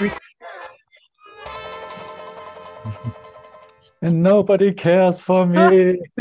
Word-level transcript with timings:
And 4.02 4.22
nobody 4.22 4.72
cares 4.72 5.22
for 5.22 5.44
me. 5.44 5.98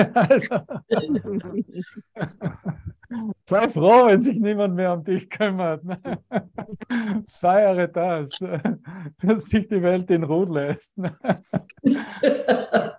Sei 3.46 3.68
froh, 3.70 4.06
wenn 4.08 4.22
sich 4.22 4.40
niemand 4.40 4.76
mehr 4.76 4.94
um 4.94 5.04
dich 5.04 5.30
kümmert. 5.30 5.82
Feiere 7.28 7.88
das, 7.88 8.38
dass 9.22 9.46
sich 9.46 9.68
die 9.68 9.82
Welt 9.82 10.12
in 10.12 10.24
Ruhe 10.24 10.46
lässt. 10.54 10.96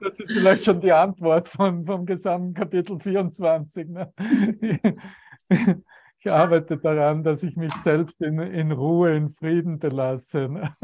Das 0.01 0.19
ist 0.19 0.33
vielleicht 0.33 0.65
schon 0.65 0.81
die 0.81 0.91
Antwort 0.93 1.47
von, 1.47 1.85
vom 1.85 2.07
gesamten 2.07 2.55
Kapitel 2.55 2.99
24. 2.99 3.87
Ich 6.23 6.31
arbeite 6.31 6.77
daran, 6.77 7.23
dass 7.23 7.43
ich 7.43 7.57
mich 7.57 7.73
selbst 7.73 8.21
in, 8.21 8.39
in 8.39 8.73
Ruhe, 8.73 9.17
in 9.17 9.31
Frieden 9.31 9.79
belasse. 9.79 10.75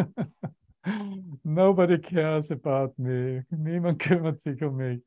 Nobody 1.42 1.98
cares 2.00 2.50
about 2.50 2.94
me. 2.96 3.44
Niemand 3.50 3.98
kümmert 3.98 4.40
sich 4.40 4.62
um 4.62 4.76
mich. 4.76 5.02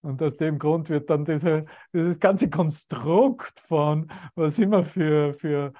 Und 0.00 0.20
aus 0.20 0.36
dem 0.36 0.58
Grund 0.58 0.90
wird 0.90 1.08
dann 1.10 1.24
diese, 1.24 1.64
dieses 1.92 2.18
ganze 2.18 2.50
Konstrukt 2.50 3.60
von, 3.60 4.10
was 4.34 4.58
immer 4.58 4.82
für, 4.82 5.32
für 5.32 5.72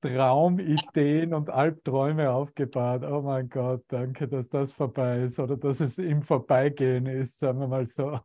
Traumideen 0.00 1.32
und 1.32 1.48
Albträume 1.48 2.30
aufgebaut. 2.30 3.04
Oh 3.04 3.22
mein 3.22 3.48
Gott, 3.48 3.84
danke, 3.86 4.26
dass 4.26 4.48
das 4.48 4.72
vorbei 4.72 5.22
ist 5.22 5.38
oder 5.38 5.56
dass 5.56 5.78
es 5.78 5.98
im 5.98 6.22
Vorbeigehen 6.22 7.06
ist, 7.06 7.38
sagen 7.38 7.60
wir 7.60 7.68
mal 7.68 7.86
so. 7.86 8.18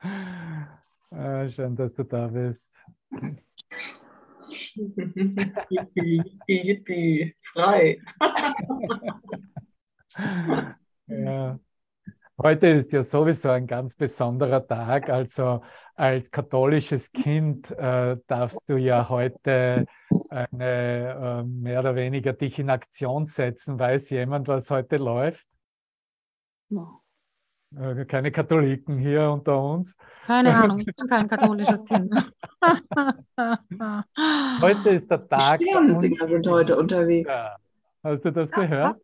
ah, 1.10 1.48
schön, 1.48 1.74
dass 1.74 1.94
du 1.94 2.04
da 2.04 2.26
bist. 2.26 2.70
Yippie, 5.70 6.22
yippie, 6.46 7.34
frei. 7.52 8.00
ja. 11.06 11.58
Heute 12.42 12.66
ist 12.68 12.92
ja 12.92 13.02
sowieso 13.02 13.50
ein 13.50 13.66
ganz 13.66 13.94
besonderer 13.94 14.66
Tag. 14.66 15.10
Also 15.10 15.62
als 15.94 16.30
katholisches 16.30 17.12
Kind 17.12 17.70
äh, 17.70 18.16
darfst 18.26 18.68
du 18.68 18.76
ja 18.76 19.08
heute 19.08 19.86
eine, 20.28 21.40
äh, 21.40 21.42
mehr 21.44 21.80
oder 21.80 21.94
weniger 21.94 22.32
dich 22.32 22.58
in 22.58 22.70
Aktion 22.70 23.26
setzen. 23.26 23.78
Weiß 23.78 24.10
jemand, 24.10 24.48
was 24.48 24.70
heute 24.70 24.96
läuft? 24.96 25.46
No. 26.70 27.01
Äh, 27.78 28.04
keine 28.04 28.30
Katholiken 28.30 28.98
hier 28.98 29.30
unter 29.30 29.62
uns. 29.62 29.96
Keine 30.26 30.54
Ahnung, 30.56 30.80
ich 30.80 30.86
bin 30.86 31.08
kein 31.08 31.28
katholisches 31.28 31.84
Kind. 31.84 32.12
heute 34.60 34.90
ist 34.90 35.10
der 35.10 35.28
Tag. 35.28 35.58
Die 35.58 35.68
Sternensinger 35.68 36.28
sind 36.28 36.48
heute 36.48 36.78
unterwegs. 36.78 37.32
Ja. 37.32 37.56
Hast 38.02 38.24
du 38.24 38.32
das 38.32 38.50
gehört? 38.50 38.98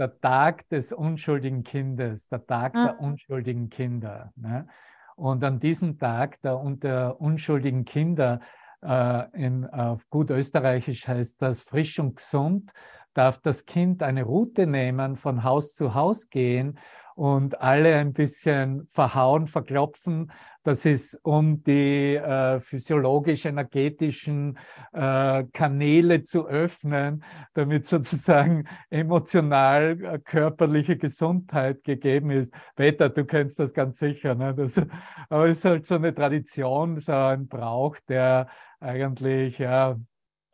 der 0.00 0.18
Tag 0.18 0.66
des 0.70 0.92
unschuldigen 0.92 1.62
Kindes, 1.62 2.26
der 2.28 2.44
Tag 2.46 2.72
der 2.72 2.98
unschuldigen 3.00 3.68
Kinder. 3.68 4.32
Ne? 4.34 4.66
Und 5.14 5.44
an 5.44 5.60
diesem 5.60 5.98
Tag 5.98 6.40
der, 6.40 6.58
der 6.82 7.20
unschuldigen 7.20 7.84
Kinder, 7.84 8.40
äh, 8.82 9.24
in, 9.34 9.66
auf 9.66 10.08
gut 10.08 10.30
österreichisch 10.30 11.06
heißt 11.06 11.42
das 11.42 11.62
frisch 11.62 11.98
und 11.98 12.16
gesund, 12.16 12.72
darf 13.20 13.38
das 13.38 13.66
Kind 13.66 14.02
eine 14.02 14.22
Route 14.22 14.66
nehmen, 14.66 15.14
von 15.14 15.44
Haus 15.44 15.74
zu 15.74 15.92
Haus 15.92 16.30
gehen 16.30 16.78
und 17.16 17.60
alle 17.60 17.96
ein 17.96 18.14
bisschen 18.14 18.86
verhauen, 18.86 19.46
verklopfen. 19.46 20.32
Das 20.62 20.86
ist, 20.86 21.20
um 21.22 21.62
die 21.62 22.16
äh, 22.16 22.58
physiologisch-energetischen 22.60 24.58
äh, 24.94 25.44
Kanäle 25.52 26.22
zu 26.22 26.46
öffnen, 26.48 27.22
damit 27.52 27.84
sozusagen 27.84 28.66
emotional 28.88 30.02
äh, 30.02 30.18
körperliche 30.18 30.96
Gesundheit 30.96 31.84
gegeben 31.84 32.30
ist. 32.30 32.54
Peter, 32.74 33.10
du 33.10 33.26
kennst 33.26 33.60
das 33.60 33.74
ganz 33.74 33.98
sicher. 33.98 34.34
Ne? 34.34 34.54
Das, 34.54 34.80
aber 35.28 35.44
es 35.44 35.58
ist 35.58 35.64
halt 35.66 35.84
so 35.84 35.96
eine 35.96 36.14
Tradition, 36.14 36.98
so 36.98 37.12
ein 37.12 37.48
Brauch, 37.48 37.98
der 38.08 38.48
eigentlich 38.80 39.58
ja, 39.58 39.98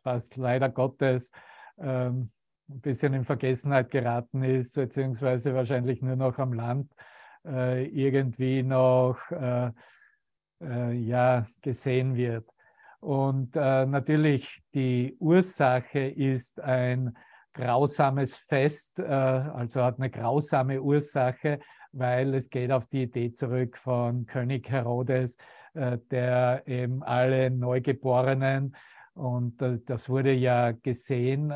fast 0.03 0.35
leider 0.35 0.67
Gottes 0.67 1.31
ähm, 1.79 2.29
ein 2.69 2.81
bisschen 2.81 3.13
in 3.13 3.23
Vergessenheit 3.23 3.89
geraten 3.89 4.43
ist, 4.43 4.75
beziehungsweise 4.75 5.53
wahrscheinlich 5.53 6.01
nur 6.01 6.15
noch 6.15 6.37
am 6.39 6.53
Land 6.53 6.91
äh, 7.45 7.85
irgendwie 7.85 8.63
noch 8.63 9.19
äh, 9.31 9.71
äh, 10.61 10.93
ja, 10.93 11.45
gesehen 11.61 12.15
wird. 12.15 12.49
Und 12.99 13.55
äh, 13.55 13.85
natürlich 13.85 14.61
die 14.73 15.15
Ursache 15.19 15.99
ist 15.99 16.59
ein 16.59 17.17
grausames 17.53 18.37
Fest, 18.37 18.99
äh, 18.99 19.03
also 19.05 19.83
hat 19.83 19.99
eine 19.99 20.09
grausame 20.09 20.81
Ursache, 20.81 21.59
weil 21.91 22.33
es 22.33 22.49
geht 22.49 22.71
auf 22.71 22.87
die 22.87 23.03
Idee 23.03 23.31
zurück 23.31 23.77
von 23.77 24.25
König 24.25 24.69
Herodes, 24.69 25.37
äh, 25.73 25.97
der 26.11 26.63
eben 26.65 27.01
alle 27.03 27.49
Neugeborenen 27.49 28.75
und 29.13 29.57
das 29.61 30.09
wurde 30.09 30.31
ja 30.31 30.73
gesehen 30.73 31.51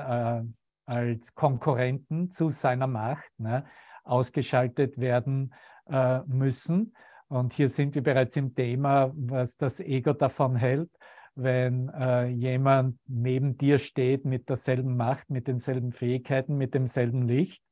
als 0.91 1.35
Konkurrenten 1.35 2.31
zu 2.31 2.49
seiner 2.49 2.87
Macht 2.87 3.31
ne, 3.39 3.65
ausgeschaltet 4.03 4.99
werden 4.99 5.53
äh, 5.89 6.19
müssen. 6.25 6.93
Und 7.29 7.53
hier 7.53 7.69
sind 7.69 7.95
wir 7.95 8.03
bereits 8.03 8.35
im 8.35 8.53
Thema, 8.53 9.13
was 9.15 9.55
das 9.55 9.79
Ego 9.79 10.11
davon 10.11 10.57
hält, 10.57 10.91
wenn 11.33 11.87
äh, 11.87 12.25
jemand 12.25 12.99
neben 13.07 13.55
dir 13.57 13.79
steht 13.79 14.25
mit 14.25 14.49
derselben 14.49 14.97
Macht, 14.97 15.29
mit 15.29 15.47
denselben 15.47 15.93
Fähigkeiten, 15.93 16.57
mit 16.57 16.73
demselben 16.73 17.25
Licht. 17.25 17.63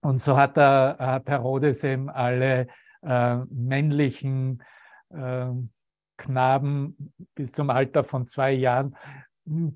Und 0.00 0.18
so 0.22 0.38
hat, 0.38 0.56
er, 0.56 0.96
hat 0.98 1.28
Herodes 1.28 1.84
eben 1.84 2.08
alle 2.08 2.68
äh, 3.02 3.36
männlichen 3.50 4.62
äh, 5.10 5.50
Knaben 6.16 7.12
bis 7.34 7.52
zum 7.52 7.68
Alter 7.68 8.02
von 8.02 8.26
zwei 8.26 8.52
Jahren 8.52 8.96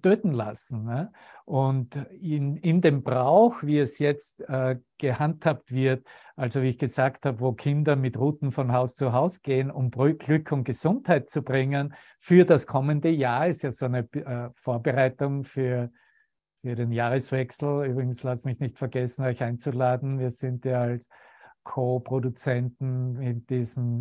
töten 0.03 0.33
lassen. 0.33 0.85
Ne? 0.85 1.13
Und 1.51 1.97
in, 2.21 2.57
in 2.59 2.81
dem 2.81 3.03
Brauch, 3.03 3.65
wie 3.65 3.81
es 3.81 3.99
jetzt 3.99 4.41
äh, 4.49 4.77
gehandhabt 4.99 5.73
wird, 5.73 6.07
also 6.37 6.63
wie 6.63 6.69
ich 6.69 6.79
gesagt 6.79 7.27
habe, 7.27 7.41
wo 7.41 7.51
Kinder 7.55 7.97
mit 7.97 8.17
Routen 8.17 8.53
von 8.53 8.73
Haus 8.73 8.95
zu 8.95 9.13
Haus 9.13 9.43
gehen, 9.43 9.69
um 9.69 9.91
Glück 9.91 10.53
und 10.53 10.63
Gesundheit 10.63 11.29
zu 11.29 11.43
bringen 11.43 11.93
für 12.21 12.45
das 12.45 12.69
kommende 12.69 13.09
Jahr, 13.09 13.49
ist 13.49 13.63
ja 13.63 13.73
so 13.73 13.87
eine 13.87 14.09
äh, 14.13 14.51
Vorbereitung 14.53 15.43
für, 15.43 15.91
für 16.61 16.77
den 16.77 16.93
Jahreswechsel. 16.93 17.85
Übrigens, 17.85 18.23
lasst 18.23 18.45
mich 18.47 18.61
nicht 18.61 18.79
vergessen, 18.79 19.25
euch 19.25 19.43
einzuladen. 19.43 20.21
Wir 20.21 20.31
sind 20.31 20.65
ja 20.65 20.83
als 20.83 21.09
Co-Produzenten 21.65 23.21
in 23.21 23.45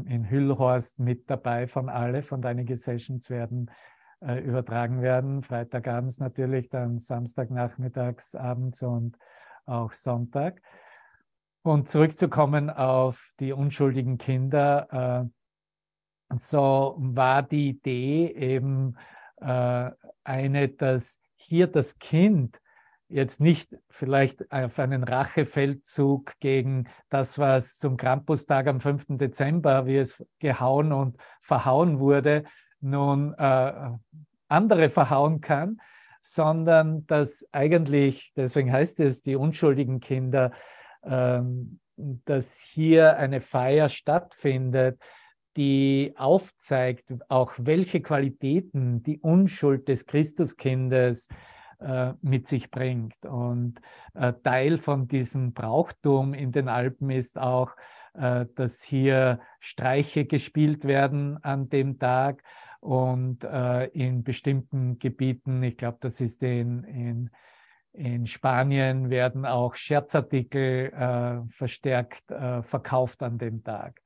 in 0.06 0.30
Hüllhorst 0.30 1.00
mit 1.00 1.28
dabei 1.28 1.66
von 1.66 1.90
alle, 1.90 2.22
von 2.22 2.44
deinen 2.44 2.68
Sessions 2.68 3.32
werden 3.32 3.72
äh, 4.22 4.40
übertragen 4.40 5.02
werden. 5.02 5.44
Freitagabends 5.44 6.20
natürlich, 6.20 6.70
dann 6.70 7.00
Samstagnachmittags, 7.00 8.36
abends 8.36 8.84
und 8.84 9.18
auch 9.66 9.94
Sonntag. 9.94 10.62
Und 11.62 11.90
zurückzukommen 11.90 12.70
auf 12.70 13.34
die 13.40 13.54
unschuldigen 13.54 14.18
Kinder, 14.18 15.30
äh, 15.32 16.36
so 16.38 16.96
war 17.00 17.44
die 17.44 17.70
Idee 17.70 18.32
eben 18.32 18.96
äh, 19.42 19.92
eine, 20.24 20.70
dass 20.70 21.22
hier 21.36 21.68
das 21.68 21.98
Kind 21.98 22.62
jetzt 23.08 23.42
nicht 23.42 23.76
vielleicht 23.90 24.52
auf 24.52 24.78
einen 24.78 25.04
Rachefeldzug 25.04 26.34
gegen 26.40 26.88
das, 27.10 27.40
was 27.40 27.78
zum 27.78 27.98
Krampustag 27.98 28.68
am 28.68 28.80
5. 28.80 29.18
Dezember, 29.18 29.88
wie 29.88 29.98
es 29.98 30.24
gehauen 30.38 30.92
und 30.92 31.18
verhauen 31.42 32.00
wurde, 32.00 32.44
nun 32.82 33.34
äh, 33.34 33.92
andere 34.48 34.90
verhauen 34.90 35.42
kann, 35.42 35.80
sondern 36.22 37.06
dass 37.08 37.48
eigentlich, 37.52 38.34
deswegen 38.36 38.72
heißt 38.72 39.00
es 39.00 39.22
die 39.22 39.36
unschuldigen 39.36 40.00
Kinder, 40.00 40.52
ähm, 41.04 41.80
dass 41.96 42.60
hier 42.60 43.18
eine 43.18 43.40
Feier 43.40 43.90
stattfindet, 43.90 45.00
die 45.58 46.14
aufzeigt, 46.18 47.14
auch 47.28 47.54
welche 47.58 48.02
Qualitäten 48.02 49.04
die 49.04 49.20
Unschuld 49.20 49.88
des 49.88 50.06
Christuskindes 50.06 51.28
äh, 51.80 52.14
mit 52.22 52.48
sich 52.48 52.72
bringt. 52.72 53.26
Und 53.26 53.82
äh, 54.14 54.34
Teil 54.44 54.78
von 54.78 55.08
diesem 55.08 55.54
Brauchtum 55.54 56.34
in 56.34 56.52
den 56.52 56.70
Alpen 56.70 57.10
ist 57.10 57.38
auch, 57.38 57.72
äh, 58.14 58.46
dass 58.56 58.84
hier 58.84 59.40
Streiche 59.60 60.26
gespielt 60.26 60.86
werden 60.86 61.44
an 61.44 61.70
dem 61.70 62.00
Tag 62.00 62.44
und 62.80 63.44
äh, 63.44 63.86
in 63.88 64.24
bestimmten 64.24 65.00
Gebieten, 65.00 65.62
ich 65.64 65.78
glaube, 65.78 65.98
das 66.02 66.22
ist 66.22 66.42
in, 66.44 66.84
in, 66.84 67.30
in 67.94 68.26
Spanien, 68.26 69.10
werden 69.10 69.46
auch 69.46 69.76
Scherzartikel 69.76 70.92
äh, 70.94 71.48
verstärkt 71.50 72.32
äh, 72.32 72.62
verkauft 72.62 73.22
an 73.24 73.38
dem 73.38 73.64
Tag. 73.64 74.02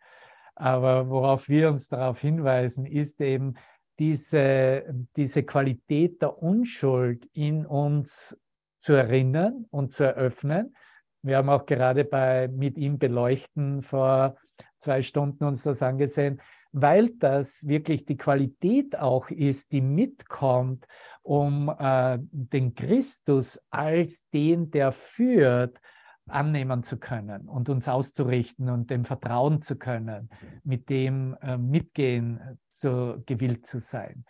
Aber 0.56 1.10
worauf 1.10 1.50
wir 1.50 1.70
uns 1.70 1.88
darauf 1.88 2.22
hinweisen, 2.22 2.86
ist 2.86 3.22
eben 3.22 3.56
diese, 4.00 4.84
diese 5.16 5.44
Qualität 5.44 6.22
der 6.22 6.38
Unschuld 6.42 7.28
in 7.34 7.66
uns 7.66 8.38
zu 8.80 8.94
erinnern 8.94 9.66
und 9.70 9.94
zu 9.94 10.04
eröffnen. 10.04 10.76
Wir 11.22 11.38
haben 11.38 11.50
auch 11.50 11.66
gerade 11.66 12.04
bei 12.04 12.48
Mit 12.50 12.78
ihm 12.78 12.98
beleuchten 12.98 13.82
vor 13.82 14.36
zwei 14.78 15.02
Stunden 15.02 15.46
uns 15.46 15.64
das 15.64 15.82
angesehen, 15.82 16.42
weil 16.74 17.12
das 17.20 17.68
wirklich 17.68 18.06
die 18.06 18.18
Qualität 18.18 18.98
auch 19.00 19.30
ist, 19.30 19.72
die 19.72 19.82
mitkommt, 19.82 20.88
um 21.22 21.70
äh, 21.70 22.18
den 22.20 22.74
Christus 22.74 23.60
als 23.70 24.28
den, 24.34 24.72
der 24.72 24.92
führt, 24.92 25.80
annehmen 26.28 26.84
zu 26.84 26.98
können 26.98 27.48
und 27.48 27.70
uns 27.70 27.88
auszurichten 27.88 28.70
und 28.70 28.90
dem 28.90 29.06
vertrauen 29.06 29.62
zu 29.62 29.78
können, 29.78 30.30
mit 30.64 30.90
dem 30.90 31.38
äh, 31.42 31.58
mitgehen 31.58 32.60
zu, 32.72 33.22
gewillt 33.26 33.68
zu 33.68 33.80
sein. 33.80 34.26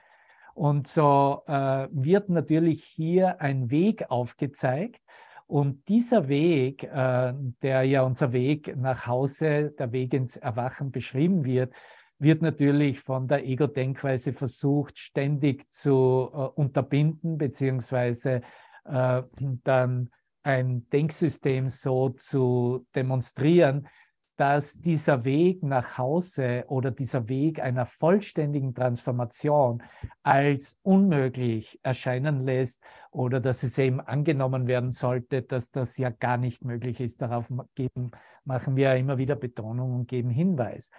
Und 0.54 0.88
so 0.88 1.44
äh, 1.48 1.88
wird 1.92 2.30
natürlich 2.30 2.84
hier 2.84 3.42
ein 3.42 3.72
Weg 3.72 4.10
aufgezeigt. 4.12 5.02
Und 5.46 5.88
dieser 5.88 6.28
Weg, 6.28 6.84
äh, 6.84 7.34
der 7.62 7.84
ja 7.84 8.02
unser 8.02 8.34
Weg 8.34 8.76
nach 8.76 9.08
Hause, 9.08 9.72
der 9.72 9.92
Weg 9.92 10.14
ins 10.14 10.36
Erwachen 10.36 10.92
beschrieben 10.92 11.46
wird, 11.46 11.74
wird 12.24 12.42
natürlich 12.42 13.00
von 13.00 13.28
der 13.28 13.46
Ego-Denkweise 13.46 14.34
versucht, 14.34 14.98
ständig 14.98 15.72
zu 15.72 16.30
äh, 16.34 16.38
unterbinden, 16.38 17.38
beziehungsweise 17.38 18.42
äh, 18.86 19.24
dann 19.64 20.10
ein 20.44 20.88
Denksystem 20.90 21.68
so 21.68 22.10
zu 22.10 22.86
demonstrieren, 22.96 23.88
dass 24.36 24.80
dieser 24.80 25.26
Weg 25.26 25.62
nach 25.62 25.98
Hause 25.98 26.66
oder 26.68 26.90
dieser 26.90 27.30
Weg 27.30 27.60
einer 27.60 27.86
vollständigen 27.86 28.74
Transformation 28.74 29.84
als 30.24 30.80
unmöglich 30.82 31.80
erscheinen 31.84 32.42
lässt 32.42 32.84
oder 33.12 33.40
dass 33.40 33.62
es 33.62 33.78
eben 33.78 34.02
angenommen 34.02 34.66
werden 34.66 34.92
sollte, 34.92 35.44
dass 35.44 35.70
das 35.70 35.98
ja 35.98 36.10
gar 36.10 36.38
nicht 36.38 36.66
möglich 36.66 37.00
ist. 37.00 37.22
Darauf 37.22 37.54
geben, 37.76 38.10
machen 38.44 38.76
wir 38.76 38.96
immer 38.96 39.18
wieder 39.20 39.36
Betonung 39.36 39.94
und 39.94 40.08
geben 40.08 40.32
Hinweis. 40.32 40.90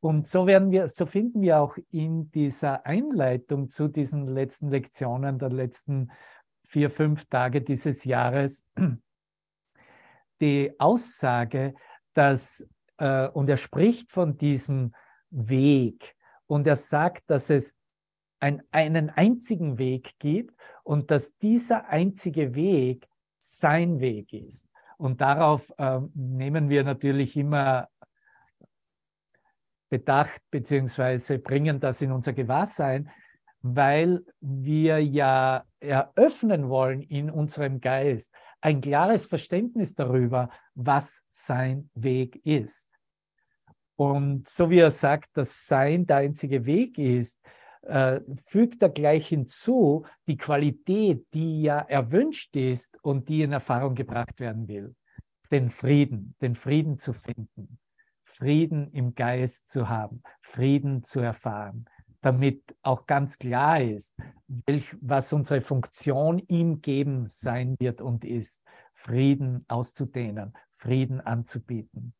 Und 0.00 0.26
so 0.26 0.46
werden 0.46 0.70
wir, 0.70 0.88
so 0.88 1.04
finden 1.04 1.42
wir 1.42 1.60
auch 1.60 1.76
in 1.90 2.30
dieser 2.30 2.86
Einleitung 2.86 3.68
zu 3.68 3.88
diesen 3.88 4.26
letzten 4.26 4.70
Lektionen 4.70 5.38
der 5.38 5.50
letzten 5.50 6.10
vier, 6.64 6.88
fünf 6.88 7.26
Tage 7.26 7.60
dieses 7.60 8.04
Jahres 8.04 8.66
die 10.40 10.72
Aussage, 10.78 11.74
dass, 12.14 12.66
äh, 12.96 13.28
und 13.28 13.48
er 13.48 13.56
spricht 13.56 14.10
von 14.10 14.38
diesem 14.38 14.94
Weg 15.30 16.16
und 16.46 16.66
er 16.66 16.76
sagt, 16.76 17.28
dass 17.30 17.50
es 17.50 17.76
ein, 18.40 18.62
einen 18.70 19.10
einzigen 19.10 19.78
Weg 19.78 20.18
gibt 20.18 20.58
und 20.82 21.10
dass 21.10 21.36
dieser 21.36 21.88
einzige 21.88 22.54
Weg 22.54 23.06
sein 23.38 24.00
Weg 24.00 24.32
ist. 24.32 24.66
Und 24.96 25.20
darauf 25.20 25.72
äh, 25.78 26.00
nehmen 26.14 26.68
wir 26.70 26.84
natürlich 26.84 27.36
immer 27.36 27.88
Bedacht 29.90 30.40
beziehungsweise 30.50 31.38
bringen 31.38 31.80
das 31.80 32.00
in 32.00 32.12
unser 32.12 32.32
Gewahrsein, 32.32 33.10
weil 33.60 34.24
wir 34.40 34.98
ja 35.00 35.64
eröffnen 35.80 36.68
wollen 36.68 37.02
in 37.02 37.30
unserem 37.30 37.80
Geist 37.80 38.32
ein 38.60 38.80
klares 38.80 39.26
Verständnis 39.26 39.94
darüber, 39.94 40.50
was 40.74 41.24
sein 41.30 41.90
Weg 41.94 42.44
ist. 42.46 42.88
Und 43.96 44.48
so 44.48 44.70
wie 44.70 44.78
er 44.78 44.90
sagt, 44.90 45.36
dass 45.36 45.66
sein 45.66 46.06
der 46.06 46.18
einzige 46.18 46.64
Weg 46.64 46.96
ist, 46.96 47.38
äh, 47.82 48.20
fügt 48.36 48.82
er 48.82 48.90
gleich 48.90 49.28
hinzu 49.28 50.06
die 50.26 50.36
Qualität, 50.36 51.26
die 51.34 51.62
ja 51.62 51.80
erwünscht 51.80 52.54
ist 52.56 52.98
und 53.02 53.28
die 53.28 53.42
in 53.42 53.52
Erfahrung 53.52 53.94
gebracht 53.94 54.40
werden 54.40 54.68
will. 54.68 54.94
Den 55.50 55.68
Frieden, 55.68 56.34
den 56.40 56.54
Frieden 56.54 56.98
zu 56.98 57.12
finden, 57.12 57.78
Frieden 58.30 58.86
im 58.88 59.14
Geist 59.14 59.68
zu 59.68 59.88
haben, 59.88 60.22
Frieden 60.40 61.02
zu 61.02 61.20
erfahren, 61.20 61.86
damit 62.20 62.76
auch 62.82 63.06
ganz 63.06 63.38
klar 63.38 63.80
ist, 63.80 64.14
welch, 64.66 64.96
was 65.00 65.32
unsere 65.32 65.60
Funktion 65.60 66.40
ihm 66.48 66.80
geben 66.80 67.26
sein 67.28 67.76
wird 67.80 68.00
und 68.00 68.24
ist, 68.24 68.62
Frieden 68.92 69.64
auszudehnen, 69.68 70.52
Frieden 70.70 71.20
anzubieten. 71.20 72.14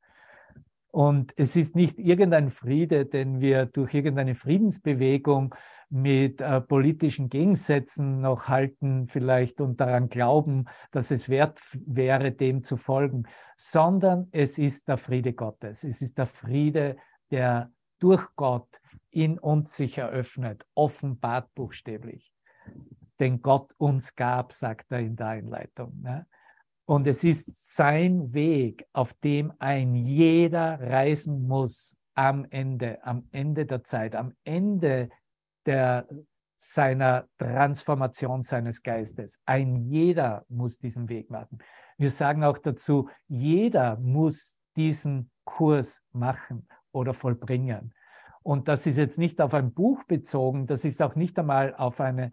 Und 0.88 1.32
es 1.36 1.54
ist 1.54 1.76
nicht 1.76 2.00
irgendein 2.00 2.50
Friede, 2.50 3.06
den 3.06 3.40
wir 3.40 3.66
durch 3.66 3.94
irgendeine 3.94 4.34
Friedensbewegung 4.34 5.54
mit 5.90 6.40
äh, 6.40 6.60
politischen 6.60 7.28
Gegensätzen 7.28 8.20
noch 8.20 8.48
halten 8.48 9.06
vielleicht 9.08 9.60
und 9.60 9.80
daran 9.80 10.08
glauben, 10.08 10.66
dass 10.92 11.10
es 11.10 11.28
wert 11.28 11.60
wäre, 11.84 12.32
dem 12.32 12.62
zu 12.62 12.76
folgen, 12.76 13.24
sondern 13.56 14.28
es 14.30 14.56
ist 14.56 14.88
der 14.88 14.96
Friede 14.96 15.32
Gottes. 15.32 15.84
Es 15.84 16.00
ist 16.00 16.16
der 16.16 16.26
Friede, 16.26 16.96
der 17.30 17.72
durch 17.98 18.24
Gott 18.36 18.80
in 19.10 19.38
uns 19.38 19.76
sich 19.76 19.98
eröffnet, 19.98 20.64
offenbart 20.74 21.52
buchstäblich. 21.54 22.32
Den 23.18 23.42
Gott 23.42 23.74
uns 23.76 24.14
gab, 24.14 24.52
sagt 24.52 24.92
er 24.92 25.00
in 25.00 25.16
der 25.16 25.26
Einleitung. 25.26 26.00
Ne? 26.00 26.26
Und 26.86 27.06
es 27.06 27.22
ist 27.24 27.74
sein 27.74 28.32
Weg, 28.32 28.86
auf 28.92 29.14
dem 29.14 29.52
ein 29.58 29.94
jeder 29.94 30.80
reisen 30.80 31.46
muss 31.46 31.96
am 32.14 32.46
Ende, 32.50 33.04
am 33.04 33.28
Ende 33.30 33.66
der 33.66 33.84
Zeit, 33.84 34.14
am 34.14 34.32
Ende 34.44 35.10
der, 35.70 36.06
seiner 36.62 37.26
Transformation 37.38 38.42
seines 38.42 38.82
Geistes. 38.82 39.40
Ein 39.46 39.76
jeder 39.76 40.44
muss 40.48 40.78
diesen 40.78 41.08
Weg 41.08 41.30
machen. 41.30 41.58
Wir 41.96 42.10
sagen 42.10 42.44
auch 42.44 42.58
dazu, 42.58 43.08
jeder 43.28 43.96
muss 43.96 44.58
diesen 44.76 45.30
Kurs 45.44 46.02
machen 46.12 46.68
oder 46.92 47.14
vollbringen. 47.14 47.94
Und 48.42 48.68
das 48.68 48.86
ist 48.86 48.98
jetzt 48.98 49.18
nicht 49.18 49.40
auf 49.40 49.54
ein 49.54 49.72
Buch 49.72 50.04
bezogen, 50.04 50.66
das 50.66 50.84
ist 50.84 51.00
auch 51.00 51.14
nicht 51.14 51.38
einmal 51.38 51.74
auf, 51.74 52.00
eine, 52.00 52.30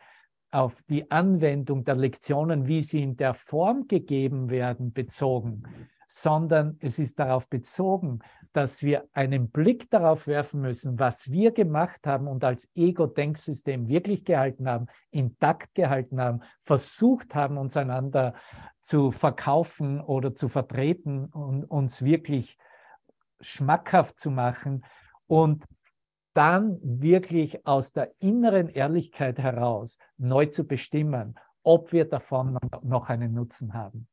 auf 0.52 0.82
die 0.84 1.10
Anwendung 1.10 1.86
der 1.86 1.96
Lektionen, 1.96 2.68
wie 2.68 2.82
sie 2.82 3.04
in 3.04 3.16
der 3.16 3.34
Form 3.34 3.88
gegeben 3.88 4.50
werden, 4.50 4.92
bezogen, 4.92 5.64
sondern 6.08 6.78
es 6.80 7.00
ist 7.00 7.20
darauf 7.20 7.50
bezogen, 7.50 8.20
dass 8.54 8.82
wir 8.82 9.08
einen 9.12 9.52
Blick 9.52 9.90
darauf 9.92 10.26
werfen 10.26 10.62
müssen, 10.62 10.98
was 10.98 11.30
wir 11.30 11.52
gemacht 11.52 12.08
haben 12.08 12.28
und 12.28 12.44
als 12.44 12.70
Ego-Denksystem 12.76 13.90
wirklich 13.90 14.24
gehalten 14.24 14.70
haben, 14.70 14.88
intakt 15.12 15.76
gehalten 15.76 16.22
haben, 16.22 16.40
versucht 16.62 17.36
haben, 17.36 17.58
uns 17.58 17.76
einander 17.76 18.34
zu 18.80 19.12
verkaufen 19.12 20.00
oder 20.02 20.34
zu 20.34 20.48
vertreten 20.48 21.26
und 21.26 21.66
uns 21.66 22.02
wirklich 22.02 22.58
schmackhaft 23.42 24.18
zu 24.18 24.32
machen 24.32 24.86
und 25.28 25.66
dann 26.34 26.80
wirklich 26.82 27.68
aus 27.68 27.92
der 27.92 28.12
inneren 28.20 28.70
Ehrlichkeit 28.70 29.40
heraus 29.40 29.98
neu 30.18 30.46
zu 30.46 30.66
bestimmen, 30.66 31.38
ob 31.64 31.92
wir 31.92 32.06
davon 32.06 32.58
noch 32.82 33.10
einen 33.10 33.34
Nutzen 33.34 33.74
haben. 33.74 34.08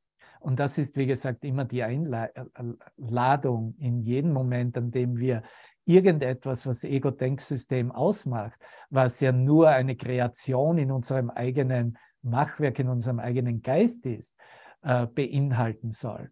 Und 0.44 0.60
das 0.60 0.76
ist, 0.76 0.98
wie 0.98 1.06
gesagt, 1.06 1.42
immer 1.42 1.64
die 1.64 1.82
Einladung 1.82 3.74
in 3.78 4.00
jedem 4.00 4.34
Moment, 4.34 4.76
an 4.76 4.90
dem 4.90 5.16
wir 5.16 5.42
irgendetwas, 5.86 6.66
was 6.66 6.84
Ego-Denksystem 6.84 7.90
ausmacht, 7.90 8.60
was 8.90 9.20
ja 9.20 9.32
nur 9.32 9.70
eine 9.70 9.96
Kreation 9.96 10.76
in 10.76 10.90
unserem 10.90 11.30
eigenen 11.30 11.96
Machwerk, 12.20 12.78
in 12.78 12.90
unserem 12.90 13.20
eigenen 13.20 13.62
Geist 13.62 14.04
ist, 14.04 14.36
äh, 14.82 15.06
beinhalten 15.06 15.92
soll. 15.92 16.30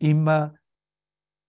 Immer 0.00 0.54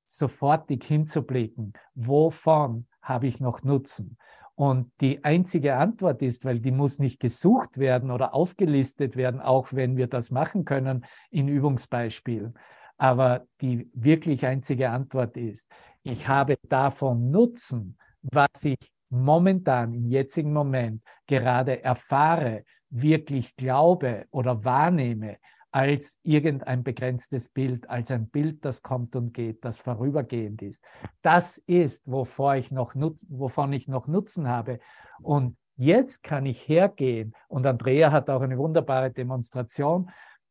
sofortig 0.06 0.84
hinzublicken, 0.84 1.74
wovon 1.96 2.86
habe 3.02 3.26
ich 3.26 3.40
noch 3.40 3.64
Nutzen? 3.64 4.20
Und 4.60 4.92
die 5.00 5.24
einzige 5.24 5.78
Antwort 5.78 6.22
ist, 6.22 6.44
weil 6.44 6.60
die 6.60 6.74
muss 6.74 7.00
nicht 7.00 7.22
gesucht 7.22 7.78
werden 7.78 8.12
oder 8.12 8.34
aufgelistet 8.34 9.16
werden, 9.16 9.40
auch 9.40 9.72
wenn 9.72 9.96
wir 9.96 10.08
das 10.08 10.32
machen 10.32 10.66
können 10.66 11.06
in 11.32 11.48
Übungsbeispielen. 11.48 12.60
Aber 12.98 13.48
die 13.62 13.90
wirklich 13.94 14.46
einzige 14.46 14.90
Antwort 14.90 15.38
ist, 15.38 15.72
ich 16.04 16.28
habe 16.28 16.58
davon 16.68 17.32
Nutzen, 17.32 17.98
was 18.22 18.66
ich 18.66 18.76
momentan, 19.10 19.94
im 19.94 20.08
jetzigen 20.10 20.52
Moment 20.52 21.04
gerade 21.26 21.82
erfahre, 21.82 22.66
wirklich 22.90 23.56
glaube 23.56 24.26
oder 24.30 24.66
wahrnehme, 24.66 25.38
als 25.72 26.20
irgendein 26.24 26.84
begrenztes 26.84 27.50
Bild, 27.50 27.90
als 27.90 28.12
ein 28.12 28.30
Bild, 28.30 28.66
das 28.66 28.82
kommt 28.82 29.16
und 29.16 29.34
geht, 29.34 29.64
das 29.64 29.82
vorübergehend 29.82 30.62
ist. 30.62 30.84
Das 31.22 31.58
ist, 31.58 32.10
wovor 32.12 32.56
ich 32.56 32.72
noch 32.72 32.96
wovon 32.96 33.74
ich 33.74 33.88
noch 33.88 34.08
Nutzen 34.08 34.48
habe. 34.48 34.80
Und 35.22 35.58
jetzt 35.76 36.24
kann 36.24 36.46
ich 36.46 36.68
hergehen, 36.68 37.34
und 37.48 37.66
Andrea 37.66 38.12
hat 38.12 38.30
auch 38.30 38.42
eine 38.42 38.58
wunderbare 38.58 39.12
Demonstration 39.12 40.10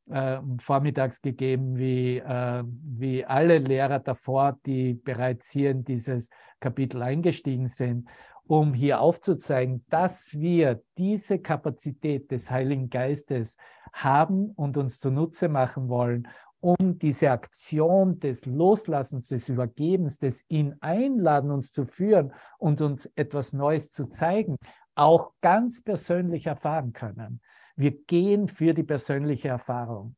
äh, 0.08 0.38
vormittags 0.58 1.20
gegeben, 1.20 1.76
wie, 1.76 2.18
äh, 2.18 2.62
wie 2.64 3.24
alle 3.24 3.58
Lehrer 3.58 3.98
davor, 3.98 4.58
die 4.64 4.94
bereits 4.94 5.50
hier 5.50 5.70
in 5.70 5.84
dieses 5.84 6.30
Kapitel 6.60 7.02
eingestiegen 7.02 7.66
sind, 7.66 8.08
um 8.48 8.72
hier 8.72 9.00
aufzuzeigen, 9.00 9.84
dass 9.90 10.32
wir 10.32 10.82
diese 10.96 11.38
Kapazität 11.38 12.30
des 12.30 12.50
Heiligen 12.50 12.88
Geistes 12.88 13.58
haben 13.92 14.52
und 14.52 14.76
uns 14.78 14.98
zunutze 15.00 15.48
machen 15.48 15.88
wollen, 15.88 16.26
um 16.60 16.98
diese 16.98 17.30
Aktion 17.30 18.18
des 18.18 18.46
Loslassens, 18.46 19.28
des 19.28 19.48
Übergebens, 19.48 20.18
des 20.18 20.44
ihn 20.48 20.74
einladen, 20.80 21.50
uns 21.50 21.72
zu 21.72 21.84
führen 21.84 22.32
und 22.58 22.80
uns 22.80 23.06
etwas 23.14 23.52
Neues 23.52 23.92
zu 23.92 24.08
zeigen, 24.08 24.56
auch 24.94 25.32
ganz 25.40 25.84
persönlich 25.84 26.46
erfahren 26.46 26.92
können. 26.92 27.40
Wir 27.76 27.92
gehen 27.92 28.48
für 28.48 28.72
die 28.74 28.82
persönliche 28.82 29.48
Erfahrung. 29.48 30.16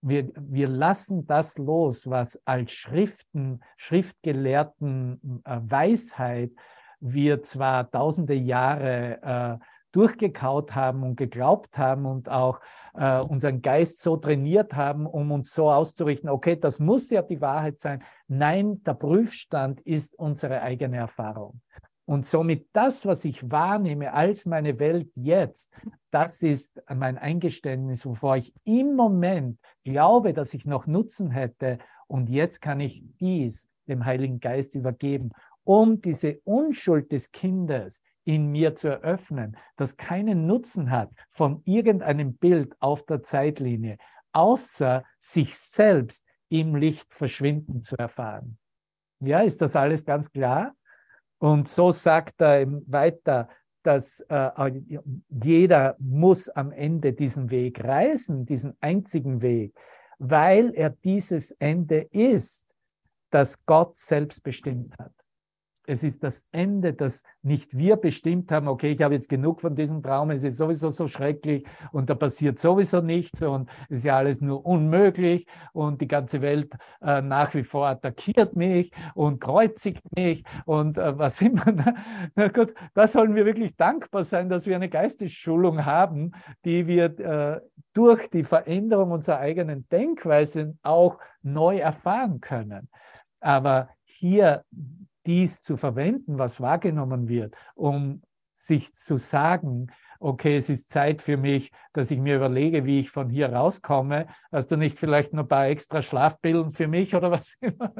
Wir, 0.00 0.30
wir 0.36 0.68
lassen 0.68 1.26
das 1.26 1.58
los, 1.58 2.08
was 2.08 2.40
als 2.44 2.72
Schriften, 2.72 3.60
Schriftgelehrten 3.76 5.42
äh, 5.44 5.60
Weisheit 5.62 6.52
wir 7.02 7.42
zwar 7.42 7.90
tausende 7.90 8.34
Jahre 8.34 9.58
äh, 9.60 9.64
durchgekaut 9.92 10.74
haben 10.74 11.02
und 11.02 11.16
geglaubt 11.16 11.76
haben 11.76 12.06
und 12.06 12.30
auch 12.30 12.60
äh, 12.94 13.18
unseren 13.20 13.60
Geist 13.60 14.00
so 14.00 14.16
trainiert 14.16 14.74
haben, 14.74 15.06
um 15.06 15.30
uns 15.32 15.52
so 15.52 15.70
auszurichten, 15.70 16.30
okay, 16.30 16.56
das 16.56 16.78
muss 16.78 17.10
ja 17.10 17.22
die 17.22 17.40
Wahrheit 17.40 17.78
sein. 17.78 18.02
Nein, 18.28 18.82
der 18.84 18.94
Prüfstand 18.94 19.80
ist 19.80 20.18
unsere 20.18 20.62
eigene 20.62 20.96
Erfahrung. 20.96 21.60
Und 22.04 22.26
somit 22.26 22.68
das, 22.72 23.06
was 23.06 23.24
ich 23.24 23.50
wahrnehme 23.50 24.12
als 24.12 24.46
meine 24.46 24.80
Welt 24.80 25.10
jetzt, 25.14 25.72
das 26.10 26.42
ist 26.42 26.82
mein 26.88 27.16
Eingeständnis, 27.16 28.04
wovor 28.04 28.36
ich 28.36 28.52
im 28.64 28.96
Moment 28.96 29.58
glaube, 29.84 30.32
dass 30.32 30.52
ich 30.54 30.66
noch 30.66 30.86
Nutzen 30.86 31.30
hätte. 31.30 31.78
Und 32.08 32.28
jetzt 32.28 32.60
kann 32.60 32.80
ich 32.80 33.04
dies 33.20 33.68
dem 33.88 34.04
Heiligen 34.04 34.40
Geist 34.40 34.74
übergeben, 34.74 35.30
um 35.64 36.00
diese 36.00 36.40
Unschuld 36.44 37.12
des 37.12 37.30
Kindes 37.30 38.02
in 38.24 38.46
mir 38.46 38.74
zu 38.74 38.88
eröffnen, 38.88 39.56
das 39.76 39.96
keinen 39.96 40.46
Nutzen 40.46 40.90
hat 40.90 41.10
von 41.28 41.62
irgendeinem 41.64 42.34
Bild 42.34 42.74
auf 42.80 43.04
der 43.04 43.22
Zeitlinie, 43.22 43.98
außer 44.32 45.04
sich 45.18 45.58
selbst 45.58 46.24
im 46.48 46.76
Licht 46.76 47.12
verschwinden 47.12 47.82
zu 47.82 47.96
erfahren. 47.96 48.58
Ja, 49.20 49.40
ist 49.40 49.60
das 49.62 49.76
alles 49.76 50.04
ganz 50.04 50.30
klar? 50.30 50.74
Und 51.38 51.68
so 51.68 51.90
sagt 51.90 52.40
er 52.40 52.66
weiter, 52.86 53.48
dass 53.82 54.20
äh, 54.28 54.80
jeder 55.28 55.96
muss 55.98 56.48
am 56.48 56.70
Ende 56.70 57.12
diesen 57.12 57.50
Weg 57.50 57.82
reisen, 57.82 58.46
diesen 58.46 58.76
einzigen 58.80 59.42
Weg, 59.42 59.74
weil 60.18 60.72
er 60.74 60.90
dieses 60.90 61.50
Ende 61.52 62.02
ist, 62.12 62.72
das 63.30 63.64
Gott 63.66 63.98
selbst 63.98 64.44
bestimmt 64.44 64.96
hat. 64.98 65.12
Es 65.86 66.02
ist 66.04 66.22
das 66.22 66.46
Ende, 66.52 66.92
das 66.92 67.22
nicht 67.42 67.76
wir 67.76 67.96
bestimmt 67.96 68.52
haben, 68.52 68.68
okay, 68.68 68.92
ich 68.92 69.02
habe 69.02 69.14
jetzt 69.14 69.28
genug 69.28 69.60
von 69.60 69.74
diesem 69.74 70.02
Traum, 70.02 70.30
es 70.30 70.44
ist 70.44 70.56
sowieso 70.56 70.90
so 70.90 71.08
schrecklich 71.08 71.66
und 71.90 72.08
da 72.08 72.14
passiert 72.14 72.58
sowieso 72.58 73.00
nichts 73.00 73.42
und 73.42 73.68
es 73.88 73.98
ist 73.98 74.04
ja 74.04 74.16
alles 74.16 74.40
nur 74.40 74.64
unmöglich 74.64 75.46
und 75.72 76.00
die 76.00 76.06
ganze 76.06 76.42
Welt 76.42 76.72
äh, 77.00 77.20
nach 77.20 77.52
wie 77.54 77.64
vor 77.64 77.86
attackiert 77.86 78.54
mich 78.54 78.92
und 79.14 79.40
kreuzigt 79.40 80.04
mich 80.14 80.44
und 80.66 80.98
äh, 80.98 81.18
was 81.18 81.40
immer. 81.42 81.94
Na 82.34 82.48
gut, 82.48 82.74
da 82.94 83.06
sollen 83.06 83.34
wir 83.34 83.44
wirklich 83.44 83.76
dankbar 83.76 84.24
sein, 84.24 84.48
dass 84.48 84.66
wir 84.66 84.76
eine 84.76 84.88
Geistesschulung 84.88 85.84
haben, 85.84 86.32
die 86.64 86.86
wir 86.86 87.18
äh, 87.18 87.60
durch 87.92 88.28
die 88.30 88.44
Veränderung 88.44 89.10
unserer 89.10 89.38
eigenen 89.38 89.88
Denkweise 89.88 90.76
auch 90.82 91.18
neu 91.42 91.78
erfahren 91.78 92.40
können. 92.40 92.88
Aber 93.40 93.88
hier 94.04 94.64
dies 95.26 95.62
zu 95.62 95.76
verwenden, 95.76 96.38
was 96.38 96.60
wahrgenommen 96.60 97.28
wird, 97.28 97.54
um 97.74 98.22
sich 98.54 98.92
zu 98.94 99.16
sagen, 99.16 99.88
okay, 100.22 100.56
es 100.56 100.68
ist 100.68 100.90
Zeit 100.90 101.20
für 101.20 101.36
mich, 101.36 101.72
dass 101.92 102.10
ich 102.10 102.20
mir 102.20 102.36
überlege, 102.36 102.84
wie 102.84 103.00
ich 103.00 103.10
von 103.10 103.28
hier 103.28 103.52
rauskomme. 103.52 104.26
Hast 104.52 104.70
du 104.70 104.76
nicht 104.76 104.98
vielleicht 104.98 105.32
noch 105.32 105.42
ein 105.42 105.48
paar 105.48 105.66
extra 105.66 106.00
Schlafbillen 106.00 106.70
für 106.70 106.86
mich 106.86 107.14
oder 107.14 107.30
was 107.32 107.56
immer? 107.60 107.92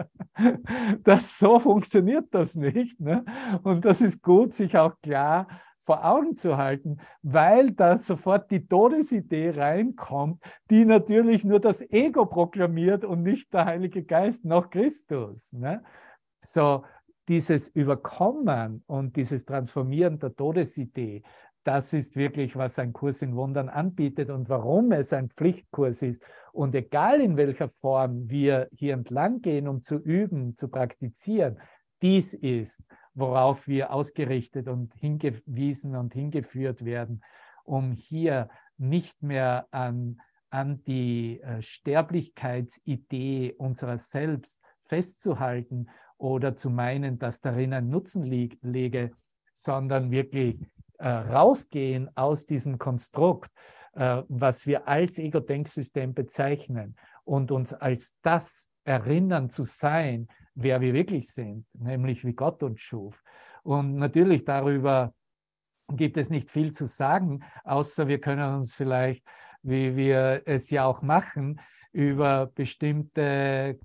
Das, 1.03 1.39
so 1.39 1.59
funktioniert 1.59 2.27
das 2.31 2.55
nicht. 2.55 3.01
Ne? 3.01 3.25
Und 3.65 3.85
das 3.85 4.01
ist 4.01 4.23
gut, 4.23 4.55
sich 4.55 4.77
auch 4.77 4.95
klar 5.03 5.49
vor 5.81 6.05
Augen 6.05 6.37
zu 6.37 6.57
halten, 6.57 6.99
weil 7.23 7.73
da 7.73 7.99
sofort 7.99 8.53
die 8.53 8.69
Todesidee 8.69 9.51
reinkommt, 9.51 10.41
die 10.71 10.85
natürlich 10.85 11.45
nur 11.45 11.59
das 11.59 11.81
Ego 11.91 12.27
proklamiert 12.27 13.05
und 13.05 13.23
nicht 13.23 13.53
der 13.53 13.65
Heilige 13.65 14.05
Geist 14.05 14.45
noch 14.45 14.71
Christus. 14.71 15.53
Ne? 15.53 15.83
So, 16.41 16.85
dieses 17.29 17.69
Überkommen 17.69 18.83
und 18.87 19.17
dieses 19.17 19.45
Transformieren 19.45 20.19
der 20.19 20.35
Todesidee, 20.35 21.23
das 21.65 21.93
ist 21.93 22.17
wirklich, 22.17 22.57
was 22.57 22.79
ein 22.79 22.93
Kurs 22.93 23.23
in 23.23 23.37
Wundern 23.37 23.69
anbietet 23.69 24.31
und 24.31 24.49
warum 24.49 24.91
es 24.91 25.13
ein 25.13 25.31
Pflichtkurs 25.31 26.03
ist. 26.03 26.23
Und 26.53 26.75
egal 26.75 27.21
in 27.21 27.37
welcher 27.37 27.69
Form 27.69 28.29
wir 28.29 28.69
hier 28.73 28.95
entlang 28.95 29.41
gehen, 29.41 29.69
um 29.69 29.81
zu 29.81 29.97
üben, 29.97 30.57
zu 30.57 30.69
praktizieren, 30.69 31.61
dies 32.03 32.35
ist, 32.35 32.83
worauf 33.15 33.69
wir 33.69 33.93
ausgerichtet 33.93 34.67
und 34.67 34.93
hingewiesen 34.95 35.95
und 35.95 36.15
hingeführt 36.15 36.85
werden, 36.85 37.23
um 37.65 37.93
hier 37.93 38.49
nicht 38.77 39.23
mehr 39.23 39.69
an, 39.71 40.21
an 40.51 40.83
die 40.83 41.41
äh, 41.41 41.63
Sterblichkeitsidee 41.63 43.55
unserer 43.57 43.99
selbst 43.99 44.61
festzuhalten 44.81 45.89
oder 46.23 46.55
zu 46.55 46.71
meinen, 46.71 47.19
dass 47.19 47.41
darin 47.41 47.75
ein 47.75 47.89
Nutzen 47.89 48.23
lieg, 48.23 48.57
läge, 48.63 49.11
sondern 49.53 50.13
wirklich 50.13 50.57
äh, 50.99 51.09
rausgehen 51.09 52.17
aus 52.17 52.47
diesem 52.47 52.79
Konstrukt, 52.79 53.51
äh, 53.95 54.23
was 54.29 54.65
wir 54.69 54.87
als 54.87 55.19
Ego-Denksystem 55.19 56.15
bezeichnen 56.15 56.95
und 57.25 57.51
uns 57.51 57.75
als 57.75 58.17
das 58.23 58.71
erinnern 58.85 59.51
zu 59.51 59.65
sein, 59.65 60.29
wer 60.55 60.81
wir 60.81 60.95
wirklich 60.95 61.29
sind, 61.29 61.67
nämlich 61.75 62.25
wie 62.25 62.35
Gott 62.35 62.63
uns 62.63 62.81
schuf. 62.81 63.25
Und 63.65 63.97
natürlich 63.97 64.45
darüber 64.45 65.13
gibt 65.89 66.17
es 66.17 66.31
nicht 66.31 66.53
viel 66.53 66.71
zu 66.71 66.87
sagen, 66.87 67.43
außer 67.65 68.07
wir 68.07 68.21
können 68.21 68.55
uns 68.55 68.75
vielleicht, 68.75 69.27
wie 69.63 69.97
wir 69.97 70.43
es 70.47 70.71
ja 70.71 70.85
auch 70.85 71.03
machen, 71.03 71.61
über 71.91 72.47
bestimmte 72.47 73.81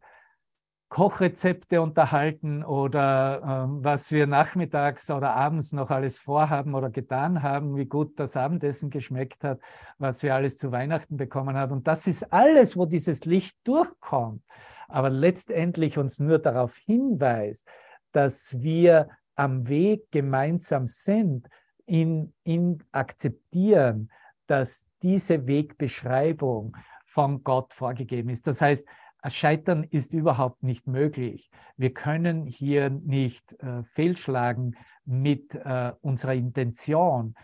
Kochrezepte 0.89 1.81
unterhalten 1.81 2.63
oder 2.63 3.65
ähm, 3.65 3.83
was 3.83 4.11
wir 4.11 4.25
nachmittags 4.25 5.09
oder 5.11 5.35
abends 5.35 5.73
noch 5.73 5.91
alles 5.91 6.17
vorhaben 6.17 6.75
oder 6.75 6.89
getan 6.89 7.43
haben, 7.43 7.75
wie 7.75 7.85
gut 7.85 8.17
das 8.19 8.37
Abendessen 8.37 8.89
geschmeckt 8.89 9.43
hat, 9.43 9.59
was 9.97 10.23
wir 10.23 10.33
alles 10.33 10.57
zu 10.57 10.71
Weihnachten 10.71 11.17
bekommen 11.17 11.57
haben. 11.57 11.73
Und 11.73 11.87
das 11.87 12.07
ist 12.07 12.31
alles, 12.31 12.77
wo 12.77 12.85
dieses 12.85 13.25
Licht 13.25 13.57
durchkommt, 13.65 14.43
aber 14.87 15.09
letztendlich 15.09 15.97
uns 15.97 16.19
nur 16.19 16.39
darauf 16.39 16.77
hinweist, 16.77 17.67
dass 18.13 18.61
wir 18.61 19.09
am 19.35 19.67
Weg 19.67 20.09
gemeinsam 20.11 20.87
sind, 20.87 21.47
in, 21.85 22.33
in 22.43 22.83
akzeptieren, 22.91 24.11
dass 24.45 24.85
diese 25.01 25.47
Wegbeschreibung 25.47 26.75
von 27.03 27.43
Gott 27.43 27.73
vorgegeben 27.73 28.29
ist. 28.29 28.47
Das 28.47 28.61
heißt, 28.61 28.85
Scheitern 29.29 29.83
ist 29.83 30.13
überhaupt 30.13 30.63
nicht 30.63 30.87
möglich. 30.87 31.49
Wir 31.75 31.93
können 31.93 32.45
hier 32.45 32.89
nicht 32.89 33.53
äh, 33.61 33.83
fehlschlagen 33.83 34.75
mit 35.05 35.55
äh, 35.55 35.93
unserer 36.01 36.33
Intention, 36.33 37.35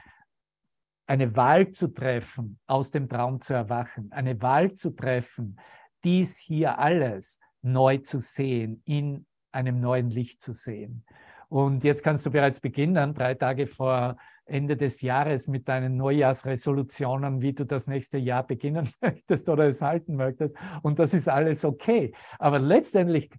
eine 1.05 1.35
Wahl 1.35 1.71
zu 1.71 1.93
treffen, 1.93 2.59
aus 2.65 2.91
dem 2.91 3.09
Traum 3.09 3.41
zu 3.41 3.53
erwachen, 3.53 4.11
eine 4.11 4.41
Wahl 4.41 4.73
zu 4.73 4.95
treffen, 4.95 5.59
dies 6.03 6.37
hier 6.37 6.79
alles 6.79 7.39
neu 7.61 7.97
zu 7.97 8.19
sehen, 8.19 8.81
in 8.85 9.25
einem 9.51 9.79
neuen 9.79 10.09
Licht 10.09 10.41
zu 10.41 10.53
sehen. 10.53 11.05
Und 11.49 11.83
jetzt 11.83 12.03
kannst 12.03 12.25
du 12.25 12.31
bereits 12.31 12.59
beginnen, 12.59 13.13
drei 13.13 13.35
Tage 13.35 13.67
vor 13.67 14.17
Ende 14.45 14.75
des 14.75 15.01
Jahres 15.01 15.47
mit 15.47 15.67
deinen 15.67 15.95
Neujahrsresolutionen, 15.95 17.41
wie 17.41 17.53
du 17.53 17.65
das 17.65 17.87
nächste 17.87 18.17
Jahr 18.17 18.45
beginnen 18.45 18.89
möchtest 19.01 19.47
oder 19.49 19.67
es 19.67 19.81
halten 19.81 20.15
möchtest. 20.15 20.55
Und 20.81 20.99
das 20.99 21.13
ist 21.13 21.29
alles 21.29 21.63
okay. 21.63 22.13
Aber 22.39 22.59
letztendlich 22.59 23.29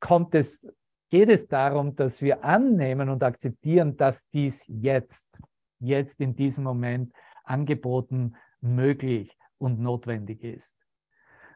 kommt 0.00 0.34
es, 0.34 0.66
geht 1.10 1.28
es 1.28 1.48
darum, 1.48 1.96
dass 1.96 2.22
wir 2.22 2.44
annehmen 2.44 3.08
und 3.08 3.22
akzeptieren, 3.22 3.96
dass 3.96 4.28
dies 4.28 4.66
jetzt, 4.68 5.38
jetzt 5.78 6.20
in 6.20 6.34
diesem 6.34 6.64
Moment 6.64 7.12
angeboten, 7.44 8.36
möglich 8.60 9.36
und 9.58 9.80
notwendig 9.80 10.44
ist. 10.44 10.76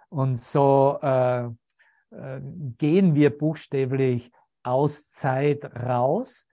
Und 0.09 0.41
so 0.43 0.99
äh, 1.03 1.45
äh, 1.45 2.41
gehen 2.79 3.15
wir 3.15 3.37
buchstäblich 3.37 4.31
aus 4.63 5.11
Zeit 5.11 5.65
raus, 5.65 6.49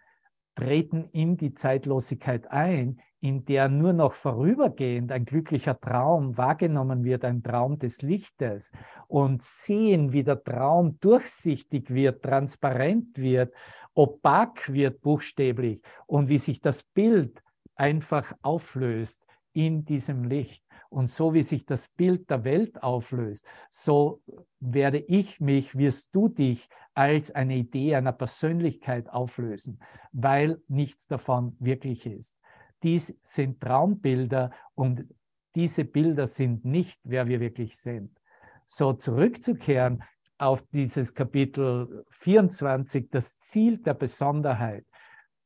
treten 0.56 1.06
in 1.12 1.38
die 1.38 1.54
Zeitlosigkeit 1.54 2.52
ein, 2.52 3.00
in 3.20 3.46
der 3.46 3.70
nur 3.70 3.94
noch 3.94 4.14
vorübergehend 4.14 5.12
ein 5.12 5.26
glücklicher 5.26 5.80
Traum 5.80 6.38
wahrgenommen 6.38 7.04
wird, 7.04 7.24
ein 7.24 7.44
Traum 7.44 7.78
des 7.78 8.02
Lichtes. 8.02 8.72
Und 9.08 9.44
sehen, 9.44 10.12
wie 10.12 10.24
der 10.24 10.44
Traum 10.44 11.00
durchsichtig 11.00 11.92
wird, 11.92 12.24
transparent 12.24 13.18
wird, 13.18 13.54
opak 13.94 14.74
wird 14.74 15.02
buchstäblich 15.02 15.82
und 16.08 16.30
wie 16.30 16.40
sich 16.40 16.62
das 16.62 16.84
Bild 16.84 17.44
einfach 17.76 18.34
auflöst 18.42 19.26
in 19.54 19.86
diesem 19.86 20.24
Licht 20.24 20.64
Und 20.92 21.10
so 21.10 21.34
wie 21.34 21.44
sich 21.44 21.66
das 21.66 21.88
Bild 21.88 22.30
der 22.30 22.44
Welt 22.44 22.84
auflöst, 22.84 23.46
so 23.70 24.22
werde 24.60 24.98
ich 25.00 25.40
mich, 25.40 25.78
wirst 25.78 26.14
du 26.14 26.28
dich 26.28 26.68
als 26.94 27.32
eine 27.32 27.56
Idee 27.56 27.96
einer 27.96 28.12
Persönlichkeit 28.12 29.10
auflösen, 29.10 29.80
weil 30.12 30.62
nichts 30.68 31.08
davon 31.08 31.56
wirklich 31.60 32.06
ist. 32.06 32.36
Dies 32.84 33.18
sind 33.22 33.62
Traumbilder 33.62 34.52
und 34.76 35.06
diese 35.56 35.86
Bilder 35.86 36.28
sind 36.28 36.66
nicht, 36.66 37.00
wer 37.06 37.26
wir 37.28 37.40
wirklich 37.40 37.78
sind. 37.78 38.12
So 38.66 38.92
zurückzukehren 38.92 40.04
auf 40.38 40.62
dieses 40.74 41.14
Kapitel 41.14 42.06
24, 42.10 43.10
das 43.10 43.38
Ziel 43.38 43.78
der 43.78 43.94
Besonderheit. 43.94 44.86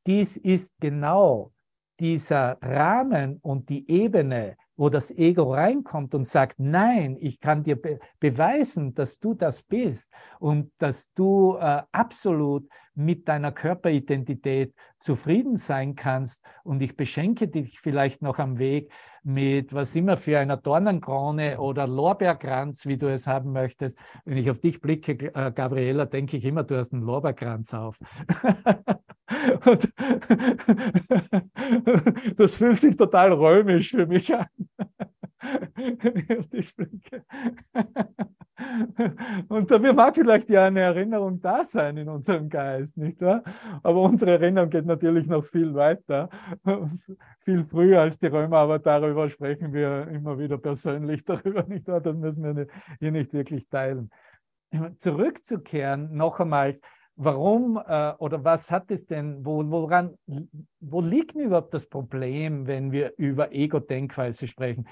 Dies 0.07 0.37
ist 0.37 0.73
genau 0.79 1.51
dieser 1.99 2.57
Rahmen 2.63 3.37
und 3.43 3.69
die 3.69 3.87
Ebene, 3.91 4.57
wo 4.77 4.89
das 4.89 5.11
Ego 5.11 5.53
reinkommt 5.53 6.15
und 6.15 6.27
sagt, 6.27 6.59
nein, 6.59 7.17
ich 7.19 7.39
kann 7.39 7.63
dir 7.63 7.81
be 7.81 7.99
beweisen, 8.19 8.93
dass 8.93 9.19
du 9.19 9.33
das 9.33 9.63
bist 9.63 10.11
und 10.39 10.71
dass 10.77 11.13
du 11.13 11.55
äh, 11.57 11.81
absolut 11.91 12.67
mit 12.95 13.27
deiner 13.27 13.51
Körperidentität 13.51 14.73
zufrieden 14.99 15.57
sein 15.57 15.95
kannst 15.95 16.43
und 16.63 16.81
ich 16.81 16.95
beschenke 16.95 17.47
dich 17.47 17.79
vielleicht 17.79 18.21
noch 18.21 18.39
am 18.39 18.57
Weg 18.57 18.91
mit 19.23 19.73
was 19.73 19.95
immer 19.95 20.17
für 20.17 20.39
einer 20.39 20.57
Dornenkrone 20.57 21.59
oder 21.59 21.87
Lorbeerkranz, 21.87 22.85
wie 22.85 22.97
du 22.97 23.11
es 23.11 23.27
haben 23.27 23.51
möchtest. 23.51 23.97
Wenn 24.23 24.37
ich 24.37 24.49
auf 24.49 24.59
dich 24.59 24.79
blicke, 24.81 25.33
äh, 25.33 25.51
Gabriela, 25.51 26.05
denke 26.05 26.37
ich 26.37 26.45
immer, 26.45 26.63
du 26.63 26.77
hast 26.77 26.93
einen 26.93 27.01
Lorbeerkranz 27.01 27.73
auf. 27.73 27.99
Das 32.37 32.57
fühlt 32.57 32.81
sich 32.81 32.95
total 32.95 33.33
römisch 33.33 33.91
für 33.91 34.05
mich 34.05 34.33
an. 34.33 34.45
Ich 36.51 36.75
blicke. 36.75 37.23
Und 39.49 39.69
da 39.69 39.93
mag 39.93 40.15
vielleicht 40.15 40.49
ja 40.49 40.65
eine 40.65 40.81
Erinnerung 40.81 41.41
da 41.41 41.63
sein 41.63 41.97
in 41.97 42.07
unserem 42.07 42.49
Geist, 42.49 42.97
nicht 42.97 43.21
wahr? 43.21 43.43
Aber 43.83 44.01
unsere 44.01 44.31
Erinnerung 44.31 44.69
geht 44.69 44.85
natürlich 44.85 45.27
noch 45.27 45.43
viel 45.43 45.73
weiter, 45.73 46.29
viel 47.39 47.63
früher 47.63 48.01
als 48.01 48.17
die 48.17 48.27
Römer, 48.27 48.59
aber 48.59 48.79
darüber 48.79 49.29
sprechen 49.29 49.73
wir 49.73 50.07
immer 50.07 50.39
wieder 50.39 50.57
persönlich 50.57 51.23
darüber, 51.25 51.63
nicht 51.63 51.87
wahr? 51.87 52.01
Das 52.01 52.17
müssen 52.17 52.55
wir 52.55 52.67
hier 52.99 53.11
nicht 53.11 53.33
wirklich 53.33 53.67
teilen. 53.67 54.09
Zurückzukehren, 54.97 56.15
noch 56.15 56.39
einmal, 56.39 56.73
warum 57.15 57.77
äh, 57.77 58.13
oder 58.17 58.43
was 58.43 58.71
hat 58.71 58.91
es 58.91 59.05
denn, 59.05 59.45
wo, 59.45 59.63
woran, 59.69 60.17
wo 60.79 61.01
liegt 61.01 61.35
überhaupt 61.35 61.73
das 61.73 61.87
Problem, 61.87 62.67
wenn 62.67 62.91
wir 62.91 63.13
über 63.17 63.51
Ego-Denkweise 63.51 64.47
sprechen? 64.47 64.87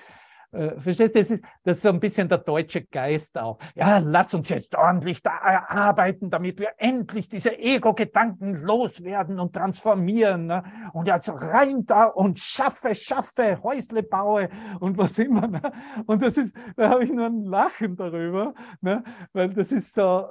Äh, 0.53 0.79
verstehst 0.79 1.15
du, 1.15 1.19
das 1.19 1.31
ist, 1.31 1.43
das 1.63 1.77
ist 1.77 1.83
so 1.83 1.89
ein 1.89 1.99
bisschen 1.99 2.29
der 2.29 2.37
deutsche 2.37 2.83
Geist 2.83 3.37
auch. 3.39 3.57
Ja, 3.73 3.97
lass 3.97 4.35
uns 4.35 4.49
jetzt 4.49 4.75
ordentlich 4.75 5.23
da 5.23 5.31
arbeiten, 5.31 6.29
damit 6.29 6.59
wir 6.59 6.73
endlich 6.77 7.27
diese 7.27 7.57
Ego-Gedanken 7.57 8.61
loswerden 8.61 9.39
und 9.39 9.53
transformieren. 9.53 10.45
Ne? 10.45 10.63
Und 10.93 11.07
jetzt 11.07 11.29
rein 11.29 11.85
da 11.87 12.05
und 12.05 12.39
schaffe, 12.39 12.93
schaffe, 12.93 13.63
Häusle 13.63 14.03
baue 14.03 14.49
und 14.79 14.95
was 14.97 15.17
immer. 15.17 15.47
Ne? 15.47 15.61
Und 16.05 16.21
das 16.21 16.37
ist, 16.37 16.55
da 16.75 16.91
habe 16.91 17.03
ich 17.03 17.11
nur 17.11 17.25
ein 17.25 17.45
Lachen 17.45 17.95
darüber, 17.95 18.53
ne? 18.81 19.03
weil 19.33 19.49
das 19.49 19.71
ist 19.71 19.93
so, 19.95 20.27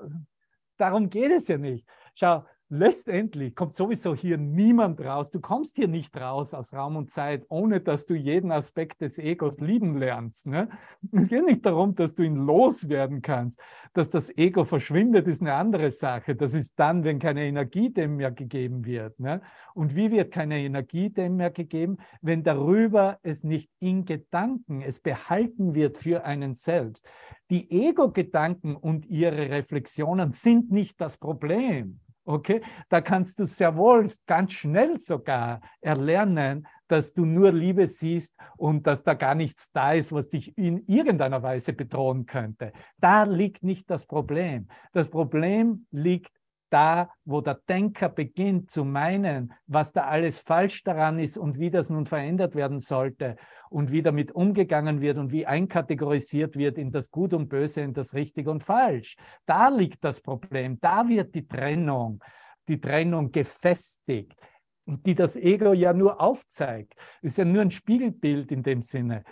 darum 0.83 1.09
geht 1.09 1.31
es 1.33 1.49
ja 1.49 1.59
nicht. 1.59 1.87
Schau, 2.15 2.45
letztendlich 2.73 3.55
kommt 3.55 3.75
sowieso 3.75 4.15
hier 4.15 4.39
niemand 4.39 4.99
raus. 5.03 5.31
Du 5.31 5.41
kommst 5.41 5.77
hier 5.77 5.89
nicht 5.89 6.17
raus 6.17 6.55
aus 6.55 6.73
Raum 6.73 6.97
und 6.97 7.11
Zeit, 7.11 7.45
ohne 7.51 7.81
dass 7.81 8.07
du 8.07 8.15
jeden 8.15 8.51
Aspekt 8.51 9.03
des 9.03 9.19
Egos 9.19 9.61
lieben 9.61 9.99
lernst. 9.99 10.47
Ne? 10.47 10.71
Es 11.13 11.29
geht 11.29 11.45
nicht 11.45 11.67
darum, 11.67 11.95
dass 11.95 12.15
du 12.15 12.23
ihn 12.23 12.37
loswerden 12.37 13.21
kannst. 13.21 13.61
Dass 13.93 14.09
das 14.09 14.35
Ego 14.39 14.65
verschwindet, 14.65 15.29
ist 15.29 15.43
eine 15.43 15.53
andere 15.53 15.91
Sache. 15.91 16.35
Das 16.35 16.55
ist 16.55 16.73
dann, 16.77 17.05
wenn 17.05 17.19
keine 17.19 17.45
Energie 17.45 17.93
dem 17.93 18.17
mehr 18.17 18.31
gegeben 18.31 18.87
wird. 18.87 19.21
Ne? 19.21 19.43
Und 19.75 19.95
wie 19.95 20.11
wird 20.11 20.33
keine 20.33 20.59
Energie 20.59 21.11
dem 21.11 21.37
mehr 21.37 21.51
gegeben? 21.51 21.99
Wenn 22.23 22.43
darüber 22.43 23.19
es 23.23 23.45
nicht 23.45 23.71
in 23.81 24.07
Gedanken, 24.07 24.81
es 24.81 25.01
behalten 25.01 25.75
wird 25.75 25.99
für 25.99 26.25
einen 26.25 26.55
selbst. 26.55 27.07
Die 27.51 27.71
Ego-Gedanken 27.71 28.77
und 28.77 29.05
ihre 29.05 29.51
Reflexionen 29.51 30.31
sind 30.31 30.71
nicht 30.71 30.99
das 31.03 31.19
Problem. 31.19 32.01
Okay, 32.25 32.63
da 32.89 33.01
kannst 33.01 33.41
du 33.41 33.47
sehr 33.47 33.77
wohl 33.77 34.09
ganz 34.27 34.53
schnell 34.53 34.99
sogar 34.99 35.61
erlernen, 35.81 36.69
dass 36.87 37.15
du 37.15 37.25
nur 37.25 37.51
Liebe 37.53 37.87
siehst 37.87 38.37
und 38.57 38.87
dass 38.87 39.03
da 39.03 39.15
gar 39.15 39.35
nichts 39.35 39.73
da 39.73 39.93
ist, 39.93 40.13
was 40.13 40.29
dich 40.29 40.57
in 40.57 40.85
irgendeiner 40.87 41.43
Weise 41.43 41.73
bedrohen 41.73 42.27
könnte. 42.27 42.73
Da 42.99 43.25
liegt 43.25 43.65
nicht 43.65 43.91
das 43.91 44.07
Problem. 44.07 44.69
Das 44.93 45.11
Problem 45.11 45.87
liegt 45.91 46.33
da, 46.73 47.11
wo 47.25 47.41
der 47.41 47.61
Denker 47.69 48.09
beginnt 48.09 48.71
zu 48.71 48.85
meinen, 48.85 49.53
was 49.67 49.93
da 49.93 50.07
alles 50.07 50.41
falsch 50.41 50.83
daran 50.85 51.19
ist 51.19 51.37
und 51.37 51.59
wie 51.59 51.71
das 51.71 51.91
nun 51.91 52.07
verändert 52.07 52.55
werden 52.55 52.81
sollte 52.81 53.37
und 53.69 53.93
wie 53.93 54.03
damit 54.03 54.33
umgegangen 54.33 55.01
wird 55.01 55.19
und 55.19 55.33
wie 55.33 55.47
einkategorisiert 55.47 56.57
wird 56.57 56.79
in 56.79 56.91
das 56.91 57.11
Gut 57.11 57.35
und 57.35 57.49
Böse, 57.49 57.83
in 57.83 57.93
das 57.93 58.15
Richtig 58.15 58.47
und 58.47 58.63
Falsch. 58.63 59.17
Da 59.45 59.69
liegt 59.69 60.03
das 60.05 60.21
Problem, 60.21 60.79
da 60.81 61.07
wird 61.09 61.35
die 61.35 61.47
Trennung, 61.47 62.23
die 62.69 62.81
Trennung 62.81 63.31
gefestigt, 63.31 64.41
die 64.87 65.15
das 65.15 65.37
Ego 65.37 65.73
ja 65.75 65.93
nur 65.93 66.21
aufzeigt. 66.21 66.95
Ist 67.21 67.39
ja 67.39 67.45
nur 67.45 67.63
ein 67.63 67.71
Spiegelbild 67.71 68.51
in 68.51 68.63
dem 68.63 68.81
Sinne, 68.81 69.25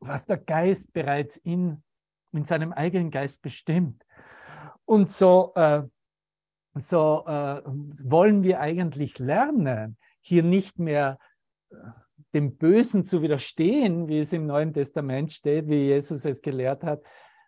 was 0.00 0.26
der 0.26 0.38
Geist 0.38 0.92
bereits 0.92 1.36
in, 1.36 1.82
in 2.32 2.44
seinem 2.44 2.72
eigenen 2.72 3.10
Geist 3.10 3.42
bestimmt. 3.42 4.02
Und 4.84 5.10
so 5.10 5.52
äh, 5.56 5.82
so 6.82 7.24
äh, 7.26 7.62
wollen 7.64 8.42
wir 8.42 8.60
eigentlich 8.60 9.18
lernen, 9.18 9.96
hier 10.20 10.42
nicht 10.42 10.78
mehr 10.78 11.18
äh, 11.70 11.76
dem 12.34 12.56
Bösen 12.56 13.04
zu 13.04 13.22
widerstehen, 13.22 14.08
wie 14.08 14.18
es 14.18 14.32
im 14.32 14.46
Neuen 14.46 14.72
Testament 14.72 15.32
steht, 15.32 15.68
wie 15.68 15.86
Jesus 15.86 16.24
es 16.24 16.42
gelehrt 16.42 16.84
hat, 16.84 17.02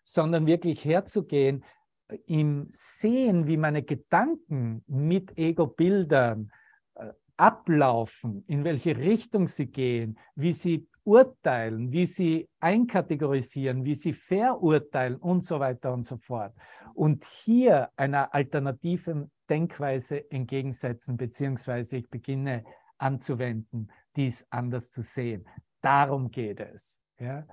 sondern 0.04 0.46
wirklich 0.46 0.84
herzugehen 0.84 1.64
äh, 2.08 2.18
im 2.26 2.68
Sehen, 2.70 3.46
wie 3.46 3.56
meine 3.56 3.82
Gedanken 3.82 4.82
mit 4.86 5.36
Ego-Bildern 5.36 6.50
äh, 6.94 7.10
ablaufen, 7.36 8.44
in 8.46 8.64
welche 8.64 8.96
Richtung 8.96 9.46
sie 9.46 9.66
gehen, 9.66 10.18
wie 10.34 10.52
sie 10.52 10.88
urteilen, 11.08 11.90
wie 11.90 12.04
sie 12.04 12.50
einkategorisieren, 12.60 13.82
wie 13.86 13.94
sie 13.94 14.12
verurteilen 14.12 15.16
und 15.16 15.42
so 15.42 15.58
weiter 15.58 15.94
und 15.94 16.04
so 16.04 16.18
fort. 16.18 16.52
Und 16.92 17.24
hier 17.24 17.88
einer 17.96 18.34
alternativen 18.34 19.30
Denkweise 19.48 20.30
entgegensetzen, 20.30 21.16
beziehungsweise 21.16 21.96
ich 21.96 22.10
beginne 22.10 22.62
anzuwenden, 22.98 23.90
dies 24.16 24.46
anders 24.50 24.90
zu 24.90 25.00
sehen. 25.00 25.48
Darum 25.80 26.30
geht 26.30 26.60
es. 26.60 27.00
Ja? 27.18 27.46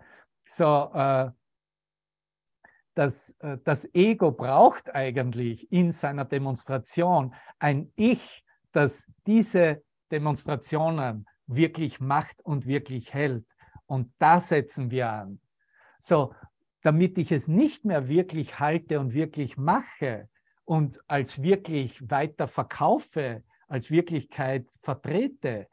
So, 0.44 0.92
äh, 0.94 1.32
das, 2.94 3.38
äh, 3.40 3.58
das 3.64 3.88
Ego 3.94 4.34
braucht 4.34 4.94
eigentlich 4.94 5.72
in 5.72 5.94
seiner 5.94 6.26
Demonstration 6.26 7.34
ein 7.60 7.94
Ich, 7.96 8.44
das 8.74 9.10
diese 9.26 9.82
Demonstrationen 10.12 11.26
wirklich 11.48 12.00
macht 12.00 12.42
und 12.42 12.66
wirklich 12.66 13.14
hält. 13.14 13.46
Und 13.86 14.14
da 14.20 14.40
setzen 14.40 14.92
wir 14.92 15.10
an. 15.10 15.40
So, 16.00 16.34
damit 16.82 17.18
ich 17.18 17.32
es 17.32 17.48
nicht 17.48 17.86
mehr 17.86 18.08
wirklich 18.08 18.60
halte 18.60 19.00
und 19.00 19.14
wirklich 19.14 19.58
mache 19.58 20.30
und 20.66 21.00
als 21.08 21.42
wirklich 21.42 22.10
weiter 22.10 22.48
verkaufe, 22.48 23.44
als 23.68 23.90
Wirklichkeit 23.90 24.68
vertrete, 24.82 25.68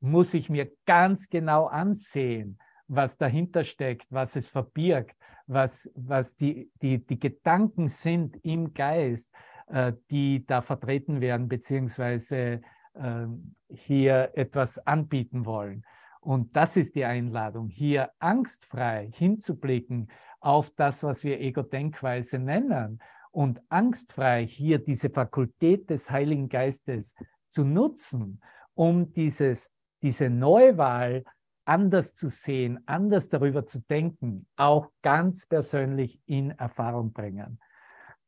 muss 0.00 0.34
ich 0.34 0.50
mir 0.50 0.70
ganz 0.86 1.28
genau 1.28 1.66
ansehen, 1.66 2.58
was 2.88 3.16
dahinter 3.18 3.64
steckt, 3.64 4.06
was 4.10 4.36
es 4.36 4.48
verbirgt, 4.48 5.16
was, 5.46 5.90
was 5.94 6.36
die, 6.36 6.70
die, 6.82 7.04
die 7.04 7.18
Gedanken 7.18 7.88
sind 7.88 8.36
im 8.44 8.72
Geist, 8.72 9.30
äh, 9.68 9.92
die 10.10 10.44
da 10.46 10.60
vertreten 10.60 11.20
werden, 11.20 11.48
beziehungsweise 11.48 12.60
ähm, 12.94 13.54
hier 13.72 14.30
etwas 14.34 14.78
anbieten 14.86 15.46
wollen. 15.46 15.84
Und 16.20 16.54
das 16.54 16.76
ist 16.76 16.96
die 16.96 17.04
Einladung, 17.04 17.68
hier 17.68 18.10
angstfrei 18.18 19.10
hinzublicken 19.14 20.10
auf 20.40 20.70
das, 20.70 21.02
was 21.02 21.24
wir 21.24 21.40
Ego-Denkweise 21.40 22.38
nennen 22.38 23.00
und 23.30 23.62
angstfrei 23.68 24.46
hier 24.46 24.78
diese 24.78 25.10
Fakultät 25.10 25.88
des 25.88 26.10
Heiligen 26.10 26.48
Geistes 26.48 27.14
zu 27.48 27.64
nutzen, 27.64 28.42
um 28.74 29.12
dieses, 29.12 29.72
diese 30.02 30.28
Neuwahl 30.30 31.24
anders 31.64 32.14
zu 32.14 32.28
sehen, 32.28 32.80
anders 32.86 33.28
darüber 33.28 33.66
zu 33.66 33.80
denken, 33.82 34.46
auch 34.56 34.90
ganz 35.02 35.46
persönlich 35.46 36.20
in 36.26 36.50
Erfahrung 36.50 37.12
bringen. 37.12 37.60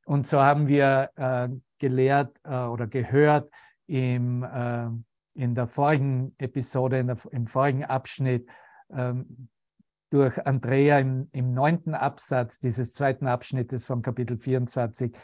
Und 0.05 0.26
so 0.26 0.40
haben 0.40 0.68
wir 0.68 1.11
äh, 1.16 1.48
gelehrt 1.78 2.37
äh, 2.44 2.64
oder 2.64 2.87
gehört, 2.87 3.52
im, 3.87 4.42
äh, 4.42 4.88
in 5.35 5.55
der 5.55 5.66
vorigen 5.66 6.35
Episode, 6.38 7.05
der, 7.05 7.18
im 7.31 7.47
vorigen 7.47 7.85
Abschnitt, 7.85 8.49
ähm, 8.90 9.49
durch 10.11 10.47
Andrea 10.47 10.99
im, 10.99 11.29
im 11.33 11.55
neunten 11.55 11.95
Absatz 11.95 12.61
dieses 12.61 12.92
zweiten 12.92 13.27
Abschnittes 13.27 13.87
von 13.87 14.03
Kapitel 14.03 14.37
24, 14.37 15.16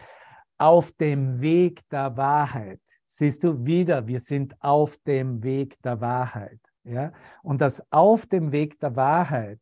auf 0.57 0.93
dem 0.93 1.41
Weg 1.41 1.87
der 1.91 2.17
Wahrheit. 2.17 2.81
Siehst 3.05 3.45
du 3.45 3.67
wieder, 3.67 4.07
wir 4.07 4.21
sind 4.21 4.57
auf 4.61 4.97
dem 4.99 5.43
Weg 5.43 5.81
der 5.83 6.01
Wahrheit. 6.01 6.61
Ja? 6.85 7.13
Und 7.43 7.61
dass 7.61 7.83
auf 7.93 8.27
dem 8.27 8.51
Weg 8.51 8.81
der 8.81 8.97
Wahrheit 8.97 9.61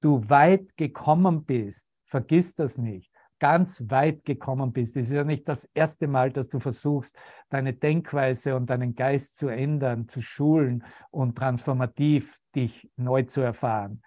du 0.00 0.28
weit 0.30 0.76
gekommen 0.76 1.44
bist, 1.44 1.88
vergiss 2.04 2.54
das 2.54 2.78
nicht, 2.78 3.12
ganz 3.40 3.82
weit 3.88 4.24
gekommen 4.24 4.72
bist. 4.72 4.96
Es 4.96 5.08
ist 5.08 5.14
ja 5.14 5.24
nicht 5.24 5.48
das 5.48 5.68
erste 5.74 6.06
Mal, 6.06 6.30
dass 6.30 6.48
du 6.48 6.60
versuchst, 6.60 7.16
deine 7.48 7.72
Denkweise 7.72 8.54
und 8.54 8.70
deinen 8.70 8.94
Geist 8.94 9.38
zu 9.38 9.48
ändern, 9.48 10.08
zu 10.08 10.22
schulen 10.22 10.84
und 11.10 11.36
transformativ 11.36 12.38
dich 12.54 12.88
neu 12.96 13.24
zu 13.24 13.40
erfahren. 13.40 14.02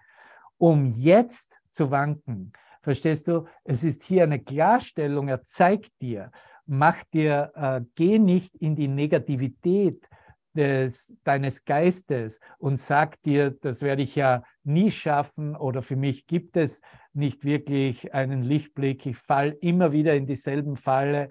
Um 0.56 0.86
jetzt 0.86 1.60
zu 1.70 1.90
wanken, 1.90 2.52
verstehst 2.80 3.28
du, 3.28 3.46
es 3.64 3.84
ist 3.84 4.04
hier 4.04 4.22
eine 4.22 4.38
Klarstellung, 4.38 5.28
er 5.28 5.42
zeigt 5.42 6.00
dir, 6.00 6.30
mach 6.64 7.02
dir, 7.04 7.52
äh, 7.54 7.80
geh 7.94 8.18
nicht 8.18 8.54
in 8.56 8.76
die 8.76 8.88
Negativität 8.88 10.08
des, 10.54 11.16
deines 11.24 11.64
Geistes 11.64 12.40
und 12.58 12.78
sag 12.78 13.20
dir, 13.22 13.50
das 13.50 13.82
werde 13.82 14.02
ich 14.02 14.14
ja 14.14 14.44
nie 14.62 14.90
schaffen 14.90 15.56
oder 15.56 15.82
für 15.82 15.96
mich 15.96 16.26
gibt 16.26 16.56
es 16.56 16.80
nicht 17.14 17.44
wirklich 17.44 18.12
einen 18.14 18.42
Lichtblick, 18.42 19.06
ich 19.06 19.16
fall 19.16 19.56
immer 19.60 19.92
wieder 19.92 20.14
in 20.14 20.26
dieselben 20.26 20.76
Falle. 20.76 21.28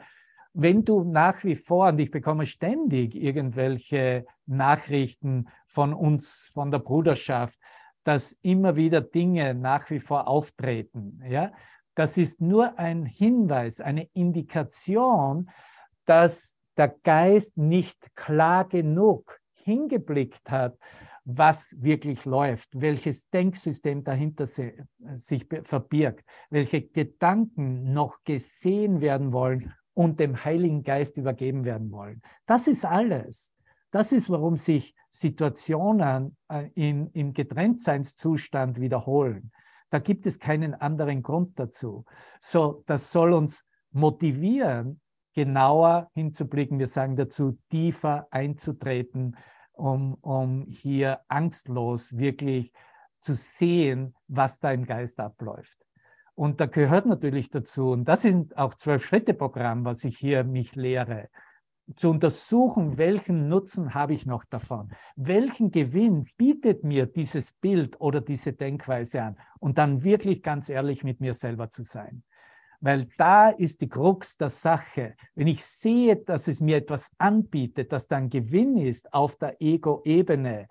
Wenn 0.53 0.85
du 0.85 1.03
nach 1.03 1.43
wie 1.43 1.55
vor, 1.55 1.87
und 1.87 1.99
ich 1.99 2.11
bekomme 2.11 2.45
ständig 2.45 3.15
irgendwelche 3.15 4.25
Nachrichten 4.45 5.47
von 5.65 5.93
uns, 5.93 6.51
von 6.53 6.71
der 6.71 6.79
Bruderschaft, 6.79 7.59
dass 8.03 8.33
immer 8.41 8.75
wieder 8.75 9.01
Dinge 9.01 9.53
nach 9.55 9.89
wie 9.89 9.99
vor 9.99 10.27
auftreten, 10.27 11.21
ja, 11.27 11.51
das 11.95 12.17
ist 12.17 12.41
nur 12.41 12.77
ein 12.79 13.05
Hinweis, 13.05 13.79
eine 13.79 14.07
Indikation, 14.13 15.49
dass 16.05 16.55
der 16.75 16.89
Geist 16.89 17.57
nicht 17.57 18.15
klar 18.15 18.67
genug 18.67 19.39
hingeblickt 19.53 20.49
hat, 20.49 20.77
was 21.25 21.75
wirklich 21.79 22.25
läuft, 22.25 22.81
welches 22.81 23.29
Denksystem 23.29 24.03
dahinter 24.03 24.45
sich 24.45 25.47
verbirgt, 25.61 26.25
welche 26.49 26.81
Gedanken 26.81 27.93
noch 27.93 28.23
gesehen 28.23 29.01
werden 29.01 29.31
wollen 29.31 29.73
und 29.93 30.19
dem 30.19 30.43
Heiligen 30.43 30.83
Geist 30.83 31.17
übergeben 31.17 31.65
werden 31.65 31.91
wollen. 31.91 32.21
Das 32.45 32.67
ist 32.67 32.85
alles. 32.85 33.51
Das 33.91 34.11
ist, 34.11 34.29
warum 34.29 34.57
sich 34.57 34.95
Situationen 35.09 36.35
äh, 36.49 36.69
in, 36.73 37.07
im 37.11 37.33
Getrenntseinszustand 37.33 38.79
wiederholen. 38.79 39.51
Da 39.91 39.99
gibt 39.99 40.25
es 40.25 40.39
keinen 40.39 40.73
anderen 40.73 41.21
Grund 41.21 41.59
dazu. 41.59 42.03
So, 42.41 42.83
das 42.87 43.11
soll 43.11 43.33
uns 43.33 43.67
motivieren, 43.91 44.99
genauer 45.35 46.09
hinzublicken. 46.15 46.79
Wir 46.79 46.87
sagen 46.87 47.15
dazu, 47.15 47.59
tiefer 47.69 48.27
einzutreten, 48.31 49.37
um, 49.73 50.15
um 50.15 50.65
hier 50.69 51.19
angstlos 51.27 52.17
wirklich 52.17 52.71
zu 53.19 53.33
sehen, 53.33 54.15
was 54.27 54.59
da 54.59 54.71
im 54.71 54.85
Geist 54.85 55.19
abläuft. 55.19 55.77
Und 56.35 56.59
da 56.59 56.65
gehört 56.65 57.05
natürlich 57.05 57.49
dazu, 57.49 57.91
und 57.91 58.05
das 58.05 58.25
ist 58.25 58.57
auch 58.57 58.73
Zwölf-Schritte-Programm, 58.73 59.85
was 59.85 60.03
ich 60.03 60.17
hier 60.17 60.43
mich 60.43 60.75
lehre, 60.75 61.29
zu 61.95 62.09
untersuchen, 62.09 62.97
welchen 62.97 63.49
Nutzen 63.49 63.93
habe 63.93 64.13
ich 64.13 64.25
noch 64.25 64.45
davon? 64.45 64.91
Welchen 65.15 65.69
Gewinn 65.69 66.27
bietet 66.37 66.83
mir 66.83 67.05
dieses 67.05 67.51
Bild 67.51 67.99
oder 67.99 68.21
diese 68.21 68.53
Denkweise 68.53 69.21
an? 69.21 69.37
Und 69.59 69.77
dann 69.77 70.03
wirklich 70.03 70.41
ganz 70.41 70.69
ehrlich 70.69 71.03
mit 71.03 71.19
mir 71.19 71.33
selber 71.33 71.69
zu 71.69 71.83
sein. 71.83 72.23
Weil 72.83 73.07
da 73.17 73.47
ist 73.47 73.79
die 73.79 73.87
Krux 73.87 74.35
der 74.35 74.49
Sache. 74.49 75.15
Wenn 75.35 75.47
ich 75.47 75.63
sehe, 75.63 76.17
dass 76.17 76.49
es 76.49 76.59
mir 76.59 76.75
etwas 76.75 77.13
anbietet, 77.17 77.93
dass 77.93 78.09
da 78.09 78.17
ein 78.17 78.29
Gewinn 78.29 78.75
ist 78.75 79.13
auf 79.13 79.37
der 79.37 79.61
Ego-Ebene, 79.61 80.67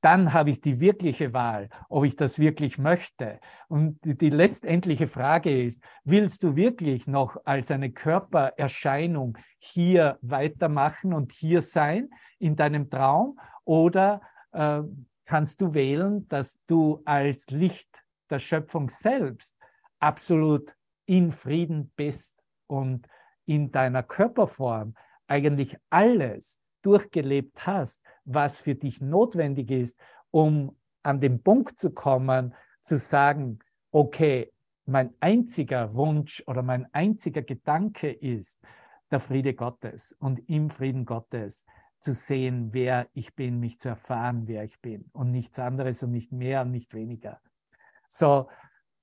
dann 0.00 0.32
habe 0.32 0.50
ich 0.50 0.60
die 0.60 0.78
wirkliche 0.78 1.32
Wahl, 1.32 1.68
ob 1.88 2.04
ich 2.04 2.14
das 2.14 2.38
wirklich 2.38 2.78
möchte. 2.78 3.40
Und 3.66 3.98
die 4.04 4.30
letztendliche 4.30 5.08
Frage 5.08 5.64
ist, 5.64 5.82
willst 6.04 6.44
du 6.44 6.54
wirklich 6.54 7.08
noch 7.08 7.36
als 7.44 7.72
eine 7.72 7.90
Körpererscheinung 7.90 9.36
hier 9.58 10.16
weitermachen 10.22 11.12
und 11.12 11.32
hier 11.32 11.60
sein 11.60 12.08
in 12.38 12.54
deinem 12.54 12.88
Traum? 12.88 13.36
Oder 13.64 14.20
äh, 14.52 14.82
kannst 15.26 15.60
du 15.60 15.74
wählen, 15.74 16.28
dass 16.28 16.60
du 16.68 17.02
als 17.04 17.48
Licht 17.50 18.04
der 18.30 18.38
Schöpfung 18.38 18.88
selbst 18.90 19.56
absolut 19.98 20.77
in 21.08 21.30
Frieden 21.30 21.90
bist 21.96 22.44
und 22.66 23.08
in 23.46 23.72
deiner 23.72 24.02
Körperform 24.02 24.94
eigentlich 25.26 25.76
alles 25.88 26.60
durchgelebt 26.82 27.66
hast, 27.66 28.02
was 28.24 28.60
für 28.60 28.74
dich 28.74 29.00
notwendig 29.00 29.70
ist, 29.70 29.98
um 30.30 30.76
an 31.02 31.20
den 31.20 31.42
Punkt 31.42 31.78
zu 31.78 31.90
kommen, 31.90 32.54
zu 32.82 32.98
sagen, 32.98 33.58
okay, 33.90 34.52
mein 34.84 35.14
einziger 35.20 35.94
Wunsch 35.94 36.42
oder 36.46 36.62
mein 36.62 36.86
einziger 36.92 37.42
Gedanke 37.42 38.10
ist 38.10 38.60
der 39.10 39.20
Friede 39.20 39.54
Gottes 39.54 40.14
und 40.18 40.48
im 40.50 40.68
Frieden 40.68 41.06
Gottes 41.06 41.64
zu 42.00 42.12
sehen, 42.12 42.68
wer 42.72 43.08
ich 43.14 43.34
bin, 43.34 43.60
mich 43.60 43.80
zu 43.80 43.88
erfahren, 43.88 44.46
wer 44.46 44.64
ich 44.64 44.78
bin 44.80 45.08
und 45.12 45.30
nichts 45.30 45.58
anderes 45.58 46.02
und 46.02 46.10
nicht 46.10 46.32
mehr 46.32 46.62
und 46.62 46.70
nicht 46.70 46.92
weniger. 46.94 47.40
So, 48.08 48.48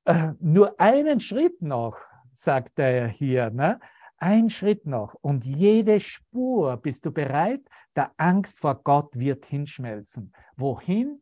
äh, 0.06 0.32
nur 0.40 0.80
einen 0.80 1.20
Schritt 1.20 1.62
noch, 1.62 1.98
sagt 2.32 2.80
er 2.80 3.08
hier, 3.08 3.50
ne? 3.50 3.80
Ein 4.18 4.50
Schritt 4.50 4.86
noch 4.86 5.16
und 5.22 5.46
jede 5.46 6.00
Spur, 6.00 6.78
bist 6.78 7.06
du 7.06 7.12
bereit? 7.12 7.62
Der 7.96 8.14
Angst 8.18 8.60
vor 8.60 8.82
Gott 8.82 9.18
wird 9.18 9.46
hinschmelzen. 9.46 10.34
Wohin? 10.56 11.22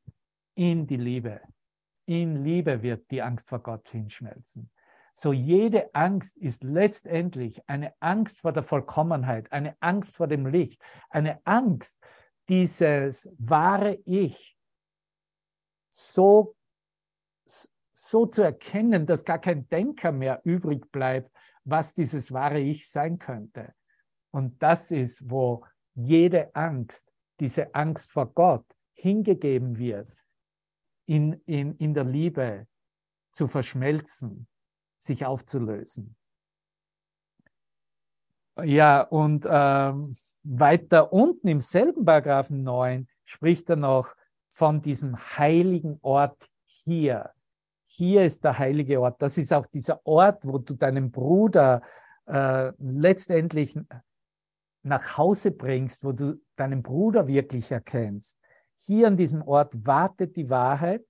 In 0.56 0.86
die 0.86 0.98
Liebe. 0.98 1.42
In 2.06 2.44
Liebe 2.44 2.84
wird 2.84 3.10
die 3.10 3.22
Angst 3.22 3.50
vor 3.50 3.60
Gott 3.60 3.90
hinschmelzen. 3.90 4.70
So 5.14 5.34
jede 5.34 5.94
Angst 5.94 6.38
ist 6.38 6.64
letztendlich 6.64 7.68
eine 7.68 7.94
Angst 8.00 8.42
vor 8.42 8.52
der 8.52 8.64
Vollkommenheit, 8.64 9.52
eine 9.52 9.76
Angst 9.80 10.18
vor 10.18 10.28
dem 10.28 10.46
Licht, 10.46 10.82
eine 11.10 11.40
Angst, 11.46 12.00
dieses 12.50 13.30
wahre 13.38 14.00
Ich 14.06 14.58
so, 15.90 16.56
so 17.94 18.26
zu 18.26 18.42
erkennen, 18.42 19.06
dass 19.06 19.24
gar 19.24 19.40
kein 19.40 19.70
Denker 19.70 20.12
mehr 20.12 20.42
übrig 20.44 20.92
bleibt, 20.92 21.32
was 21.64 21.94
dieses 21.94 22.32
wahre 22.32 22.60
Ich 22.60 22.90
sein 22.90 23.20
könnte. 23.20 23.74
Und 24.32 24.62
das 24.62 24.92
ist, 24.92 25.30
wo 25.30 25.66
jede 25.94 26.54
Angst, 26.56 27.12
diese 27.40 27.74
Angst 27.76 28.12
vor 28.12 28.34
Gott 28.34 28.66
hingegeben 28.96 29.78
wird, 29.78 30.12
in, 31.06 31.34
in, 31.46 31.76
in 31.78 31.94
der 31.94 32.04
Liebe 32.04 32.68
zu 33.32 33.48
verschmelzen, 33.48 34.48
sich 34.98 35.26
aufzulösen. 35.26 36.16
Ja, 38.64 39.02
und 39.02 39.48
ähm, 39.50 40.16
weiter 40.44 41.12
unten 41.12 41.48
im 41.48 41.60
selben 41.60 42.06
Paragraphen 42.06 42.64
9 42.64 43.08
spricht 43.26 43.70
er 43.70 43.78
noch 43.78 44.16
von 44.50 44.82
diesem 44.82 45.18
heiligen 45.18 45.98
Ort 46.02 46.48
hier 46.66 47.34
hier 47.96 48.26
ist 48.26 48.44
der 48.44 48.58
heilige 48.58 49.00
Ort. 49.00 49.22
Das 49.22 49.38
ist 49.38 49.54
auch 49.54 49.68
dieser 49.68 50.06
Ort, 50.06 50.46
wo 50.46 50.58
du 50.58 50.74
deinen 50.74 51.12
Bruder 51.12 51.82
äh, 52.26 52.72
letztendlich 52.80 53.78
nach 54.82 55.18
Hause 55.18 55.52
bringst, 55.52 56.04
wo 56.04 56.12
du 56.12 56.42
deinen 56.56 56.82
Bruder 56.82 57.28
wirklich 57.28 57.72
erkennst. 57.72 58.40
Hier 58.76 59.08
an 59.08 59.16
diesem 59.16 59.44
Ort 59.44 59.86
wartet 59.86 60.36
die 60.36 60.50
Wahrheit, 60.50 61.06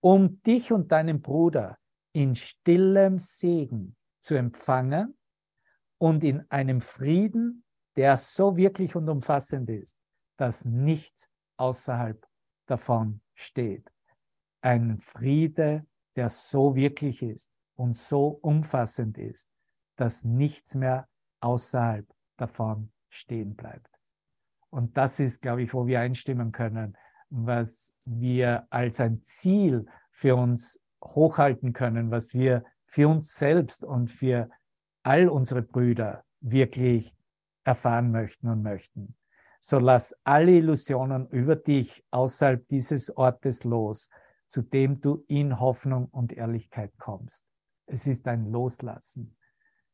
um 0.00 0.40
dich 0.42 0.72
und 0.72 0.90
deinen 0.90 1.20
Bruder 1.20 1.78
in 2.12 2.34
stillem 2.34 3.18
Segen 3.18 3.96
zu 4.20 4.34
empfangen 4.34 5.16
und 5.98 6.24
in 6.24 6.50
einem 6.50 6.80
Frieden, 6.80 7.64
der 7.96 8.16
so 8.16 8.56
wirklich 8.56 8.96
und 8.96 9.08
umfassend 9.08 9.68
ist, 9.68 9.98
dass 10.38 10.64
nichts 10.64 11.28
außerhalb 11.58 12.26
davon 12.66 13.20
steht. 13.34 13.92
Ein 14.62 14.98
Friede, 14.98 15.86
der 16.16 16.28
so 16.28 16.74
wirklich 16.74 17.22
ist 17.22 17.50
und 17.76 17.96
so 17.96 18.28
umfassend 18.28 19.18
ist, 19.18 19.48
dass 19.96 20.24
nichts 20.24 20.74
mehr 20.74 21.08
außerhalb 21.40 22.06
davon 22.36 22.92
stehen 23.08 23.54
bleibt. 23.54 23.88
Und 24.70 24.96
das 24.96 25.20
ist, 25.20 25.42
glaube 25.42 25.62
ich, 25.62 25.74
wo 25.74 25.86
wir 25.86 26.00
einstimmen 26.00 26.52
können, 26.52 26.96
was 27.28 27.94
wir 28.06 28.66
als 28.70 29.00
ein 29.00 29.22
Ziel 29.22 29.86
für 30.10 30.36
uns 30.36 30.80
hochhalten 31.02 31.72
können, 31.72 32.10
was 32.10 32.34
wir 32.34 32.64
für 32.86 33.08
uns 33.08 33.34
selbst 33.34 33.84
und 33.84 34.10
für 34.10 34.48
all 35.02 35.28
unsere 35.28 35.62
Brüder 35.62 36.24
wirklich 36.40 37.14
erfahren 37.64 38.10
möchten 38.10 38.48
und 38.48 38.62
möchten. 38.62 39.16
So 39.60 39.78
lass 39.78 40.16
alle 40.24 40.52
Illusionen 40.52 41.28
über 41.28 41.56
dich 41.56 42.04
außerhalb 42.10 42.66
dieses 42.68 43.16
Ortes 43.16 43.64
los 43.64 44.10
zu 44.52 44.60
dem 44.60 45.00
du 45.00 45.24
in 45.28 45.60
Hoffnung 45.60 46.08
und 46.10 46.34
Ehrlichkeit 46.34 46.92
kommst. 46.98 47.46
Es 47.86 48.06
ist 48.06 48.28
ein 48.28 48.44
Loslassen. 48.44 49.34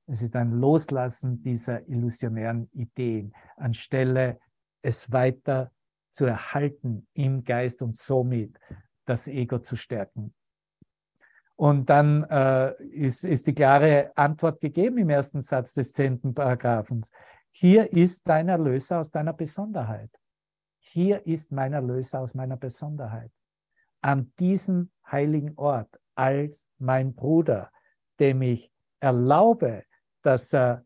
Es 0.06 0.20
ist 0.20 0.34
ein 0.34 0.50
Loslassen 0.50 1.40
dieser 1.44 1.88
illusionären 1.88 2.68
Ideen, 2.72 3.32
anstelle 3.56 4.40
es 4.82 5.12
weiter 5.12 5.70
zu 6.10 6.24
erhalten 6.24 7.06
im 7.14 7.44
Geist 7.44 7.82
und 7.82 7.96
somit 7.96 8.58
das 9.04 9.28
Ego 9.28 9.60
zu 9.60 9.76
stärken. 9.76 10.34
Und 11.54 11.88
dann 11.88 12.24
äh, 12.24 12.82
ist, 12.82 13.22
ist 13.22 13.46
die 13.46 13.54
klare 13.54 14.10
Antwort 14.16 14.60
gegeben 14.60 14.98
im 14.98 15.10
ersten 15.10 15.40
Satz 15.40 15.72
des 15.74 15.92
zehnten 15.92 16.34
Paragraphens. 16.34 17.12
Hier 17.52 17.92
ist 17.92 18.26
dein 18.26 18.48
Erlöser 18.48 18.98
aus 18.98 19.12
deiner 19.12 19.34
Besonderheit. 19.34 20.10
Hier 20.80 21.24
ist 21.26 21.52
mein 21.52 21.74
Erlöser 21.74 22.18
aus 22.18 22.34
meiner 22.34 22.56
Besonderheit. 22.56 23.30
An 24.00 24.32
diesem 24.38 24.90
heiligen 25.10 25.56
Ort 25.56 25.98
als 26.14 26.68
mein 26.78 27.14
Bruder, 27.14 27.70
dem 28.18 28.42
ich 28.42 28.72
erlaube, 29.00 29.84
dass 30.22 30.52
er 30.52 30.84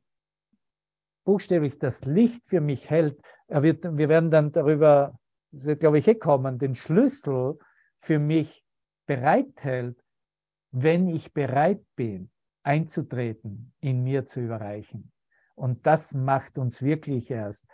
buchstäblich 1.25 1.79
das 1.79 2.05
Licht 2.05 2.46
für 2.46 2.61
mich 2.61 2.90
hält. 2.90 3.20
Er 3.48 3.62
wird, 3.62 3.85
wir 3.96 4.09
werden 4.09 4.31
dann 4.31 4.53
darüber, 4.53 5.18
das 5.51 5.64
wird 5.64 5.81
glaube 5.81 5.98
ich 5.98 6.09
eh 6.09 6.14
kommen, 6.14 6.59
den 6.59 6.75
Schlüssel 6.75 7.59
für 7.96 8.18
mich 8.18 8.64
bereithält, 9.07 10.03
wenn 10.70 11.09
ich 11.09 11.33
bereit 11.33 11.85
bin, 11.96 12.31
einzutreten, 12.62 13.75
in 13.81 14.03
mir 14.03 14.27
zu 14.27 14.40
überreichen. 14.40 15.12
Und 15.55 15.87
das 15.87 16.14
macht 16.14 16.59
uns 16.59 16.83
wirklich 16.83 17.31
erst 17.31 17.66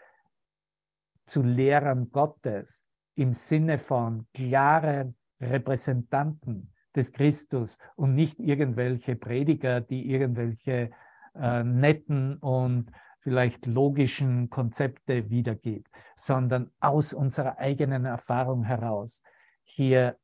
zu 1.27 1.43
Lehrern 1.43 2.11
Gottes 2.11 2.85
im 3.15 3.33
Sinne 3.33 3.79
von 3.79 4.27
klaren 4.33 5.17
Repräsentanten 5.41 6.73
des 6.95 7.13
Christus 7.13 7.79
und 7.97 8.15
nicht 8.15 8.39
irgendwelche 8.41 9.17
Prediger, 9.17 9.81
die 9.81 10.11
irgendwelche 10.11 10.91
äh, 11.35 11.63
netten 11.63 12.39
und 12.39 12.91
vielleicht 13.21 13.67
logischen 13.67 14.49
Konzepte 14.51 15.31
wiedergibt, 15.31 15.91
sondern 16.17 16.71
aus 16.81 17.13
unserer 17.13 17.59
eigenen 17.59 18.05
Erfahrung 18.05 18.65
heraus 18.65 19.23
hier 19.65 20.19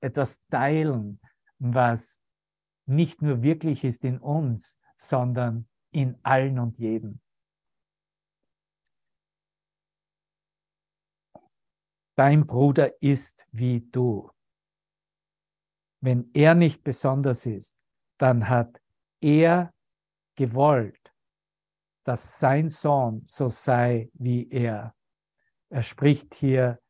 etwas 0.00 0.40
teilen, 0.48 1.20
was 1.58 2.20
nicht 2.86 3.22
nur 3.22 3.42
wirklich 3.42 3.84
ist 3.84 4.04
in 4.04 4.18
uns, 4.18 4.78
sondern 4.96 5.68
in 5.90 6.18
allen 6.22 6.58
und 6.58 6.78
jedem. 6.78 7.20
Dein 12.14 12.46
Bruder 12.46 13.00
ist 13.02 13.46
wie 13.52 13.80
du. 13.80 14.30
Wenn 16.00 16.30
er 16.34 16.54
nicht 16.54 16.84
besonders 16.84 17.46
ist, 17.46 17.76
dann 18.18 18.48
hat 18.48 18.82
er 19.20 19.72
gewollt, 20.34 21.14
dass 22.04 22.38
sein 22.38 22.68
Sohn 22.68 23.22
so 23.24 23.48
sei 23.48 24.10
wie 24.14 24.48
er. 24.50 24.94
Er 25.70 25.82
spricht 25.82 26.34
hier 26.34 26.80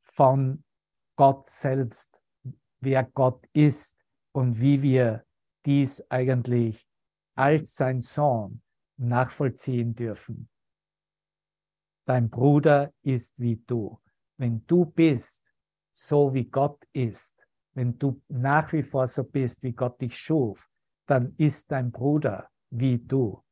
von 0.00 0.64
Gott 1.16 1.48
selbst, 1.48 2.20
wer 2.80 3.04
Gott 3.04 3.46
ist 3.54 3.96
und 4.32 4.60
wie 4.60 4.82
wir 4.82 5.24
dies 5.64 6.10
eigentlich 6.10 6.86
als 7.36 7.74
sein 7.74 8.00
Sohn 8.00 8.62
nachvollziehen 8.98 9.94
dürfen. 9.94 10.50
Dein 12.04 12.28
Bruder 12.28 12.92
ist 13.02 13.40
wie 13.40 13.56
du. 13.56 13.98
Wenn 14.36 14.64
du 14.66 14.84
bist, 14.84 15.52
so 15.92 16.34
wie 16.34 16.44
Gott 16.44 16.84
ist, 16.92 17.46
wenn 17.74 17.98
du 17.98 18.20
nach 18.28 18.72
wie 18.72 18.82
vor 18.82 19.06
so 19.06 19.24
bist, 19.24 19.62
wie 19.62 19.72
Gott 19.72 20.00
dich 20.00 20.18
schuf, 20.18 20.68
dann 21.06 21.34
ist 21.36 21.70
dein 21.70 21.90
Bruder 21.90 22.48
wie 22.70 22.98
du. 22.98 23.42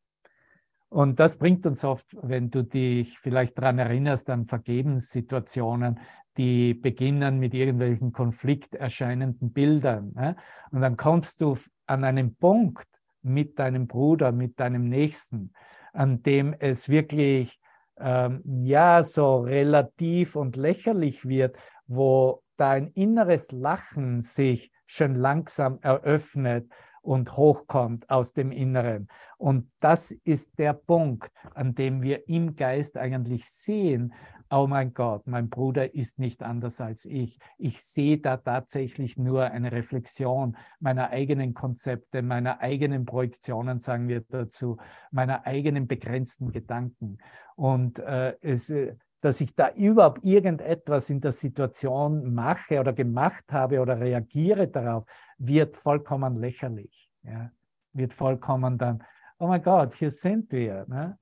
Und 0.89 1.19
das 1.19 1.39
bringt 1.39 1.67
uns 1.67 1.85
oft, 1.85 2.17
wenn 2.23 2.51
du 2.51 2.63
dich 2.63 3.19
vielleicht 3.19 3.59
daran 3.59 3.79
erinnerst, 3.79 4.31
an 4.31 4.45
Vergebenssituationen, 4.45 5.99
die 6.37 6.75
beginnen 6.75 7.39
mit 7.39 7.55
irgendwelchen 7.55 8.13
konflikterscheinenden 8.13 9.53
Bildern. 9.53 10.37
Und 10.71 10.81
dann 10.81 10.97
kommst 10.97 11.41
du 11.41 11.57
an 11.87 12.05
einen 12.05 12.37
Punkt 12.37 12.87
mit 13.23 13.59
deinem 13.59 13.87
Bruder, 13.87 14.33
mit 14.33 14.61
deinem 14.61 14.89
Nächsten, 14.89 15.53
an 15.93 16.23
dem 16.23 16.55
es 16.59 16.89
wirklich 16.89 17.61
ähm, 17.99 18.43
ja 18.45 19.03
so 19.03 19.39
relativ 19.39 20.37
und 20.37 20.57
lächerlich 20.57 21.27
wird, 21.27 21.57
wo 21.87 22.43
dein 22.57 22.89
inneres 22.89 23.51
Lachen 23.53 24.21
sich 24.21 24.71
schon 24.87 25.15
langsam 25.15 25.79
eröffnet 25.81 26.69
und 27.03 27.37
hochkommt 27.37 28.09
aus 28.09 28.33
dem 28.33 28.51
Inneren. 28.51 29.09
Und 29.37 29.71
das 29.81 30.11
ist 30.11 30.59
der 30.59 30.73
Punkt, 30.73 31.31
an 31.55 31.75
dem 31.75 32.03
wir 32.03 32.29
im 32.29 32.57
Geist 32.57 32.97
eigentlich 32.97 33.45
sehen, 33.45 34.15
oh 34.55 34.69
mein 34.69 34.95
Gott, 34.95 35.27
mein 35.27 35.51
Bruder 35.51 35.95
ist 35.95 36.21
nicht 36.21 36.45
anders 36.45 36.81
als 36.81 37.07
ich. 37.07 37.41
Ich 37.59 37.83
sehe 37.83 38.19
da 38.19 38.37
tatsächlich 38.37 39.19
nur 39.19 39.51
eine 39.51 39.73
Reflexion 39.73 40.57
meiner 40.79 41.11
eigenen 41.11 41.55
Konzepte, 41.55 42.23
meiner 42.23 42.61
eigenen 42.61 43.05
Projektionen, 43.05 43.81
sagen 43.81 44.07
wir 44.07 44.21
dazu, 44.21 44.77
meiner 45.11 45.45
eigenen 45.45 45.89
begrenzten 45.89 46.53
Gedanken. 46.53 47.19
Und 47.57 47.99
äh, 47.99 48.37
es, 48.43 48.71
äh, 48.71 48.95
dass 49.21 49.41
ich 49.41 49.57
da 49.57 49.73
überhaupt 49.73 50.25
irgendetwas 50.25 51.11
in 51.11 51.21
der 51.21 51.33
Situation 51.33 52.33
mache 52.33 52.79
oder 52.79 52.93
gemacht 52.93 53.53
habe 53.53 53.81
oder 53.81 53.99
reagiere 53.99 54.69
darauf, 54.69 55.05
wird 55.37 55.77
vollkommen 55.77 56.37
lächerlich. 56.37 57.11
Ja? 57.25 57.51
Wird 57.93 58.15
vollkommen 58.15 58.79
dann, 58.79 59.03
oh 59.39 59.49
mein 59.49 59.63
Gott, 59.63 59.95
hier 59.95 60.11
sind 60.11 60.53
wir. 60.53 60.87
Ne? 60.87 61.19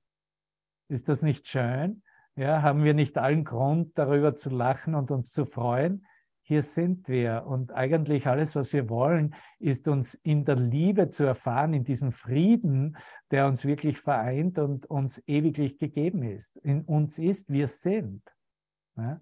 Ist 0.88 1.08
das 1.08 1.22
nicht 1.22 1.48
schön? 1.48 2.02
Ja, 2.36 2.62
haben 2.62 2.82
wir 2.82 2.94
nicht 2.94 3.18
allen 3.18 3.44
Grund, 3.44 3.98
darüber 3.98 4.34
zu 4.34 4.48
lachen 4.48 4.94
und 4.94 5.10
uns 5.10 5.32
zu 5.32 5.44
freuen? 5.44 6.06
Hier 6.44 6.62
sind 6.62 7.08
wir. 7.08 7.44
Und 7.46 7.72
eigentlich 7.72 8.26
alles, 8.26 8.56
was 8.56 8.72
wir 8.72 8.88
wollen, 8.88 9.34
ist 9.58 9.86
uns 9.86 10.14
in 10.14 10.44
der 10.44 10.56
Liebe 10.56 11.10
zu 11.10 11.24
erfahren, 11.24 11.74
in 11.74 11.84
diesem 11.84 12.10
Frieden, 12.10 12.96
der 13.30 13.46
uns 13.46 13.64
wirklich 13.64 13.98
vereint 13.98 14.58
und 14.58 14.86
uns 14.86 15.22
ewiglich 15.26 15.78
gegeben 15.78 16.22
ist. 16.22 16.56
In 16.58 16.82
uns 16.82 17.18
ist, 17.18 17.50
wir 17.50 17.68
sind. 17.68 18.22
Ja? 18.96 19.20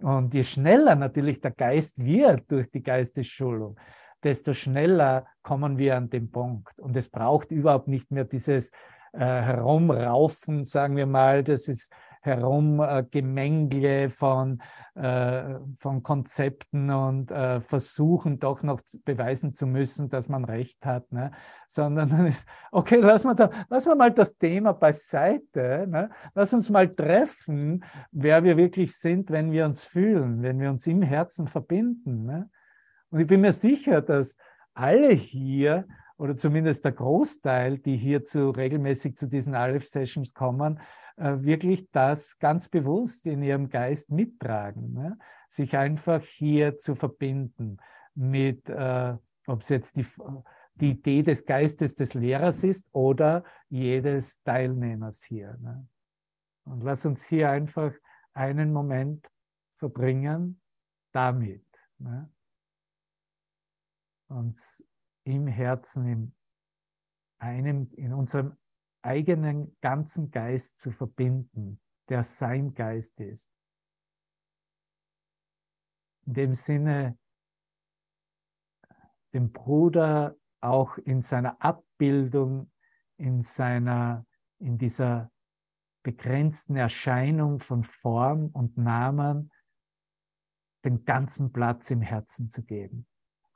Und 0.00 0.34
je 0.34 0.44
schneller 0.44 0.94
natürlich 0.94 1.40
der 1.40 1.52
Geist 1.52 2.04
wird 2.04 2.50
durch 2.50 2.70
die 2.70 2.82
Geistesschulung, 2.82 3.78
desto 4.22 4.52
schneller 4.52 5.26
kommen 5.42 5.78
wir 5.78 5.96
an 5.96 6.10
den 6.10 6.30
Punkt. 6.30 6.78
Und 6.78 6.96
es 6.96 7.08
braucht 7.08 7.50
überhaupt 7.50 7.88
nicht 7.88 8.10
mehr 8.10 8.24
dieses 8.24 8.70
äh, 9.12 9.18
Herumraufen, 9.20 10.64
sagen 10.64 10.96
wir 10.96 11.06
mal. 11.06 11.42
Das 11.42 11.68
ist 11.68 11.92
Herumgemängle 12.28 14.08
von, 14.08 14.60
äh, 14.94 15.56
von 15.76 16.02
Konzepten 16.02 16.90
und 16.90 17.30
äh, 17.30 17.60
versuchen 17.60 18.38
doch 18.38 18.62
noch 18.62 18.80
beweisen 19.04 19.54
zu 19.54 19.66
müssen, 19.66 20.08
dass 20.08 20.28
man 20.28 20.44
recht 20.44 20.84
hat, 20.86 21.10
ne? 21.12 21.32
sondern 21.66 22.08
dann 22.10 22.26
ist, 22.26 22.48
okay, 22.70 23.00
lass 23.00 23.24
mal, 23.24 23.34
da, 23.34 23.50
lass 23.68 23.86
mal 23.86 24.12
das 24.12 24.36
Thema 24.36 24.72
beiseite, 24.72 25.86
ne? 25.88 26.10
lass 26.34 26.52
uns 26.54 26.70
mal 26.70 26.88
treffen, 26.94 27.84
wer 28.10 28.44
wir 28.44 28.56
wirklich 28.56 28.94
sind, 28.96 29.30
wenn 29.30 29.50
wir 29.50 29.64
uns 29.64 29.84
fühlen, 29.84 30.42
wenn 30.42 30.60
wir 30.60 30.70
uns 30.70 30.86
im 30.86 31.02
Herzen 31.02 31.46
verbinden. 31.46 32.24
Ne? 32.24 32.50
Und 33.10 33.20
ich 33.20 33.26
bin 33.26 33.40
mir 33.40 33.52
sicher, 33.52 34.02
dass 34.02 34.36
alle 34.74 35.10
hier 35.10 35.86
oder 36.18 36.36
zumindest 36.36 36.84
der 36.84 36.92
Großteil, 36.92 37.78
die 37.78 37.96
hier 37.96 38.22
regelmäßig 38.34 39.16
zu 39.16 39.28
diesen 39.28 39.54
Aleph-Sessions 39.54 40.34
kommen, 40.34 40.78
äh, 40.78 40.82
wirklich 41.18 41.90
das 41.90 42.38
ganz 42.38 42.68
bewusst 42.68 43.26
in 43.26 43.42
ihrem 43.42 43.68
Geist 43.68 44.10
mittragen, 44.10 44.92
ne? 44.92 45.18
sich 45.48 45.76
einfach 45.76 46.22
hier 46.22 46.78
zu 46.78 46.94
verbinden 46.94 47.78
mit, 48.14 48.68
äh, 48.68 49.16
ob 49.46 49.62
es 49.62 49.68
jetzt 49.68 49.96
die, 49.96 50.06
die 50.74 50.90
Idee 50.90 51.22
des 51.22 51.44
Geistes 51.44 51.96
des 51.96 52.14
Lehrers 52.14 52.62
ist 52.62 52.88
oder 52.92 53.44
jedes 53.68 54.42
Teilnehmers 54.42 55.24
hier. 55.24 55.56
Ne? 55.60 55.88
Und 56.64 56.84
lass 56.84 57.04
uns 57.06 57.26
hier 57.26 57.50
einfach 57.50 57.92
einen 58.34 58.72
Moment 58.72 59.28
verbringen 59.74 60.60
damit. 61.12 61.66
Ne? 61.98 62.30
Uns 64.28 64.84
im 65.24 65.46
Herzen, 65.46 66.06
in 66.06 66.34
einem, 67.38 67.90
in 67.94 68.12
unserem 68.12 68.56
eigenen 69.08 69.74
ganzen 69.80 70.30
Geist 70.30 70.80
zu 70.80 70.90
verbinden, 70.90 71.80
der 72.10 72.22
sein 72.22 72.74
Geist 72.74 73.20
ist. 73.20 73.50
In 76.26 76.34
dem 76.34 76.52
Sinne, 76.52 77.18
dem 79.32 79.50
Bruder 79.50 80.36
auch 80.60 80.98
in 80.98 81.22
seiner 81.22 81.60
Abbildung, 81.62 82.70
in 83.16 83.40
seiner, 83.40 84.26
in 84.58 84.76
dieser 84.76 85.30
begrenzten 86.02 86.76
Erscheinung 86.76 87.60
von 87.60 87.82
Form 87.82 88.48
und 88.48 88.76
Namen 88.76 89.50
den 90.84 91.04
ganzen 91.04 91.50
Platz 91.50 91.90
im 91.90 92.02
Herzen 92.02 92.48
zu 92.48 92.62
geben. 92.62 93.06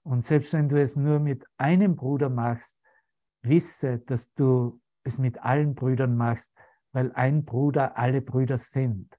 Und 0.03 0.25
selbst 0.25 0.53
wenn 0.55 0.69
du 0.69 0.81
es 0.81 0.97
nur 0.97 1.21
mit 1.21 1.47
einem 1.59 1.95
Bruder 1.95 2.31
machst, 2.31 2.79
wisse, 3.43 3.99
dass 4.01 4.33
du 4.33 4.82
es 5.05 5.19
mit 5.19 5.43
allen 5.43 5.75
Brüdern 5.75 6.17
machst, 6.17 6.55
weil 6.93 7.13
ein 7.13 7.45
Bruder 7.45 7.97
alle 7.97 8.21
Brüder 8.21 8.59
sind. 8.59 9.19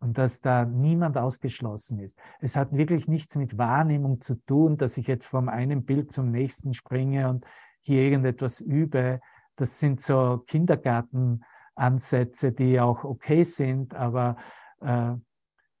Und 0.00 0.16
dass 0.16 0.40
da 0.40 0.64
niemand 0.64 1.18
ausgeschlossen 1.18 1.98
ist. 1.98 2.16
Es 2.38 2.54
hat 2.54 2.72
wirklich 2.72 3.08
nichts 3.08 3.34
mit 3.34 3.58
Wahrnehmung 3.58 4.20
zu 4.20 4.36
tun, 4.44 4.76
dass 4.76 4.96
ich 4.96 5.08
jetzt 5.08 5.26
vom 5.26 5.48
einen 5.48 5.84
Bild 5.84 6.12
zum 6.12 6.30
nächsten 6.30 6.72
springe 6.72 7.28
und 7.28 7.44
hier 7.80 8.02
irgendetwas 8.02 8.60
übe. 8.60 9.20
Das 9.56 9.80
sind 9.80 10.00
so 10.00 10.44
Kindergartenansätze, 10.46 12.52
die 12.52 12.78
auch 12.78 13.02
okay 13.02 13.42
sind, 13.42 13.96
aber 13.96 14.36
äh, 14.80 15.14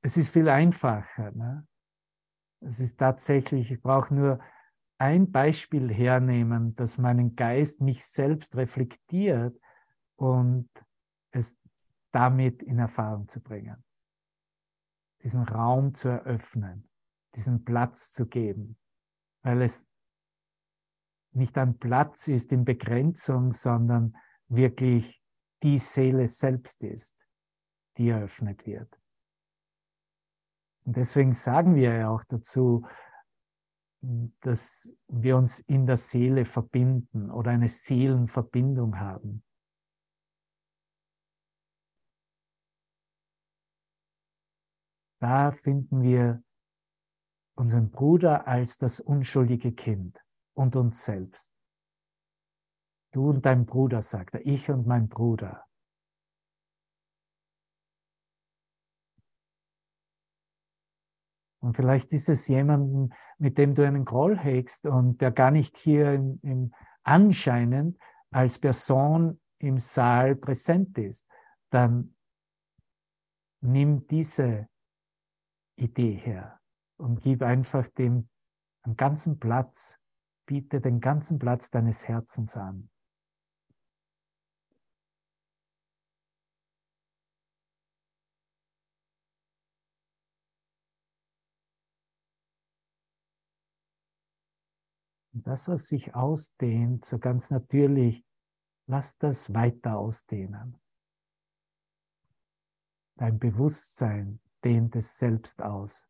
es 0.02 0.16
ist 0.16 0.30
viel 0.30 0.48
einfacher. 0.48 1.30
Ne? 1.32 1.64
Es 2.60 2.80
ist 2.80 2.98
tatsächlich, 2.98 3.70
ich 3.70 3.80
brauche 3.80 4.12
nur 4.12 4.40
ein 4.98 5.30
Beispiel 5.30 5.92
hernehmen, 5.92 6.74
dass 6.74 6.98
meinen 6.98 7.36
Geist 7.36 7.80
mich 7.80 8.04
selbst 8.04 8.56
reflektiert 8.56 9.58
und 10.16 10.68
es 11.30 11.56
damit 12.10 12.62
in 12.62 12.78
Erfahrung 12.78 13.28
zu 13.28 13.40
bringen. 13.40 13.84
Diesen 15.22 15.44
Raum 15.44 15.94
zu 15.94 16.08
eröffnen, 16.08 16.88
diesen 17.34 17.64
Platz 17.64 18.12
zu 18.12 18.26
geben, 18.26 18.76
weil 19.42 19.62
es 19.62 19.88
nicht 21.32 21.56
ein 21.58 21.78
Platz 21.78 22.28
ist 22.28 22.52
in 22.52 22.64
Begrenzung, 22.64 23.52
sondern 23.52 24.16
wirklich 24.48 25.22
die 25.62 25.78
Seele 25.78 26.26
selbst 26.26 26.82
ist, 26.82 27.26
die 27.96 28.08
eröffnet 28.08 28.66
wird. 28.66 28.98
Und 30.84 30.96
deswegen 30.96 31.32
sagen 31.32 31.74
wir 31.74 31.94
ja 31.94 32.08
auch 32.08 32.24
dazu, 32.24 32.86
dass 34.00 34.96
wir 35.08 35.36
uns 35.36 35.60
in 35.60 35.86
der 35.86 35.96
Seele 35.96 36.44
verbinden 36.44 37.30
oder 37.30 37.50
eine 37.50 37.68
Seelenverbindung 37.68 38.98
haben. 38.98 39.42
Da 45.20 45.50
finden 45.50 46.02
wir 46.02 46.42
unseren 47.56 47.90
Bruder 47.90 48.46
als 48.46 48.76
das 48.76 49.00
unschuldige 49.00 49.72
Kind 49.72 50.24
und 50.54 50.76
uns 50.76 51.04
selbst. 51.04 51.52
Du 53.12 53.30
und 53.30 53.44
dein 53.44 53.66
Bruder, 53.66 54.02
sagt 54.02 54.34
er, 54.34 54.46
ich 54.46 54.70
und 54.70 54.86
mein 54.86 55.08
Bruder. 55.08 55.64
Und 61.60 61.74
vielleicht 61.74 62.12
ist 62.12 62.28
es 62.28 62.46
jemanden, 62.46 63.12
mit 63.38 63.56
dem 63.58 63.74
du 63.74 63.86
einen 63.86 64.04
Groll 64.04 64.36
hegst 64.36 64.86
und 64.86 65.20
der 65.20 65.30
gar 65.30 65.50
nicht 65.50 65.76
hier 65.76 66.12
im, 66.12 66.40
im 66.42 66.74
anscheinend 67.04 67.98
als 68.30 68.58
Person 68.58 69.40
im 69.58 69.78
Saal 69.78 70.36
präsent 70.36 70.98
ist. 70.98 71.26
Dann 71.70 72.14
nimm 73.60 74.06
diese 74.06 74.68
Idee 75.76 76.14
her 76.14 76.60
und 76.96 77.20
gib 77.20 77.42
einfach 77.42 77.88
dem 77.88 78.28
einen 78.82 78.96
ganzen 78.96 79.38
Platz, 79.38 79.98
biete 80.46 80.80
den 80.80 81.00
ganzen 81.00 81.38
Platz 81.38 81.70
deines 81.70 82.08
Herzens 82.08 82.56
an. 82.56 82.90
Das, 95.48 95.66
was 95.66 95.88
sich 95.88 96.14
ausdehnt, 96.14 97.06
so 97.06 97.18
ganz 97.18 97.50
natürlich, 97.50 98.22
lass 98.86 99.16
das 99.16 99.54
weiter 99.54 99.96
ausdehnen. 99.96 100.78
Dein 103.16 103.38
Bewusstsein 103.38 104.40
dehnt 104.62 104.94
es 104.94 105.16
selbst 105.16 105.62
aus. 105.62 106.06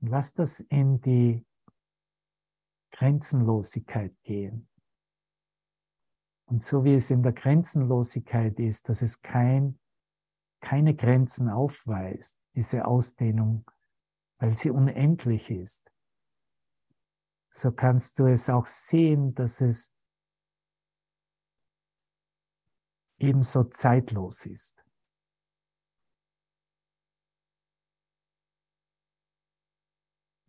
Und 0.00 0.10
lass 0.10 0.34
das 0.34 0.60
in 0.60 1.00
die 1.00 1.44
Grenzenlosigkeit 2.92 4.14
gehen. 4.22 4.68
Und 6.44 6.62
so 6.62 6.84
wie 6.84 6.94
es 6.94 7.10
in 7.10 7.24
der 7.24 7.32
Grenzenlosigkeit 7.32 8.60
ist, 8.60 8.88
dass 8.88 9.02
es 9.02 9.20
kein, 9.20 9.80
keine 10.60 10.94
Grenzen 10.94 11.48
aufweist, 11.48 12.38
diese 12.54 12.84
Ausdehnung 12.84 13.64
weil 14.42 14.56
sie 14.56 14.70
unendlich 14.70 15.52
ist. 15.52 15.88
So 17.54 17.70
kannst 17.70 18.18
du 18.18 18.26
es 18.26 18.50
auch 18.50 18.66
sehen, 18.66 19.34
dass 19.34 19.60
es 19.60 19.94
ebenso 23.18 23.62
zeitlos 23.62 24.46
ist. 24.46 24.84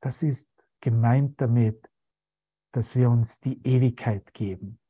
Das 0.01 0.23
ist 0.23 0.49
gemeint 0.81 1.39
damit, 1.39 1.87
dass 2.71 2.95
wir 2.95 3.11
uns 3.11 3.41
die 3.41 3.61
Ewigkeit 3.61 4.33
geben. 4.33 4.82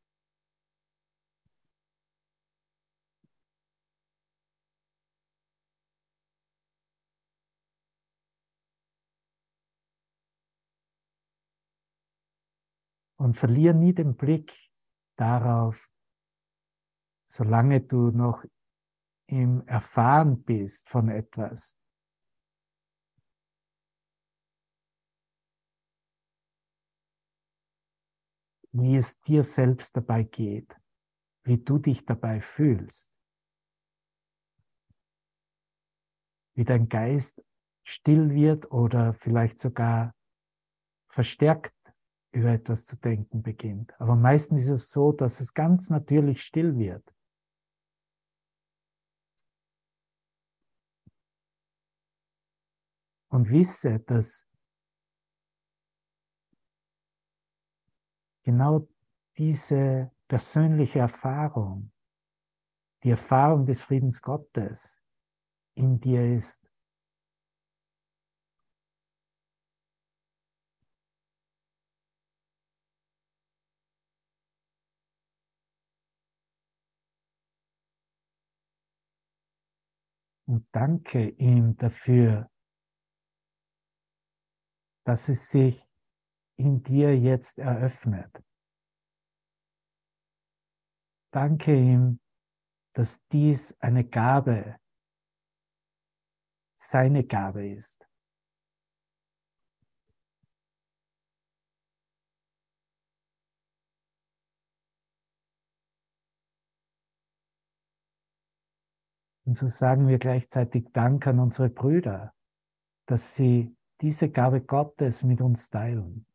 Und 13.23 13.35
verlier 13.37 13.73
nie 13.73 13.93
den 13.93 14.17
Blick 14.17 14.51
darauf, 15.15 15.93
solange 17.25 17.79
du 17.79 18.11
noch 18.11 18.43
im 19.27 19.65
Erfahren 19.65 20.43
bist 20.43 20.89
von 20.89 21.07
etwas. 21.07 21.79
Wie 28.73 28.97
es 28.97 29.21
dir 29.21 29.43
selbst 29.43 29.95
dabei 29.95 30.23
geht, 30.23 30.77
wie 31.45 31.63
du 31.63 31.77
dich 31.77 32.03
dabei 32.03 32.41
fühlst, 32.41 33.09
wie 36.55 36.65
dein 36.65 36.89
Geist 36.89 37.41
still 37.85 38.31
wird 38.31 38.69
oder 38.69 39.13
vielleicht 39.13 39.61
sogar 39.61 40.13
verstärkt 41.07 41.92
über 42.33 42.49
etwas 42.49 42.85
zu 42.85 42.97
denken 42.97 43.43
beginnt. 43.43 43.93
Aber 43.99 44.15
meistens 44.15 44.61
ist 44.63 44.69
es 44.69 44.89
so, 44.89 45.11
dass 45.11 45.39
es 45.39 45.53
ganz 45.53 45.89
natürlich 45.89 46.41
still 46.41 46.77
wird. 46.77 47.13
Und 53.29 53.49
wisse, 53.49 53.99
dass 53.99 54.47
genau 58.43 58.87
diese 59.37 60.11
persönliche 60.27 60.99
Erfahrung, 60.99 61.91
die 63.03 63.11
Erfahrung 63.11 63.65
des 63.65 63.83
Friedens 63.83 64.21
Gottes 64.21 65.01
in 65.75 65.99
dir 65.99 66.35
ist. 66.35 66.61
Und 80.53 80.67
danke 80.71 81.29
ihm 81.29 81.75
dafür, 81.77 82.47
dass 85.03 85.27
es 85.27 85.49
sich 85.49 85.83
in 86.59 86.83
dir 86.83 87.17
jetzt 87.17 87.57
eröffnet. 87.57 88.31
Danke 91.31 91.75
ihm, 91.75 92.19
dass 92.93 93.25
dies 93.29 93.75
eine 93.79 94.07
Gabe, 94.07 94.79
seine 96.77 97.25
Gabe 97.25 97.67
ist. 97.67 98.02
Und 109.45 109.57
so 109.57 109.67
sagen 109.67 110.07
wir 110.07 110.19
gleichzeitig 110.19 110.91
Dank 110.93 111.27
an 111.27 111.39
unsere 111.39 111.69
Brüder, 111.69 112.33
dass 113.05 113.35
sie 113.35 113.75
diese 114.01 114.29
Gabe 114.29 114.61
Gottes 114.61 115.23
mit 115.23 115.41
uns 115.41 115.69
teilen. 115.69 116.25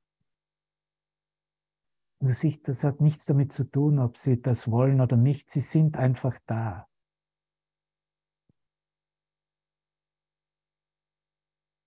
Also 2.20 2.48
Und 2.48 2.68
das 2.68 2.84
hat 2.84 3.00
nichts 3.00 3.26
damit 3.26 3.52
zu 3.52 3.64
tun, 3.64 3.98
ob 3.98 4.16
sie 4.16 4.40
das 4.40 4.70
wollen 4.70 5.00
oder 5.00 5.16
nicht. 5.16 5.50
Sie 5.50 5.60
sind 5.60 5.96
einfach 5.96 6.38
da. 6.46 6.88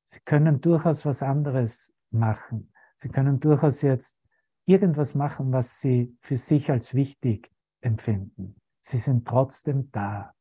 Sie 0.06 0.20
können 0.22 0.60
durchaus 0.62 1.06
was 1.06 1.24
anderes 1.24 1.94
machen. 2.10 2.74
Sie 2.98 3.10
können 3.10 3.40
durchaus 3.40 3.82
jetzt 3.82 4.18
irgendwas 4.66 5.16
machen, 5.16 5.52
was 5.52 5.80
sie 5.80 6.18
für 6.20 6.36
sich 6.36 6.70
als 6.70 6.94
wichtig 6.94 7.52
empfinden. 7.82 8.56
Sie 8.82 8.98
sind 8.98 9.28
trotzdem 9.28 9.90
da. 9.92 10.34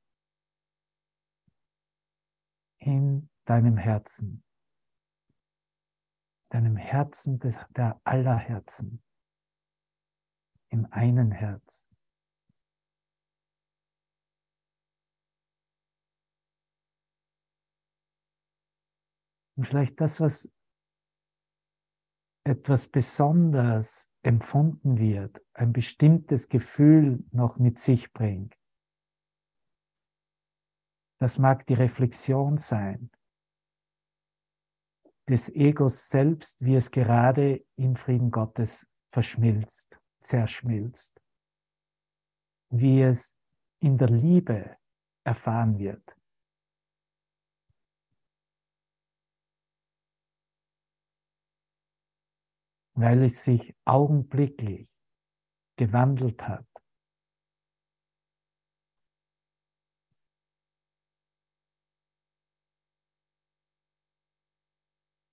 In 2.81 3.31
deinem 3.45 3.77
Herzen. 3.77 4.45
Deinem 6.51 6.77
Herzen 6.77 7.39
des, 7.39 7.57
der 7.71 8.01
aller 8.05 8.37
Herzen. 8.37 9.03
Im 10.69 10.87
einen 10.91 11.31
Herz. 11.31 11.87
Und 19.57 19.65
vielleicht 19.65 20.01
das, 20.01 20.21
was 20.21 20.51
etwas 22.45 22.89
besonders 22.89 24.11
empfunden 24.23 24.99
wird, 24.99 25.41
ein 25.53 25.73
bestimmtes 25.73 26.49
Gefühl 26.49 27.25
noch 27.31 27.59
mit 27.59 27.79
sich 27.79 28.13
bringt. 28.13 28.60
Das 31.21 31.39
mag 31.39 31.67
die 31.67 31.75
Reflexion 31.75 32.57
sein 32.57 33.11
des 35.29 35.49
Egos 35.51 36.09
selbst, 36.09 36.65
wie 36.65 36.75
es 36.75 36.91
gerade 36.91 37.65
im 37.77 37.95
Frieden 37.95 38.33
Gottes 38.33 38.91
verschmilzt, 39.11 40.01
zerschmilzt, 40.19 41.23
wie 42.71 43.03
es 43.03 43.37
in 43.81 43.97
der 43.97 44.09
Liebe 44.09 44.77
erfahren 45.25 45.79
wird. 45.79 46.17
weil 52.95 53.23
es 53.23 53.45
sich 53.45 53.75
augenblicklich 53.87 54.95
gewandelt 55.77 56.47
hat. 56.47 56.67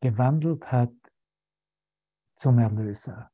Gewandelt 0.02 0.72
hat 0.72 0.94
zum 2.36 2.60
Erlöser. 2.60 3.32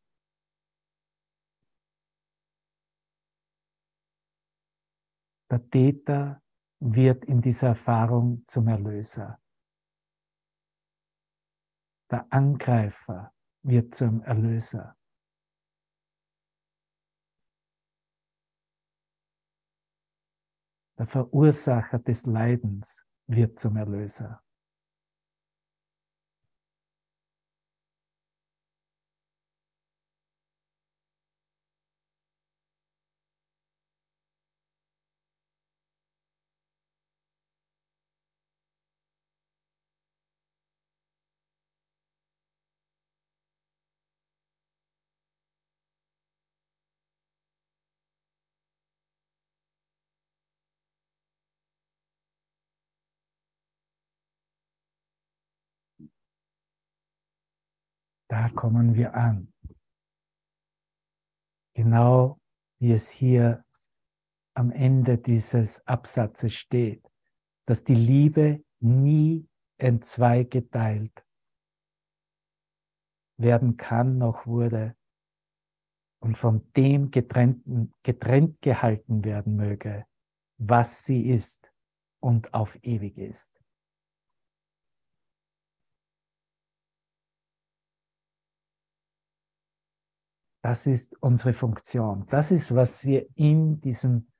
Der 5.51 5.69
Täter 5.69 6.41
wird 6.79 7.25
in 7.25 7.41
dieser 7.41 7.67
Erfahrung 7.69 8.43
zum 8.47 8.67
Erlöser. 8.67 9.39
Der 12.09 12.31
Angreifer 12.31 13.33
wird 13.63 13.93
zum 13.93 14.21
Erlöser. 14.21 14.97
Der 20.97 21.07
Verursacher 21.07 21.99
des 21.99 22.25
Leidens 22.25 23.05
wird 23.27 23.59
zum 23.59 23.75
Erlöser. 23.77 24.42
Da 58.33 58.49
kommen 58.49 58.95
wir 58.95 59.13
an. 59.13 59.53
Genau 61.75 62.39
wie 62.79 62.93
es 62.93 63.11
hier 63.11 63.63
am 64.55 64.71
Ende 64.71 65.19
dieses 65.19 65.85
Absatzes 65.85 66.55
steht, 66.55 67.07
dass 67.67 67.83
die 67.83 67.93
Liebe 67.93 68.65
nie 68.79 69.47
in 69.77 70.01
zwei 70.01 70.45
geteilt 70.45 71.23
werden 73.37 73.77
kann 73.77 74.17
noch 74.17 74.47
wurde 74.47 74.97
und 76.19 76.35
von 76.35 76.71
dem 76.73 77.11
getrennt, 77.11 77.63
getrennt 78.01 78.59
gehalten 78.63 79.23
werden 79.23 79.55
möge, 79.57 80.07
was 80.57 81.05
sie 81.05 81.29
ist 81.29 81.71
und 82.19 82.51
auf 82.55 82.79
ewig 82.81 83.19
ist. 83.19 83.62
Das 90.63 90.87
ist 90.87 91.21
unsere 91.21 91.51
Funktion. 91.51 92.25
Das 92.29 92.49
ist, 92.49 92.73
was 92.73 93.03
wir 93.05 93.27
in 93.35 93.81
diesem 93.81 94.31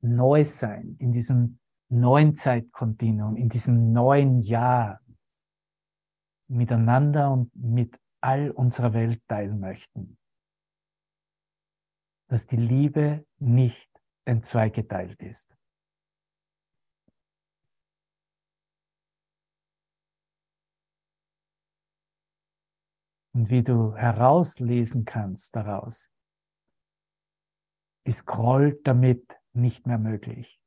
Neusein, 0.00 0.96
in 1.00 1.10
diesem 1.10 1.58
neuen 1.88 2.36
Zeitkontinuum, 2.36 3.36
in 3.36 3.48
diesem 3.48 3.92
neuen 3.92 4.38
Jahr 4.38 5.00
miteinander 6.48 7.32
und 7.32 7.54
mit 7.56 7.98
all 8.20 8.52
unserer 8.52 8.94
Welt 8.94 9.26
teilen 9.26 9.58
möchten. 9.58 10.16
Dass 12.28 12.46
die 12.46 12.56
Liebe 12.56 13.26
nicht 13.38 13.90
in 14.24 14.44
zwei 14.44 14.70
geteilt 14.70 15.20
ist. 15.20 15.52
Und 23.32 23.50
wie 23.50 23.62
du 23.62 23.94
herauslesen 23.94 25.04
kannst 25.04 25.56
daraus, 25.56 26.12
ist 28.04 28.26
Groll 28.26 28.80
damit 28.84 29.40
nicht 29.52 29.86
mehr 29.86 29.98
möglich. 29.98 30.60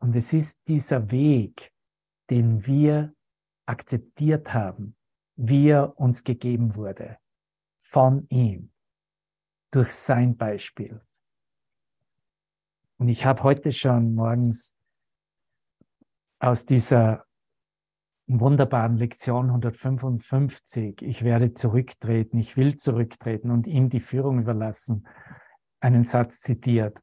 Und 0.00 0.16
es 0.16 0.32
ist 0.32 0.60
dieser 0.66 1.10
Weg, 1.10 1.72
den 2.30 2.66
wir 2.66 3.14
akzeptiert 3.66 4.52
haben, 4.52 4.96
wie 5.36 5.68
er 5.68 5.98
uns 5.98 6.24
gegeben 6.24 6.74
wurde, 6.74 7.18
von 7.78 8.26
ihm, 8.28 8.72
durch 9.70 9.94
sein 9.94 10.36
Beispiel. 10.36 11.00
Und 12.98 13.08
ich 13.08 13.24
habe 13.24 13.42
heute 13.42 13.72
schon 13.72 14.14
morgens 14.14 14.76
aus 16.38 16.64
dieser 16.66 17.26
wunderbaren 18.26 18.96
Lektion 18.96 19.46
155, 19.46 21.02
ich 21.02 21.22
werde 21.22 21.54
zurücktreten, 21.54 22.38
ich 22.38 22.56
will 22.56 22.76
zurücktreten 22.76 23.50
und 23.50 23.66
ihm 23.66 23.90
die 23.90 24.00
Führung 24.00 24.40
überlassen, 24.40 25.06
einen 25.80 26.04
Satz 26.04 26.40
zitiert. 26.40 27.00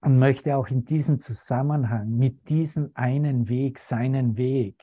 Und 0.00 0.18
möchte 0.18 0.56
auch 0.56 0.68
in 0.68 0.84
diesem 0.84 1.20
Zusammenhang 1.20 2.10
mit 2.16 2.48
diesem 2.48 2.90
einen 2.94 3.48
Weg, 3.48 3.78
seinen 3.78 4.36
Weg, 4.36 4.82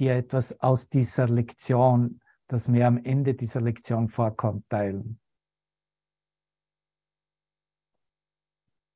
dir 0.00 0.16
etwas 0.16 0.60
aus 0.60 0.88
dieser 0.88 1.28
Lektion, 1.28 2.20
das 2.48 2.66
mir 2.66 2.86
am 2.86 2.98
Ende 2.98 3.34
dieser 3.34 3.60
Lektion 3.60 4.08
vorkommt, 4.08 4.68
teilen. 4.68 5.20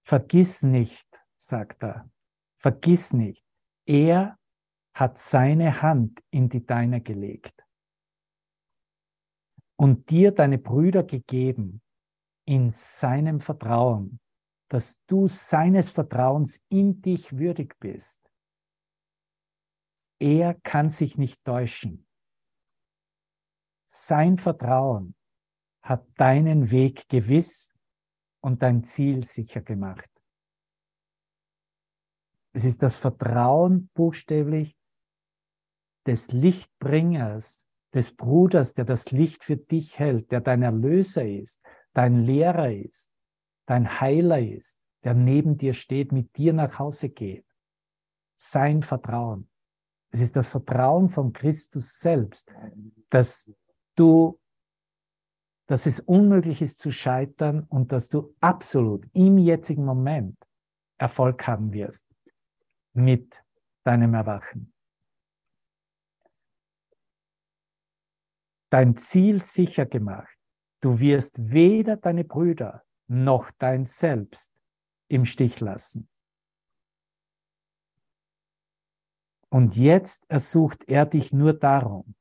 Vergiss 0.03 0.63
nicht, 0.63 1.09
sagt 1.37 1.85
er, 1.85 2.11
vergiss 2.57 3.13
nicht, 3.13 3.45
er 3.87 4.37
hat 4.95 5.19
seine 5.19 5.83
Hand 5.83 6.23
in 6.31 6.49
die 6.49 6.65
deine 6.65 7.01
gelegt 7.01 7.65
und 9.77 10.11
dir 10.11 10.33
deine 10.33 10.59
Brüder 10.59 11.03
gegeben 11.03 11.83
in 12.47 12.71
seinem 12.71 13.41
Vertrauen, 13.41 14.21
dass 14.69 15.03
du 15.07 15.27
seines 15.27 15.91
Vertrauens 15.91 16.65
in 16.69 17.01
dich 17.01 17.39
würdig 17.39 17.79
bist. 17.79 18.21
Er 20.19 20.55
kann 20.55 20.91
sich 20.91 21.19
nicht 21.19 21.45
täuschen. 21.45 22.07
Sein 23.87 24.39
Vertrauen 24.39 25.15
hat 25.83 26.07
deinen 26.17 26.71
Weg 26.71 27.09
gewiss 27.09 27.75
und 28.41 28.63
dein 28.63 28.85
Ziel 28.85 29.25
sicher 29.25 29.63
gemacht. 29.63 30.11
Es 32.53 32.65
ist 32.65 32.83
das 32.83 32.99
Vertrauen 32.99 33.91
buchstäblich 33.95 34.77
des 36.07 36.33
Lichtbringers, 36.33 37.67
des 37.95 38.17
Bruders, 38.17 38.73
der 38.73 38.85
das 38.85 39.11
Licht 39.11 39.45
für 39.45 39.57
dich 39.57 39.99
hält, 39.99 40.33
der 40.33 40.41
dein 40.41 40.63
Erlöser 40.63 41.27
ist, 41.27 41.61
dein 41.93 42.23
Lehrer 42.23 42.73
ist, 42.73 43.11
dein 43.67 44.01
Heiler 44.01 44.41
ist, 44.41 44.79
der 45.05 45.15
neben 45.15 45.57
dir 45.57 45.75
steht, 45.75 46.13
mit 46.13 46.37
dir 46.37 46.53
nach 46.53 46.79
Hause 46.79 47.11
geht. 47.11 47.47
Sein 48.37 48.83
Vertrauen. 48.83 49.49
Es 50.11 50.21
ist 50.21 50.37
das 50.37 50.51
Vertrauen 50.51 51.09
von 51.09 51.33
Christus 51.33 51.99
selbst, 51.99 52.53
dass 53.09 53.51
du, 53.97 54.39
dass 55.67 55.87
es 55.87 56.01
unmöglich 56.01 56.61
ist 56.61 56.81
zu 56.81 56.93
scheitern 56.93 57.65
und 57.69 57.93
dass 57.93 58.09
du 58.09 58.35
absolut 58.41 59.07
im 59.15 59.39
jetzigen 59.39 59.85
Moment 59.85 60.37
Erfolg 60.99 61.47
haben 61.47 61.73
wirst 61.73 62.07
mit 62.93 63.43
deinem 63.85 64.15
Erwachen. 64.15 64.72
Dein 68.73 68.97
Ziel 68.97 69.45
sicher 69.45 69.85
gemacht. 69.85 70.39
Du 70.81 70.99
wirst 70.99 71.53
weder 71.53 71.99
deine 71.99 72.25
Brüder 72.25 72.83
noch 73.07 73.51
dein 73.51 73.85
Selbst 73.85 74.51
im 75.11 75.27
Stich 75.27 75.61
lassen. 75.61 76.09
Und 79.51 79.77
jetzt 79.77 80.25
ersucht 80.31 80.89
er 80.89 81.05
dich 81.05 81.35
nur 81.35 81.53
darum, 81.53 82.15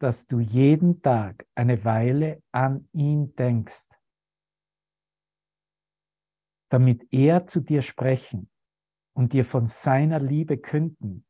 dass 0.00 0.26
du 0.26 0.40
jeden 0.40 1.02
Tag 1.02 1.46
eine 1.54 1.84
Weile 1.84 2.42
an 2.50 2.88
ihn 2.92 3.34
denkst, 3.34 3.88
damit 6.70 7.06
er 7.12 7.46
zu 7.46 7.60
dir 7.60 7.82
sprechen 7.82 8.48
und 9.14 9.34
dir 9.34 9.44
von 9.44 9.66
seiner 9.66 10.18
Liebe 10.18 10.56
künden 10.56 11.26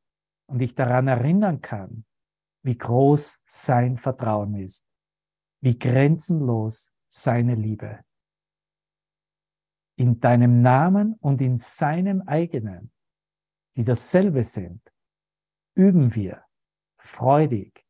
und 0.47 0.59
dich 0.59 0.77
daran 0.77 1.09
erinnern 1.09 1.61
kann, 1.61 2.07
wie 2.65 2.77
groß 2.77 3.43
sein 3.47 3.97
Vertrauen 3.97 4.55
ist, 4.55 4.85
wie 5.61 5.79
grenzenlos 5.79 6.91
seine 7.09 7.55
Liebe. 7.55 8.05
In 9.97 10.19
deinem 10.19 10.63
Namen 10.63 11.15
und 11.21 11.41
in 11.41 11.59
seinem 11.59 12.23
eigenen, 12.23 12.91
die 13.77 13.85
dasselbe 13.85 14.43
sind, 14.43 14.81
üben 15.77 16.15
wir 16.15 16.43
freudig 16.97 17.87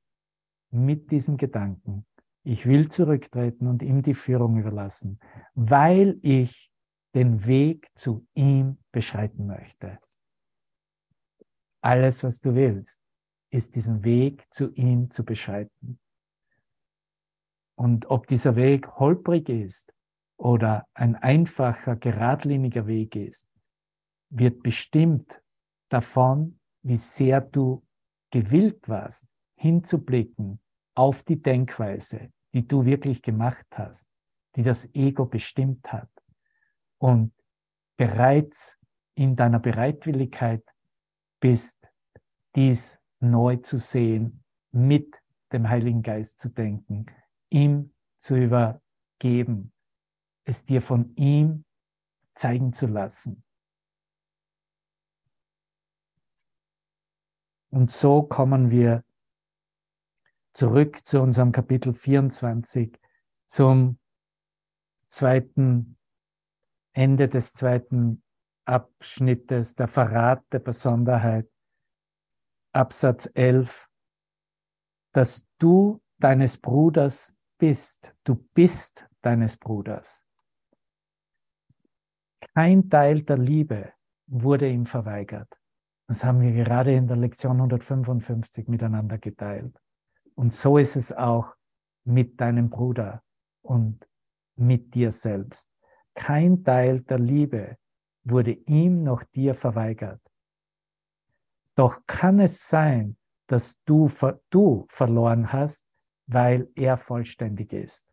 mit 0.70 1.10
diesen 1.10 1.36
Gedanken. 1.36 2.04
Ich 2.42 2.66
will 2.66 2.88
zurücktreten 2.88 3.68
und 3.68 3.82
ihm 3.82 4.02
die 4.02 4.12
Führung 4.14 4.58
überlassen, 4.58 5.20
weil 5.54 6.18
ich 6.22 6.72
den 7.14 7.46
Weg 7.46 7.88
zu 7.94 8.26
ihm 8.34 8.78
beschreiten 8.90 9.46
möchte. 9.46 9.98
Alles, 11.80 12.24
was 12.24 12.40
du 12.40 12.54
willst, 12.54 13.03
ist 13.54 13.76
diesen 13.76 14.02
Weg 14.02 14.52
zu 14.52 14.72
ihm 14.72 15.10
zu 15.10 15.24
beschreiten. 15.24 16.00
Und 17.76 18.10
ob 18.10 18.26
dieser 18.26 18.56
Weg 18.56 18.88
holprig 18.98 19.48
ist 19.48 19.94
oder 20.36 20.86
ein 20.92 21.14
einfacher, 21.14 21.94
geradliniger 21.94 22.88
Weg 22.88 23.14
ist, 23.14 23.46
wird 24.30 24.62
bestimmt 24.64 25.40
davon, 25.88 26.58
wie 26.82 26.96
sehr 26.96 27.40
du 27.40 27.84
gewillt 28.30 28.88
warst, 28.88 29.28
hinzublicken 29.54 30.60
auf 30.96 31.22
die 31.22 31.40
Denkweise, 31.40 32.32
die 32.52 32.66
du 32.66 32.84
wirklich 32.84 33.22
gemacht 33.22 33.66
hast, 33.74 34.08
die 34.56 34.64
das 34.64 34.92
Ego 34.94 35.26
bestimmt 35.26 35.92
hat 35.92 36.10
und 36.98 37.32
bereits 37.96 38.78
in 39.14 39.36
deiner 39.36 39.60
Bereitwilligkeit 39.60 40.64
bist, 41.38 41.88
dies 42.56 42.98
neu 43.30 43.56
zu 43.56 43.78
sehen, 43.78 44.44
mit 44.70 45.20
dem 45.52 45.68
Heiligen 45.68 46.02
Geist 46.02 46.38
zu 46.38 46.48
denken, 46.50 47.06
ihm 47.50 47.94
zu 48.18 48.36
übergeben, 48.36 49.72
es 50.44 50.64
dir 50.64 50.80
von 50.80 51.14
ihm 51.16 51.64
zeigen 52.34 52.72
zu 52.72 52.86
lassen. 52.86 53.44
Und 57.70 57.90
so 57.90 58.22
kommen 58.22 58.70
wir 58.70 59.04
zurück 60.52 61.04
zu 61.04 61.20
unserem 61.20 61.50
Kapitel 61.50 61.92
24, 61.92 63.00
zum 63.46 63.98
zweiten 65.08 65.96
Ende 66.92 67.28
des 67.28 67.52
zweiten 67.52 68.22
Abschnittes, 68.64 69.74
der 69.74 69.88
Verrat 69.88 70.44
der 70.52 70.60
Besonderheit, 70.60 71.50
Absatz 72.74 73.30
11, 73.34 73.88
dass 75.12 75.46
du 75.58 76.02
deines 76.18 76.58
Bruders 76.58 77.36
bist. 77.56 78.12
Du 78.24 78.34
bist 78.52 79.06
deines 79.22 79.56
Bruders. 79.56 80.26
Kein 82.54 82.88
Teil 82.90 83.22
der 83.22 83.38
Liebe 83.38 83.92
wurde 84.26 84.68
ihm 84.68 84.86
verweigert. 84.86 85.48
Das 86.08 86.24
haben 86.24 86.40
wir 86.40 86.52
gerade 86.52 86.94
in 86.94 87.06
der 87.06 87.16
Lektion 87.16 87.56
155 87.56 88.66
miteinander 88.66 89.18
geteilt. 89.18 89.80
Und 90.34 90.52
so 90.52 90.76
ist 90.76 90.96
es 90.96 91.12
auch 91.12 91.54
mit 92.04 92.40
deinem 92.40 92.70
Bruder 92.70 93.22
und 93.62 94.08
mit 94.56 94.94
dir 94.94 95.12
selbst. 95.12 95.70
Kein 96.12 96.64
Teil 96.64 97.00
der 97.00 97.20
Liebe 97.20 97.76
wurde 98.24 98.52
ihm 98.52 99.04
noch 99.04 99.22
dir 99.22 99.54
verweigert. 99.54 100.20
Doch 101.74 102.00
kann 102.06 102.38
es 102.40 102.68
sein, 102.68 103.16
dass 103.46 103.80
du, 103.84 104.08
du 104.50 104.86
verloren 104.88 105.52
hast, 105.52 105.84
weil 106.26 106.68
er 106.74 106.96
vollständig 106.96 107.72
ist. 107.72 108.06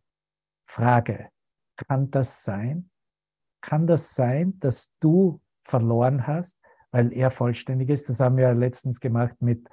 Frage, 0.64 1.30
kann 1.76 2.10
das 2.12 2.44
sein? 2.44 2.90
Kann 3.62 3.88
das 3.88 4.16
sein, 4.16 4.60
dass 4.60 4.92
du 5.00 5.42
verloren 5.62 6.26
hast, 6.26 6.58
weil 6.92 7.14
er 7.14 7.30
vollständig 7.30 7.90
ist. 7.90 8.10
Das 8.10 8.20
haben 8.20 8.38
wir 8.38 8.46
ja 8.46 8.52
letztens 8.52 9.00
gemacht 9.00 9.42
mit, 9.42 9.68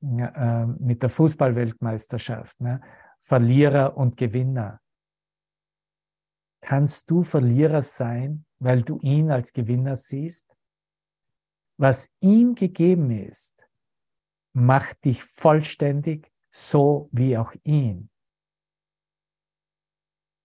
äh, 0.00 0.66
mit 0.66 1.02
der 1.02 1.08
Fußballweltmeisterschaft. 1.08 2.60
Ne? 2.60 2.80
Verlierer 3.18 3.96
und 3.96 4.16
Gewinner. 4.16 4.80
Kannst 6.60 7.10
du 7.10 7.22
Verlierer 7.22 7.82
sein, 7.82 8.44
weil 8.58 8.82
du 8.82 8.98
ihn 9.00 9.30
als 9.30 9.52
Gewinner 9.52 9.96
siehst? 9.96 10.46
Was 11.78 12.14
ihm 12.20 12.54
gegeben 12.54 13.10
ist, 13.10 13.68
macht 14.54 15.04
dich 15.04 15.22
vollständig, 15.22 16.32
so 16.50 17.08
wie 17.12 17.36
auch 17.36 17.52
ihn. 17.64 18.10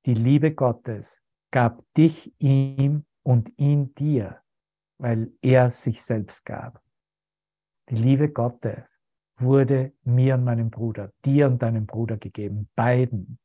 Die 0.05 0.13
Liebe 0.13 0.53
Gottes 0.55 1.21
gab 1.51 1.84
dich 1.95 2.34
ihm 2.39 3.05
und 3.23 3.51
ihn 3.57 3.93
dir 3.95 4.41
weil 4.97 5.32
er 5.41 5.69
sich 5.69 6.01
selbst 6.01 6.45
gab. 6.45 6.84
Die 7.89 7.95
Liebe 7.95 8.32
Gottes 8.32 8.99
wurde 9.36 9.93
mir 10.03 10.36
und 10.36 10.43
meinem 10.43 10.69
Bruder, 10.69 11.13
dir 11.23 11.47
und 11.47 11.61
deinem 11.61 11.86
Bruder 11.86 12.17
gegeben, 12.17 12.69
beiden, 12.75 13.39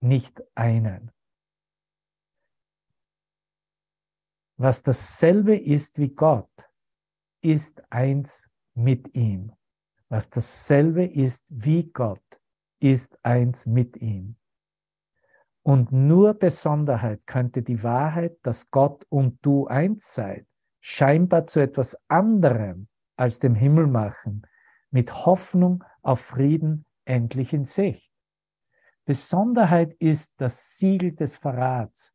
nicht 0.00 0.42
einen. 0.54 1.10
Was 4.58 4.82
dasselbe 4.82 5.56
ist 5.56 5.98
wie 5.98 6.10
Gott, 6.10 6.69
ist 7.42 7.82
eins 7.90 8.48
mit 8.74 9.14
ihm. 9.14 9.52
Was 10.08 10.30
dasselbe 10.30 11.04
ist 11.04 11.46
wie 11.50 11.90
Gott, 11.90 12.22
ist 12.80 13.18
eins 13.22 13.66
mit 13.66 13.96
ihm. 13.96 14.36
Und 15.62 15.92
nur 15.92 16.34
Besonderheit 16.34 17.26
könnte 17.26 17.62
die 17.62 17.82
Wahrheit, 17.82 18.38
dass 18.42 18.70
Gott 18.70 19.04
und 19.08 19.38
du 19.42 19.66
eins 19.66 20.14
seid, 20.14 20.46
scheinbar 20.80 21.46
zu 21.46 21.60
etwas 21.60 21.96
anderem 22.08 22.88
als 23.16 23.38
dem 23.38 23.54
Himmel 23.54 23.86
machen, 23.86 24.46
mit 24.90 25.26
Hoffnung 25.26 25.84
auf 26.02 26.20
Frieden 26.20 26.86
endlich 27.04 27.52
in 27.52 27.66
Sicht. 27.66 28.12
Besonderheit 29.04 29.92
ist 29.94 30.34
das 30.40 30.76
Siegel 30.76 31.12
des 31.12 31.36
Verrats 31.36 32.14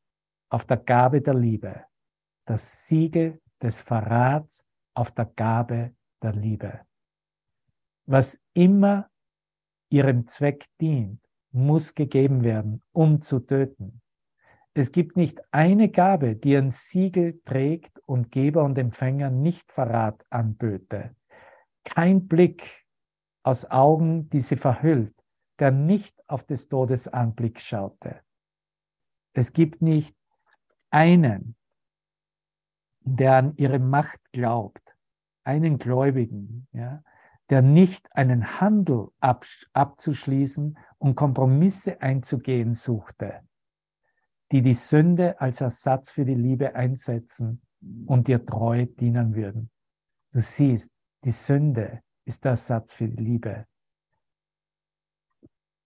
auf 0.50 0.66
der 0.66 0.78
Gabe 0.78 1.22
der 1.22 1.36
Liebe. 1.36 1.86
Das 2.46 2.88
Siegel 2.88 3.42
des 3.62 3.82
Verrats 3.82 4.66
auf 4.96 5.12
der 5.12 5.26
Gabe 5.26 5.96
der 6.24 6.34
Liebe. 6.34 6.82
Was 8.06 8.42
immer 8.54 9.10
ihrem 9.90 10.28
Zweck 10.28 10.66
dient, 10.82 11.22
muss 11.52 11.96
gegeben 11.96 12.44
werden, 12.44 12.82
um 12.92 13.22
zu 13.22 13.40
töten. 13.40 14.02
Es 14.74 14.92
gibt 14.92 15.16
nicht 15.16 15.42
eine 15.52 15.90
Gabe, 15.90 16.36
die 16.36 16.58
ein 16.58 16.72
Siegel 16.72 17.42
trägt 17.46 18.00
und 18.00 18.32
Geber 18.32 18.64
und 18.64 18.78
Empfänger 18.78 19.30
nicht 19.30 19.72
Verrat 19.72 20.26
anböte. 20.30 21.16
Kein 21.86 22.28
Blick 22.28 22.86
aus 23.42 23.72
Augen, 23.72 24.30
die 24.30 24.42
sie 24.42 24.58
verhüllt, 24.58 25.16
der 25.60 25.72
nicht 25.72 26.22
auf 26.28 26.44
des 26.44 26.68
Todes 26.68 27.08
Anblick 27.08 27.62
schaute. 27.62 28.20
Es 29.34 29.54
gibt 29.54 29.82
nicht 29.82 30.16
einen, 30.90 31.56
der 33.06 33.36
an 33.36 33.54
ihre 33.58 33.80
Macht 33.80 34.20
glaubt, 34.32 34.96
einen 35.44 35.78
Gläubigen, 35.78 36.68
ja, 36.74 37.04
der 37.50 37.62
nicht 37.62 38.08
einen 38.16 38.60
Handel 38.60 39.10
ab, 39.20 39.46
abzuschließen 39.74 40.78
und 40.98 41.16
Kompromisse 41.16 42.02
einzugehen 42.02 42.74
suchte 42.74 43.46
die 44.52 44.62
die 44.62 44.74
Sünde 44.74 45.40
als 45.40 45.62
Ersatz 45.62 46.12
für 46.12 46.26
die 46.26 46.36
Liebe 46.36 46.76
einsetzen 46.76 47.62
und 48.06 48.28
dir 48.28 48.46
treu 48.46 48.86
dienen 48.86 49.36
würden. 49.36 49.70
Du 50.32 50.40
siehst, 50.40 50.94
die 51.24 51.32
Sünde 51.32 52.04
ist 52.26 52.44
der 52.44 52.52
Ersatz 52.52 52.94
für 52.94 53.08
die 53.08 53.24
Liebe. 53.24 53.68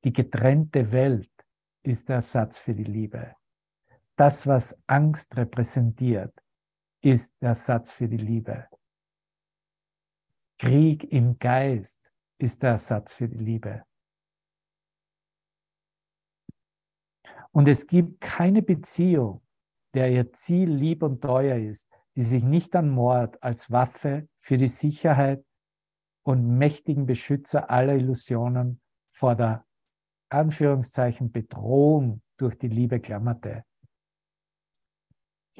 Die 0.04 0.14
getrennte 0.14 0.92
Welt 0.92 1.32
ist 1.84 2.10
der 2.10 2.18
Ersatz 2.18 2.60
für 2.60 2.74
die 2.74 2.84
Liebe. 2.84 3.36
Das, 4.16 4.48
was 4.48 4.78
Angst 4.88 5.38
repräsentiert, 5.38 6.34
ist 7.02 7.36
der 7.41 7.50
Ersatz 7.50 7.93
für 7.93 8.08
die 8.08 8.18
Liebe. 8.18 8.68
Krieg 10.58 11.12
im 11.12 11.39
Geist 11.39 12.12
ist 12.38 12.64
der 12.64 12.72
Ersatz 12.72 13.16
für 13.16 13.30
die 13.30 13.38
Liebe. 13.38 13.84
Und 17.52 17.68
es 17.68 17.88
gibt 17.88 18.22
keine 18.22 18.62
Beziehung, 18.62 19.41
der 19.93 20.12
ihr 20.12 20.32
Ziel 20.34 20.70
lieb 20.70 21.02
und 21.04 21.22
teuer 21.22 21.58
ist, 21.58 21.89
die 22.16 22.24
sich 22.24 22.43
nicht 22.43 22.76
an 22.76 22.89
Mord 22.89 23.41
als 23.41 23.72
Waffe 23.72 24.28
für 24.39 24.58
die 24.58 24.68
Sicherheit 24.68 25.43
und 26.24 26.58
mächtigen 26.58 27.06
Beschützer 27.06 27.70
aller 27.70 27.95
Illusionen 27.95 28.82
vor 29.10 29.36
der 29.36 29.66
Anführungszeichen 30.30 31.32
Bedrohung 31.32 32.22
durch 32.38 32.58
die 32.58 32.68
Liebe 32.68 33.00
klammerte. 33.00 33.64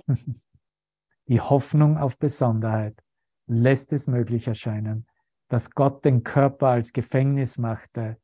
Die 1.30 1.40
Hoffnung 1.40 2.00
auf 2.00 2.18
Besonderheit 2.18 3.00
lässt 3.46 3.94
es 3.94 4.08
möglich 4.08 4.48
erscheinen, 4.48 5.08
dass 5.48 5.70
Gott 5.70 6.04
den 6.04 6.24
Körper 6.24 6.70
als 6.70 6.92
Gefängnis 6.92 7.60
machte, 7.60 8.20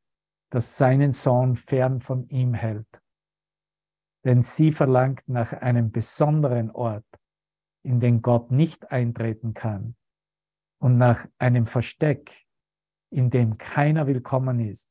das 0.49 0.77
seinen 0.77 1.11
Sohn 1.11 1.55
fern 1.55 1.99
von 1.99 2.27
ihm 2.29 2.55
hält. 2.55 3.03
Denn 4.23 4.41
sie 4.41 4.71
verlangt 4.71 5.21
nach 5.27 5.53
einem 5.53 5.91
besonderen 5.91 6.71
Ort, 6.71 7.05
in 7.83 7.99
den 7.99 8.23
Gott 8.23 8.49
nicht 8.49 8.91
eintreten 8.91 9.53
kann, 9.53 9.95
und 10.79 10.97
nach 10.97 11.27
einem 11.37 11.67
Versteck, 11.67 12.31
in 13.11 13.29
dem 13.29 13.59
keiner 13.59 14.07
willkommen 14.07 14.59
ist, 14.59 14.89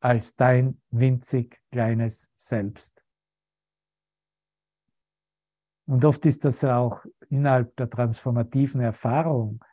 als 0.00 0.36
dein 0.36 0.82
winzig 0.90 1.58
kleines 1.72 2.30
Selbst. 2.36 3.02
Und 5.86 6.04
oft 6.04 6.26
ist 6.26 6.44
das 6.44 6.62
auch 6.64 7.02
innerhalb 7.30 7.76
der 7.76 7.90
transformativen 7.90 8.80
Erfahrung, 8.80 9.64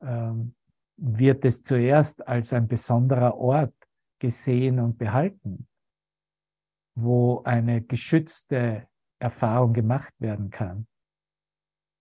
ähm, 0.00 0.54
wird 0.96 1.44
es 1.44 1.62
zuerst 1.62 2.26
als 2.26 2.52
ein 2.52 2.68
besonderer 2.68 3.36
Ort 3.36 3.74
gesehen 4.18 4.78
und 4.78 4.98
behalten, 4.98 5.66
wo 6.94 7.42
eine 7.42 7.82
geschützte 7.82 8.86
Erfahrung 9.18 9.72
gemacht 9.72 10.14
werden 10.18 10.50
kann, 10.50 10.86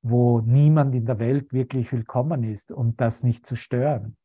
wo 0.02 0.42
niemand 0.42 0.96
in 0.96 1.06
der 1.06 1.20
Welt 1.20 1.54
wirklich 1.54 1.92
willkommen 1.92 2.44
ist, 2.44 2.72
um 2.72 2.96
das 2.98 3.24
nicht 3.24 3.46
zu 3.46 3.56
stören. 3.56 4.18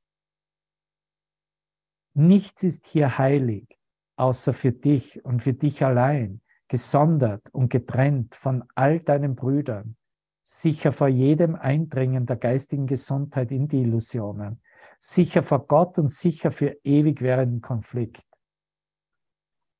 Nichts 2.16 2.62
ist 2.62 2.86
hier 2.86 3.18
heilig, 3.18 3.78
außer 4.16 4.52
für 4.52 4.72
dich 4.72 5.24
und 5.24 5.42
für 5.42 5.52
dich 5.52 5.84
allein, 5.84 6.40
gesondert 6.68 7.48
und 7.52 7.70
getrennt 7.70 8.34
von 8.34 8.64
all 8.74 9.00
deinen 9.00 9.34
Brüdern, 9.34 9.96
sicher 10.44 10.92
vor 10.92 11.08
jedem 11.08 11.54
Eindringen 11.56 12.26
der 12.26 12.36
geistigen 12.36 12.86
Gesundheit 12.86 13.50
in 13.50 13.66
die 13.66 13.80
Illusionen, 13.80 14.60
sicher 14.98 15.42
vor 15.42 15.66
Gott 15.66 15.98
und 15.98 16.12
sicher 16.12 16.50
für 16.50 16.76
ewig 16.84 17.22
währenden 17.22 17.60
Konflikt. 17.60 18.26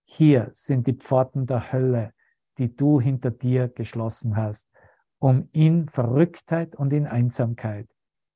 Hier 0.05 0.51
sind 0.53 0.87
die 0.87 0.95
Pforten 0.95 1.47
der 1.47 1.73
Hölle, 1.73 2.13
die 2.59 2.75
du 2.75 3.01
hinter 3.01 3.31
dir 3.31 3.69
geschlossen 3.69 4.37
hast, 4.37 4.71
um 5.19 5.49
in 5.53 5.87
Verrücktheit 5.87 6.77
und 6.77 6.93
in 6.93 7.07
Einsamkeit 7.07 7.89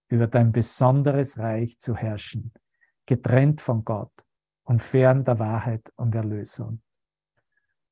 über 0.08 0.26
dein 0.26 0.52
besonderes 0.52 1.38
Reich 1.38 1.78
zu 1.80 1.96
herrschen 1.96 2.52
getrennt 3.08 3.62
von 3.62 3.84
Gott 3.84 4.12
und 4.64 4.82
fern 4.82 5.24
der 5.24 5.38
Wahrheit 5.38 5.90
und 5.96 6.14
Erlösung. 6.14 6.82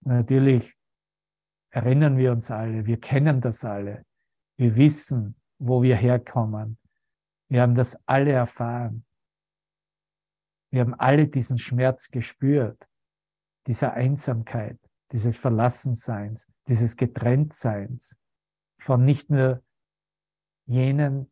Natürlich 0.02 0.74
erinnern 1.70 2.18
wir 2.18 2.32
uns 2.32 2.50
alle, 2.50 2.84
wir 2.84 3.00
kennen 3.00 3.40
das 3.40 3.64
alle, 3.64 4.04
wir 4.56 4.76
wissen, 4.76 5.40
wo 5.58 5.82
wir 5.82 5.96
herkommen. 5.96 6.78
Wir 7.48 7.62
haben 7.62 7.74
das 7.74 7.96
alle 8.06 8.32
erfahren. 8.32 9.04
Wir 10.70 10.80
haben 10.80 10.94
alle 10.94 11.28
diesen 11.28 11.58
Schmerz 11.58 12.10
gespürt, 12.10 12.88
dieser 13.66 13.92
Einsamkeit, 13.92 14.78
dieses 15.12 15.38
Verlassenseins, 15.38 16.50
dieses 16.68 16.96
Getrenntseins 16.96 18.16
von 18.78 19.04
nicht 19.04 19.30
nur 19.30 19.62
jenen, 20.66 21.30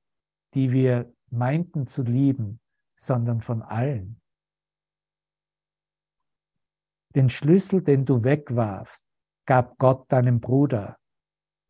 die 0.55 0.73
wir 0.73 1.13
meinten 1.31 1.87
zu 1.87 2.03
lieben, 2.03 2.61
sondern 2.97 3.41
von 3.41 3.63
allen. 3.63 4.21
Den 7.15 7.31
Schlüssel, 7.31 7.83
den 7.83 8.05
du 8.05 8.25
wegwarfst, 8.25 9.07
gab 9.47 9.79
Gott 9.79 10.11
deinem 10.11 10.41
Bruder, 10.41 10.99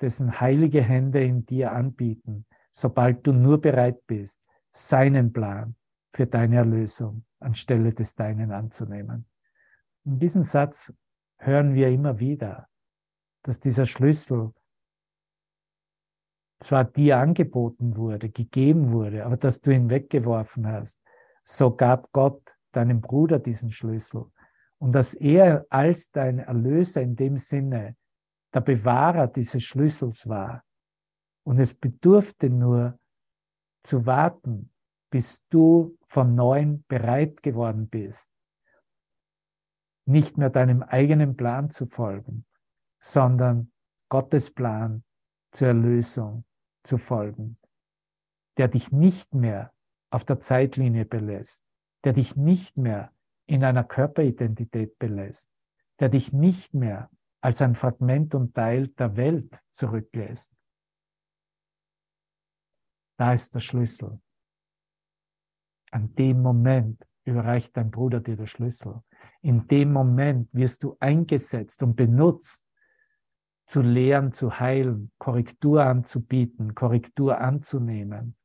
dessen 0.05 0.41
heilige 0.41 0.83
Hände 0.83 1.25
in 1.25 1.47
dir 1.47 1.73
anbieten, 1.73 2.47
sobald 2.71 3.27
du 3.27 3.33
nur 3.33 3.61
bereit 3.61 4.07
bist, 4.07 4.43
seinen 4.71 5.33
Plan 5.33 5.77
für 6.13 6.27
deine 6.27 6.57
Erlösung 6.57 7.25
anstelle 7.41 7.93
des 7.93 8.15
deinen 8.15 8.53
anzunehmen. 8.53 9.27
In 10.05 10.19
diesem 10.19 10.43
Satz 10.43 10.93
hören 11.39 11.75
wir 11.75 11.89
immer 11.89 12.19
wieder, 12.19 12.69
dass 13.43 13.61
dieser 13.61 13.87
Schlüssel 13.87 14.53
zwar 16.61 16.85
dir 16.85 17.19
angeboten 17.19 17.97
wurde, 17.97 18.31
gegeben 18.31 18.91
wurde, 18.91 19.25
aber 19.25 19.37
dass 19.37 19.61
du 19.61 19.71
ihn 19.71 19.91
weggeworfen 19.91 20.67
hast 20.67 21.01
so 21.45 21.75
gab 21.75 22.11
Gott 22.13 22.57
deinem 22.73 23.01
Bruder 23.01 23.39
diesen 23.39 23.71
Schlüssel. 23.71 24.25
Und 24.79 24.93
dass 24.93 25.15
er 25.15 25.67
als 25.71 26.11
dein 26.11 26.39
Erlöser 26.39 27.03
in 27.03 27.15
dem 27.15 27.37
Sinne 27.37 27.97
der 28.55 28.61
Bewahrer 28.61 29.27
dieses 29.27 29.65
Schlüssels 29.65 30.29
war. 30.29 30.65
Und 31.45 31.59
es 31.59 31.75
bedurfte 31.75 32.49
nur 32.49 32.99
zu 33.83 34.07
warten, 34.07 34.73
bis 35.11 35.45
du 35.49 35.99
von 36.07 36.35
neuem 36.35 36.85
bereit 36.89 37.43
geworden 37.43 37.89
bist, 37.89 38.31
nicht 40.07 40.39
mehr 40.39 40.51
deinem 40.51 40.83
eigenen 40.83 41.37
Plan 41.37 41.71
zu 41.71 41.87
folgen, 41.87 42.47
sondern 43.01 43.73
Gottes 44.09 44.53
Plan 44.53 45.05
zur 45.53 45.69
Erlösung 45.69 46.45
zu 46.85 46.99
folgen, 46.99 47.59
der 48.57 48.69
dich 48.69 48.93
nicht 48.93 49.35
mehr 49.35 49.73
auf 50.11 50.25
der 50.25 50.41
Zeitlinie 50.41 51.05
belässt, 51.05 51.65
der 52.05 52.13
dich 52.13 52.37
nicht 52.37 52.77
mehr 52.77 53.13
in 53.47 53.65
einer 53.65 53.85
Körperidentität 53.85 54.99
belässt, 54.99 55.51
der 56.01 56.09
dich 56.09 56.33
nicht 56.33 56.75
mehr 56.75 57.11
als 57.45 57.61
ein 57.61 57.75
Fragment 57.75 58.35
und 58.35 58.55
Teil 58.55 58.89
der 58.89 59.19
Welt 59.19 59.55
zurücklässt. 59.71 60.51
Da 63.19 63.35
ist 63.35 63.55
der 63.55 63.61
Schlüssel. 63.61 64.19
An 65.91 66.15
dem 66.15 66.41
Moment 66.41 67.07
überreicht 67.27 67.77
dein 67.77 67.91
Bruder 67.91 68.21
dir 68.21 68.37
den 68.37 68.47
Schlüssel. 68.47 69.03
In 69.43 69.67
dem 69.67 69.93
Moment 69.93 70.49
wirst 70.55 70.83
du 70.85 70.97
eingesetzt 71.01 71.83
und 71.83 71.95
benutzt, 71.95 72.65
zu 73.67 73.83
lehren, 73.83 74.33
zu 74.33 74.59
heilen, 74.59 75.13
Korrektur 75.19 75.85
anzubieten, 75.85 76.75
Korrektur 76.75 77.39
anzunehmen, 77.39 78.39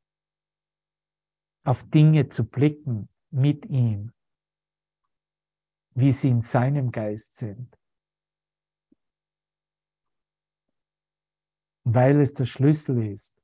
auf 1.63 1.89
Dinge 1.89 2.27
zu 2.27 2.43
blicken 2.43 3.07
mit 3.29 3.65
ihm, 3.65 4.11
wie 5.95 6.11
sie 6.11 6.29
in 6.29 6.41
seinem 6.41 6.91
Geist 6.91 7.37
sind. 7.37 7.78
Weil 11.91 12.21
es 12.21 12.35
der 12.35 12.45
Schlüssel 12.45 13.03
ist, 13.03 13.35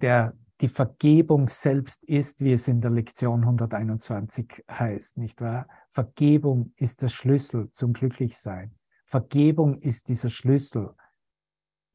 der 0.00 0.38
die 0.60 0.68
Vergebung 0.68 1.48
selbst 1.48 2.04
ist, 2.04 2.40
wie 2.40 2.52
es 2.52 2.68
in 2.68 2.80
der 2.80 2.92
Lektion 2.92 3.40
121 3.40 4.64
heißt, 4.70 5.18
nicht 5.18 5.40
wahr? 5.40 5.66
Vergebung 5.88 6.72
ist 6.76 7.02
der 7.02 7.08
Schlüssel 7.08 7.68
zum 7.72 7.94
Glücklichsein. 7.94 8.78
Vergebung 9.06 9.74
ist 9.74 10.08
dieser 10.08 10.30
Schlüssel 10.30 10.94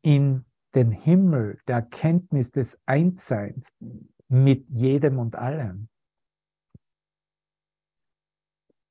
in 0.01 0.43
den 0.75 0.91
Himmel 0.91 1.59
der 1.69 1.77
Erkenntnis 1.77 2.51
des 2.51 2.81
Einsseins 2.85 3.71
mit 4.27 4.69
jedem 4.69 5.17
und 5.17 5.37
allem. 5.37 5.87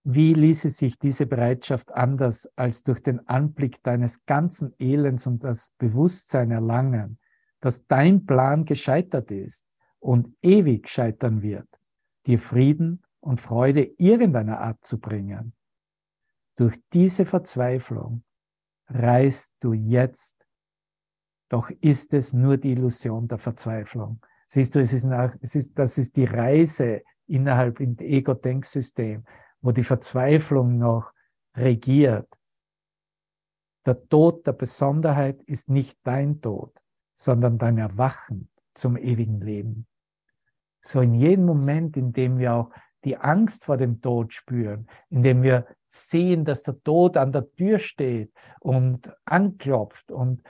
Wie 0.02 0.32
ließe 0.32 0.70
sich 0.70 0.98
diese 0.98 1.26
Bereitschaft 1.26 1.92
anders 1.92 2.50
als 2.56 2.82
durch 2.82 3.02
den 3.02 3.26
Anblick 3.28 3.82
deines 3.82 4.24
ganzen 4.24 4.74
Elends 4.78 5.26
und 5.26 5.44
das 5.44 5.70
Bewusstsein 5.78 6.50
erlangen, 6.50 7.18
dass 7.60 7.86
dein 7.86 8.24
Plan 8.24 8.64
gescheitert 8.64 9.30
ist 9.30 9.66
und 9.98 10.34
ewig 10.42 10.88
scheitern 10.88 11.42
wird, 11.42 11.68
dir 12.26 12.38
Frieden 12.38 13.02
und 13.20 13.40
Freude 13.40 13.82
irgendeiner 13.98 14.60
Art 14.60 14.84
zu 14.84 14.98
bringen? 14.98 15.52
Durch 16.56 16.80
diese 16.92 17.26
Verzweiflung 17.26 18.24
reißt 18.88 19.54
du 19.60 19.74
jetzt 19.74 20.40
doch 21.50 21.68
ist 21.80 22.14
es 22.14 22.32
nur 22.32 22.56
die 22.56 22.72
Illusion 22.72 23.26
der 23.26 23.38
Verzweiflung. 23.38 24.24
Siehst 24.46 24.74
du, 24.74 24.80
es 24.80 24.92
ist, 24.92 25.04
nach, 25.04 25.34
es 25.40 25.56
ist, 25.56 25.78
das 25.78 25.98
ist 25.98 26.16
die 26.16 26.24
Reise 26.24 27.02
innerhalb 27.26 27.80
im 27.80 27.96
Ego-Denksystem, 27.98 29.24
wo 29.60 29.72
die 29.72 29.82
Verzweiflung 29.82 30.78
noch 30.78 31.12
regiert. 31.56 32.28
Der 33.86 34.08
Tod 34.08 34.46
der 34.46 34.52
Besonderheit 34.52 35.42
ist 35.44 35.68
nicht 35.68 35.98
dein 36.02 36.40
Tod, 36.40 36.80
sondern 37.14 37.58
dein 37.58 37.78
Erwachen 37.78 38.50
zum 38.74 38.96
ewigen 38.96 39.40
Leben. 39.40 39.86
So 40.82 41.00
in 41.00 41.14
jedem 41.14 41.44
Moment, 41.44 41.96
in 41.96 42.12
dem 42.12 42.38
wir 42.38 42.54
auch 42.54 42.70
die 43.04 43.16
Angst 43.16 43.64
vor 43.64 43.76
dem 43.76 44.00
Tod 44.00 44.32
spüren, 44.32 44.86
in 45.08 45.22
dem 45.22 45.42
wir 45.42 45.66
sehen, 45.88 46.44
dass 46.44 46.62
der 46.62 46.80
Tod 46.82 47.16
an 47.16 47.32
der 47.32 47.50
Tür 47.54 47.78
steht 47.78 48.32
und 48.60 49.12
anklopft 49.24 50.12
und 50.12 50.42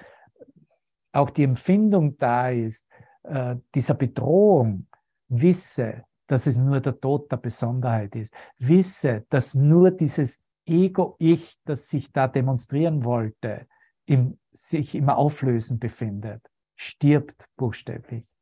auch 1.13 1.31
die 1.31 1.45
Empfindung 1.45 2.17
da 2.17 2.51
ist, 2.51 2.87
äh, 3.25 3.57
dieser 3.75 3.95
Bedrohung, 3.95 4.87
wisse, 5.29 6.05
dass 6.31 6.47
es 6.47 6.57
nur 6.57 6.81
der 6.81 7.01
Tod 7.01 7.31
der 7.33 7.39
Besonderheit 7.39 8.15
ist. 8.15 8.33
Wisse, 8.57 9.27
dass 9.31 9.55
nur 9.55 9.91
dieses 9.91 10.41
Ego-Ich, 10.65 11.59
das 11.65 11.89
sich 11.89 12.13
da 12.13 12.29
demonstrieren 12.29 13.05
wollte, 13.05 13.67
im, 14.07 14.39
sich 14.53 14.95
im 14.95 15.09
Auflösen 15.09 15.81
befindet, 15.81 16.49
stirbt 16.77 17.49
buchstäblich. 17.57 18.33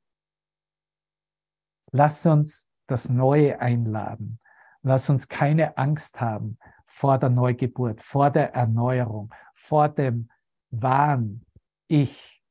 Lass 1.91 2.27
uns 2.27 2.69
das 2.87 3.09
Neue 3.09 3.59
einladen. 3.59 4.39
Lass 4.83 5.09
uns 5.09 5.27
keine 5.27 5.79
Angst 5.79 6.21
haben 6.21 6.59
vor 6.85 7.17
der 7.19 7.31
Neugeburt, 7.31 8.03
vor 8.03 8.31
der 8.31 8.53
Erneuerung, 8.55 9.35
vor 9.55 9.89
dem 9.89 10.31
Wahn 10.71 11.47
Ich, 11.87 12.43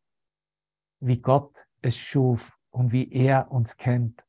wie 1.00 1.22
Gott 1.22 1.68
es 1.84 1.96
schuf 1.96 2.58
und 2.72 2.92
wie 2.92 3.12
er 3.12 3.52
uns 3.52 3.78
kennt. 3.78 4.27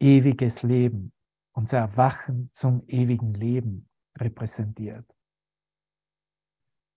Ewiges 0.00 0.62
Leben, 0.62 1.12
unser 1.52 1.78
Erwachen 1.78 2.50
zum 2.52 2.82
ewigen 2.86 3.34
Leben 3.34 3.88
repräsentiert. 4.16 5.06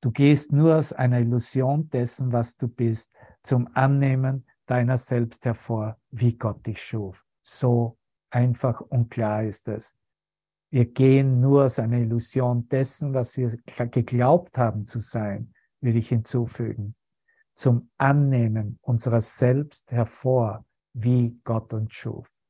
Du 0.02 0.12
gehst 0.12 0.52
nur 0.52 0.78
aus 0.78 0.93
einer 0.93 1.20
Illusion 1.20 1.89
dessen, 1.89 2.32
was 2.32 2.58
du 2.58 2.68
bist, 2.68 3.14
zum 3.43 3.68
Annehmen 3.76 4.45
deiner 4.66 4.97
selbst 4.97 5.45
hervor, 5.45 5.99
wie 6.10 6.38
Gott 6.38 6.66
dich 6.66 6.82
schuf. 6.82 7.26
So 7.43 7.97
einfach 8.32 8.82
und 8.82 9.10
klar 9.10 9.43
ist 9.43 9.68
es. 9.68 9.97
Wir 10.72 10.86
gehen 10.86 11.39
nur 11.39 11.66
aus 11.66 11.80
einer 11.80 11.97
Illusion 11.97 12.68
dessen, 12.68 13.14
was 13.14 13.38
wir 13.38 13.49
geglaubt 13.89 14.58
haben 14.58 14.88
zu 14.88 14.99
sein, 14.99 15.54
will 15.82 15.97
ich 15.97 16.10
hinzufügen, 16.10 16.95
zum 17.54 17.91
Annehmen 17.97 18.80
unserer 18.82 19.22
selbst 19.22 19.91
hervor, 19.91 20.66
wie 20.93 21.39
Gott 21.43 21.74
uns 21.74 21.93
schuf, 21.93 22.41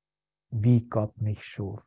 wie 0.52 0.88
Gott 0.88 1.20
mich 1.22 1.43
schuf. 1.43 1.86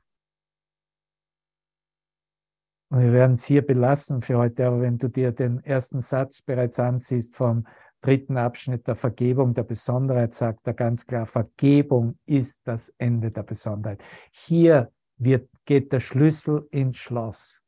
Und 2.90 3.00
wir 3.00 3.12
werden 3.12 3.34
es 3.34 3.44
hier 3.44 3.66
belassen 3.66 4.20
für 4.20 4.38
heute, 4.38 4.66
aber 4.66 4.80
wenn 4.80 4.98
du 4.98 5.08
dir 5.08 5.32
den 5.32 5.62
ersten 5.64 6.00
Satz 6.00 6.42
bereits 6.42 6.78
ansiehst 6.78 7.36
vom 7.36 7.66
dritten 8.00 8.36
Abschnitt 8.36 8.86
der 8.86 8.94
Vergebung 8.94 9.54
der 9.54 9.64
Besonderheit, 9.64 10.34
sagt 10.34 10.66
er 10.66 10.74
ganz 10.74 11.06
klar, 11.06 11.26
Vergebung 11.26 12.18
ist 12.26 12.60
das 12.64 12.90
Ende 12.98 13.30
der 13.30 13.42
Besonderheit. 13.42 14.02
Hier 14.30 14.92
wird, 15.16 15.48
geht 15.64 15.92
der 15.92 16.00
Schlüssel 16.00 16.68
ins 16.70 16.98
Schloss. 16.98 17.62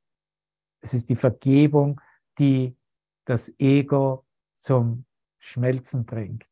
Es 0.80 0.94
ist 0.94 1.08
die 1.08 1.16
Vergebung, 1.16 2.00
die 2.38 2.76
das 3.24 3.52
Ego 3.58 4.26
zum 4.58 5.06
Schmelzen 5.38 6.04
bringt. 6.04 6.44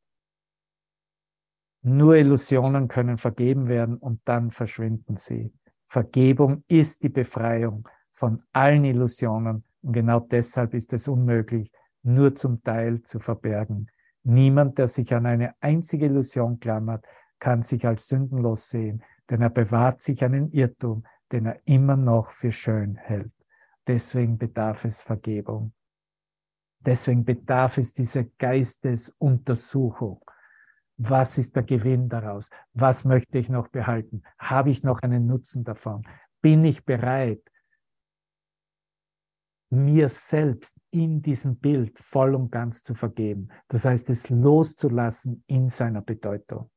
Nur 1.86 2.16
Illusionen 2.16 2.88
können 2.88 3.18
vergeben 3.18 3.68
werden 3.68 3.98
und 3.98 4.26
dann 4.26 4.50
verschwinden 4.50 5.18
sie. 5.18 5.52
Vergebung 5.84 6.64
ist 6.66 7.02
die 7.02 7.10
Befreiung 7.10 7.86
von 8.10 8.42
allen 8.52 8.84
Illusionen 8.84 9.64
und 9.82 9.92
genau 9.92 10.20
deshalb 10.20 10.72
ist 10.72 10.94
es 10.94 11.08
unmöglich, 11.08 11.70
nur 12.02 12.34
zum 12.34 12.62
Teil 12.62 13.02
zu 13.02 13.18
verbergen. 13.18 13.90
Niemand, 14.22 14.78
der 14.78 14.88
sich 14.88 15.12
an 15.12 15.26
eine 15.26 15.54
einzige 15.60 16.06
Illusion 16.06 16.58
klammert, 16.58 17.04
kann 17.38 17.60
sich 17.60 17.86
als 17.86 18.08
sündenlos 18.08 18.70
sehen, 18.70 19.02
denn 19.28 19.42
er 19.42 19.50
bewahrt 19.50 20.00
sich 20.00 20.24
einen 20.24 20.50
Irrtum, 20.52 21.04
den 21.32 21.44
er 21.44 21.60
immer 21.66 21.96
noch 21.96 22.30
für 22.30 22.50
schön 22.50 22.96
hält. 22.96 23.32
Deswegen 23.86 24.38
bedarf 24.38 24.86
es 24.86 25.02
Vergebung. 25.02 25.74
Deswegen 26.80 27.26
bedarf 27.26 27.76
es 27.76 27.92
dieser 27.92 28.24
Geistesuntersuchung. 28.24 30.22
Was 30.96 31.38
ist 31.38 31.56
der 31.56 31.64
Gewinn 31.64 32.08
daraus? 32.08 32.50
Was 32.72 33.04
möchte 33.04 33.38
ich 33.38 33.48
noch 33.48 33.68
behalten? 33.68 34.22
Habe 34.38 34.70
ich 34.70 34.82
noch 34.82 35.00
einen 35.02 35.26
Nutzen 35.26 35.64
davon? 35.64 36.06
Bin 36.40 36.64
ich 36.64 36.84
bereit, 36.84 37.42
mir 39.70 40.08
selbst 40.08 40.78
in 40.92 41.20
diesem 41.20 41.56
Bild 41.58 41.98
voll 41.98 42.34
und 42.34 42.52
ganz 42.52 42.84
zu 42.84 42.94
vergeben? 42.94 43.48
Das 43.68 43.84
heißt, 43.84 44.08
es 44.10 44.30
loszulassen 44.30 45.42
in 45.48 45.68
seiner 45.68 46.02
Bedeutung. 46.02 46.70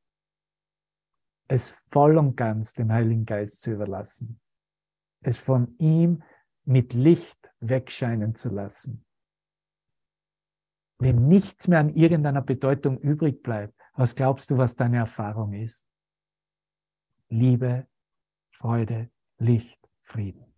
Es 1.46 1.70
voll 1.70 2.18
und 2.18 2.36
ganz 2.36 2.74
dem 2.74 2.92
Heiligen 2.92 3.24
Geist 3.24 3.60
zu 3.60 3.70
überlassen. 3.70 4.40
Es 5.22 5.38
von 5.38 5.76
ihm 5.78 6.22
mit 6.64 6.92
Licht 6.92 7.50
wegscheinen 7.60 8.34
zu 8.34 8.50
lassen 8.50 9.04
wenn 10.98 11.24
nichts 11.26 11.68
mehr 11.68 11.78
an 11.78 11.90
irgendeiner 11.90 12.42
Bedeutung 12.42 12.98
übrig 12.98 13.42
bleibt, 13.42 13.74
was 13.98 14.14
glaubst 14.14 14.48
du, 14.50 14.56
was 14.56 14.76
deine 14.76 14.98
Erfahrung 14.98 15.52
ist? 15.52 15.84
Liebe, 17.30 17.88
Freude, 18.48 19.10
Licht, 19.38 19.88
Frieden. 20.00 20.54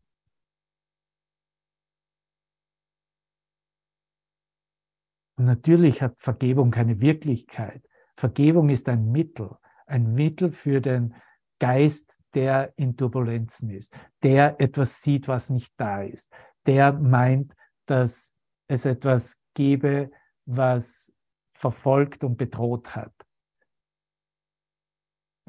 Und 5.36 5.46
natürlich 5.46 6.02
hat 6.02 6.20
Vergebung 6.20 6.70
keine 6.70 7.00
Wirklichkeit. 7.00 7.82
Vergebung 8.14 8.68
ist 8.68 8.90
ein 8.90 9.10
Mittel, 9.10 9.56
ein 9.86 10.12
Mittel 10.12 10.50
für 10.50 10.82
den 10.82 11.14
Geist, 11.58 12.20
der 12.34 12.74
in 12.76 12.94
Turbulenzen 12.94 13.70
ist, 13.70 13.96
der 14.22 14.60
etwas 14.60 15.00
sieht, 15.00 15.28
was 15.28 15.48
nicht 15.48 15.72
da 15.78 16.02
ist, 16.02 16.30
der 16.66 16.92
meint, 16.92 17.56
dass 17.86 18.34
es 18.66 18.84
etwas 18.84 19.42
gebe, 19.54 20.10
was 20.44 21.14
verfolgt 21.54 22.22
und 22.22 22.36
bedroht 22.36 22.94
hat. 22.94 23.14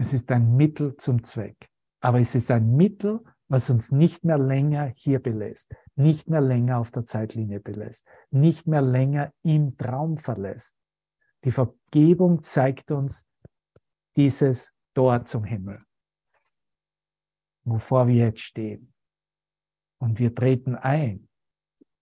Es 0.02 0.14
ist 0.14 0.32
ein 0.32 0.56
Mittel 0.56 0.98
zum 0.98 1.24
Zweck. 1.24 1.70
Aber 2.00 2.20
es 2.20 2.34
ist 2.34 2.50
ein 2.50 2.76
Mittel, 2.76 3.24
was 3.48 3.70
uns 3.70 3.92
nicht 3.92 4.26
mehr 4.26 4.40
länger 4.40 4.92
hier 4.96 5.22
belässt, 5.22 5.76
nicht 5.96 6.28
mehr 6.28 6.42
länger 6.42 6.80
auf 6.80 6.90
der 6.90 7.06
Zeitlinie 7.06 7.60
belässt, 7.60 8.08
nicht 8.32 8.66
mehr 8.66 8.82
länger 8.82 9.32
im 9.44 9.78
Traum 9.78 10.18
verlässt. 10.18 10.76
Die 11.44 11.52
Vergebung 11.52 12.42
zeigt 12.42 12.90
uns 12.90 13.28
dieses 14.18 14.74
Tor 14.96 15.24
zum 15.26 15.44
Himmel, 15.44 15.84
wovor 17.64 18.08
wir 18.08 18.26
jetzt 18.26 18.42
stehen. 18.42 18.96
Und 20.00 20.18
wir 20.18 20.34
treten 20.34 20.76
ein. 20.76 21.30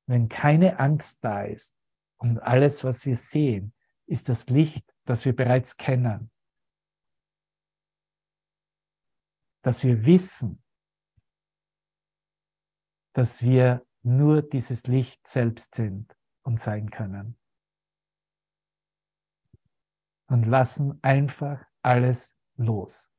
Wenn 0.06 0.30
keine 0.30 0.80
Angst 0.80 1.20
da 1.22 1.44
ist, 1.44 1.76
und 2.18 2.40
alles, 2.40 2.86
was 2.86 3.06
wir 3.06 3.18
sehen, 3.18 3.74
ist 4.06 4.30
das 4.30 4.48
Licht, 4.48 4.86
das 5.04 5.26
wir 5.26 5.36
bereits 5.36 5.76
kennen. 5.76 6.32
Dass 9.62 9.84
wir 9.84 10.06
wissen, 10.06 10.64
dass 13.14 13.42
wir 13.42 13.86
nur 14.02 14.42
dieses 14.42 14.88
Licht 14.88 15.28
selbst 15.28 15.76
sind 15.76 16.16
und 16.44 16.60
sein 16.60 16.90
können. 16.90 17.38
Und 20.28 20.46
lassen 20.46 21.04
einfach 21.04 21.66
alles 21.82 22.38
los. 22.56 23.12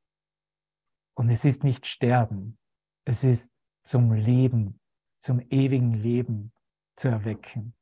Und 1.13 1.29
es 1.29 1.45
ist 1.45 1.63
nicht 1.63 1.85
Sterben, 1.85 2.57
es 3.05 3.23
ist 3.23 3.53
zum 3.83 4.13
Leben, 4.13 4.79
zum 5.19 5.39
ewigen 5.49 5.93
Leben 5.93 6.53
zu 6.95 7.09
erwecken 7.09 7.75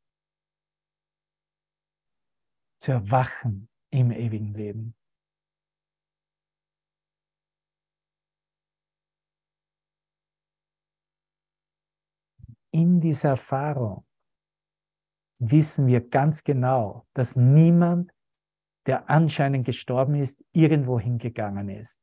zu 2.80 2.94
erwachen 2.94 3.70
im 3.92 4.12
ewigen 4.12 4.54
Leben. 4.54 4.96
In 12.80 13.02
dieser 13.02 13.32
Erfahrung 13.32 14.06
wissen 15.40 15.88
wir 15.88 16.08
ganz 16.08 16.46
genau, 16.46 17.06
dass 17.14 17.36
niemand, 17.36 18.14
der 18.86 19.10
anscheinend 19.10 19.66
gestorben 19.66 20.16
ist, 20.16 20.42
irgendwo 20.54 20.98
hingegangen 20.98 21.68
ist. 21.68 22.00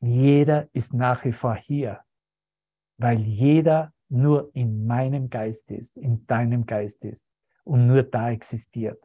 Jeder 0.00 0.70
ist 0.72 0.94
nach 0.94 1.22
wie 1.26 1.32
vor 1.32 1.54
hier, 1.54 2.02
weil 2.96 3.20
jeder 3.20 3.92
nur 4.08 4.50
in 4.54 4.86
meinem 4.86 5.28
Geist 5.28 5.70
ist, 5.70 5.98
in 5.98 6.26
deinem 6.26 6.64
Geist 6.64 7.04
ist 7.04 7.26
und 7.64 7.86
nur 7.86 8.02
da 8.02 8.30
existiert. 8.30 9.04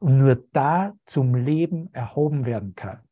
und 0.00 0.18
nur 0.18 0.36
da 0.52 0.96
zum 1.06 1.34
Leben 1.34 1.92
erhoben 1.92 2.46
werden 2.46 2.74
kann. 2.74 3.02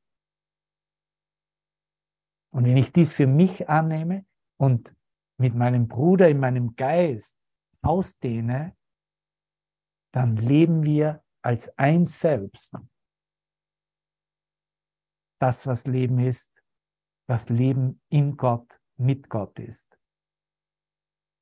Und 2.51 2.65
wenn 2.65 2.77
ich 2.77 2.93
dies 2.93 3.13
für 3.15 3.27
mich 3.27 3.69
annehme 3.69 4.25
und 4.57 4.96
mit 5.39 5.55
meinem 5.55 5.89
Bruder 5.89 6.29
in 6.29 6.41
meinem 6.41 6.75
Geist 6.77 7.39
ausdehne, 7.83 8.77
dann 10.13 10.37
leben 10.37 10.83
wir 10.83 11.23
als 11.43 11.77
eins 11.79 12.21
selbst. 12.21 12.75
Das, 15.39 15.67
was 15.67 15.87
Leben 15.87 16.19
ist, 16.19 16.63
was 17.29 17.49
Leben 17.49 18.01
in 18.09 18.37
Gott, 18.37 18.81
mit 18.97 19.29
Gott 19.29 19.59
ist. 19.59 19.99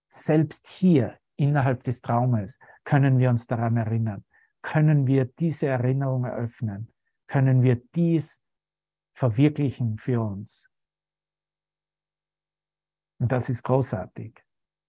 Selbst 0.08 0.66
hier 0.66 1.18
innerhalb 1.36 1.84
des 1.84 2.00
Traumes 2.00 2.58
können 2.84 3.18
wir 3.18 3.30
uns 3.30 3.46
daran 3.46 3.76
erinnern, 3.76 4.24
können 4.62 5.06
wir 5.06 5.26
diese 5.26 5.68
Erinnerung 5.68 6.24
eröffnen, 6.24 6.92
können 7.26 7.62
wir 7.62 7.76
dies 7.94 8.42
verwirklichen 9.12 9.96
für 9.96 10.20
uns. 10.20 10.68
Und 13.24 13.32
das 13.32 13.48
ist 13.48 13.62
großartig. 13.62 14.38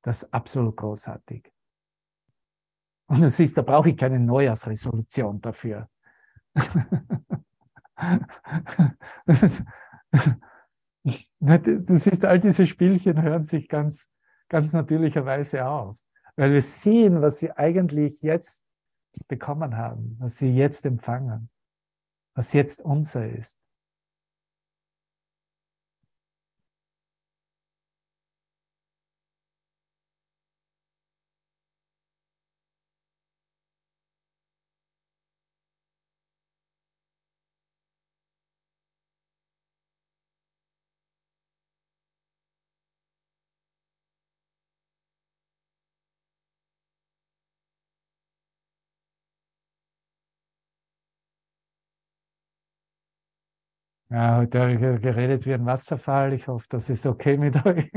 Das 0.01 0.23
ist 0.23 0.33
absolut 0.33 0.75
großartig. 0.75 1.49
Und 3.07 3.21
du 3.21 3.29
siehst, 3.29 3.57
da 3.57 3.61
brauche 3.61 3.91
ich 3.91 3.95
keine 3.95 4.19
Neujahrsresolution 4.19 5.39
dafür. 5.39 5.89
Du 11.39 11.97
siehst, 11.97 12.25
all 12.25 12.39
diese 12.39 12.67
Spielchen 12.67 13.21
hören 13.21 13.45
sich 13.45 13.69
ganz, 13.69 14.09
ganz 14.49 14.73
natürlicherweise 14.73 15.65
auf, 15.65 15.97
weil 16.35 16.51
wir 16.51 16.61
sehen, 16.61 17.21
was 17.21 17.37
sie 17.37 17.51
eigentlich 17.51 18.21
jetzt 18.21 18.65
bekommen 19.27 19.77
haben, 19.77 20.17
was 20.19 20.37
sie 20.37 20.49
jetzt 20.49 20.85
empfangen, 20.85 21.49
was 22.33 22.51
jetzt 22.51 22.81
unser 22.81 23.29
ist. 23.29 23.64
Ja, 54.15 54.37
heute 54.37 54.61
habe 54.61 54.95
ich 54.95 55.01
geredet 55.01 55.45
wie 55.45 55.53
ein 55.53 55.65
Wasserfall. 55.65 56.31
Ich 56.31 56.47
hoffe, 56.47 56.67
das 56.69 56.89
ist 56.89 57.05
okay 57.05 57.35
mit 57.35 57.53
euch. 57.65 57.91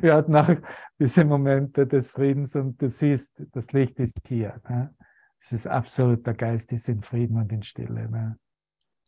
Wir 0.00 0.14
hatten 0.14 0.36
auch 0.36 0.54
diese 1.00 1.24
Momente 1.24 1.84
des 1.84 2.12
Friedens 2.12 2.54
und 2.54 2.80
du 2.80 2.88
siehst, 2.88 3.42
das 3.50 3.72
Licht 3.72 3.98
ist 3.98 4.14
hier. 4.24 4.60
Ne? 4.68 4.94
Es 5.40 5.50
ist 5.50 5.66
absolut, 5.66 6.24
der 6.24 6.34
Geist 6.34 6.72
ist 6.72 6.88
in 6.88 7.02
Frieden 7.02 7.38
und 7.38 7.52
in 7.52 7.64
Stille. 7.64 8.08
Ne? 8.08 8.38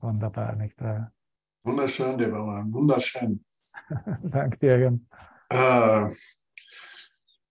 Wunderbar, 0.01 0.57
nicht 0.57 0.82
wahr? 0.82 1.12
Wunderschön, 1.62 2.18
der 2.18 2.30
Baumann, 2.30 2.74
wunderschön. 2.74 3.44
Danke 4.24 4.59
dir, 4.59 4.76
Jan. 4.76 5.07
Äh, 5.51 6.11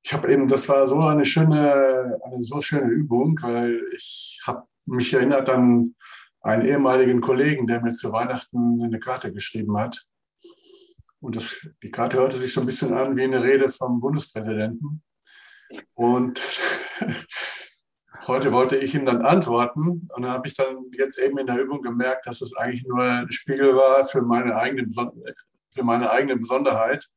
ich 0.03 0.11
habe 0.11 0.29
eben, 0.29 0.45
das 0.45 0.67
war 0.67 0.85
so 0.85 0.99
eine 0.99 1.23
schöne, 1.23 2.19
eine 2.21 2.41
so 2.41 2.59
schöne 2.59 2.89
Übung, 2.89 3.39
weil 3.43 3.79
ich 3.93 4.41
habe 4.45 4.67
mich 4.87 5.13
erinnert 5.13 5.47
an 5.47 5.95
einen 6.41 6.65
ehemaligen 6.65 7.21
Kollegen, 7.21 7.67
der 7.67 7.81
mir 7.81 7.93
zu 7.93 8.11
Weihnachten 8.11 8.81
eine 8.81 8.99
Karte 8.99 9.33
geschrieben 9.33 9.77
hat. 9.77 10.05
Und 11.19 11.35
das, 11.35 11.67
die 11.83 11.91
Karte 11.91 12.17
hörte 12.17 12.37
sich 12.37 12.53
so 12.53 12.61
ein 12.61 12.65
bisschen 12.65 12.93
an 12.93 13.17
wie 13.17 13.23
eine 13.23 13.43
Rede 13.43 13.69
vom 13.69 13.99
Bundespräsidenten. 13.99 15.03
Und 15.93 16.41
heute 18.27 18.53
wollte 18.53 18.77
ich 18.77 18.95
ihm 18.95 19.05
dann 19.05 19.21
antworten. 19.21 20.07
Und 20.13 20.21
dann 20.23 20.31
habe 20.31 20.47
ich 20.47 20.55
dann 20.55 20.85
jetzt 20.97 21.19
eben 21.19 21.37
in 21.37 21.47
der 21.47 21.59
Übung 21.59 21.81
gemerkt, 21.81 22.25
dass 22.25 22.41
es 22.41 22.55
eigentlich 22.55 22.85
nur 22.85 23.03
ein 23.03 23.31
Spiegel 23.31 23.75
war 23.75 24.05
für 24.05 24.21
meine 24.21 24.55
eigene, 24.55 24.87
für 25.73 25.83
meine 25.83 26.09
eigene 26.09 26.37
Besonderheit. 26.37 27.09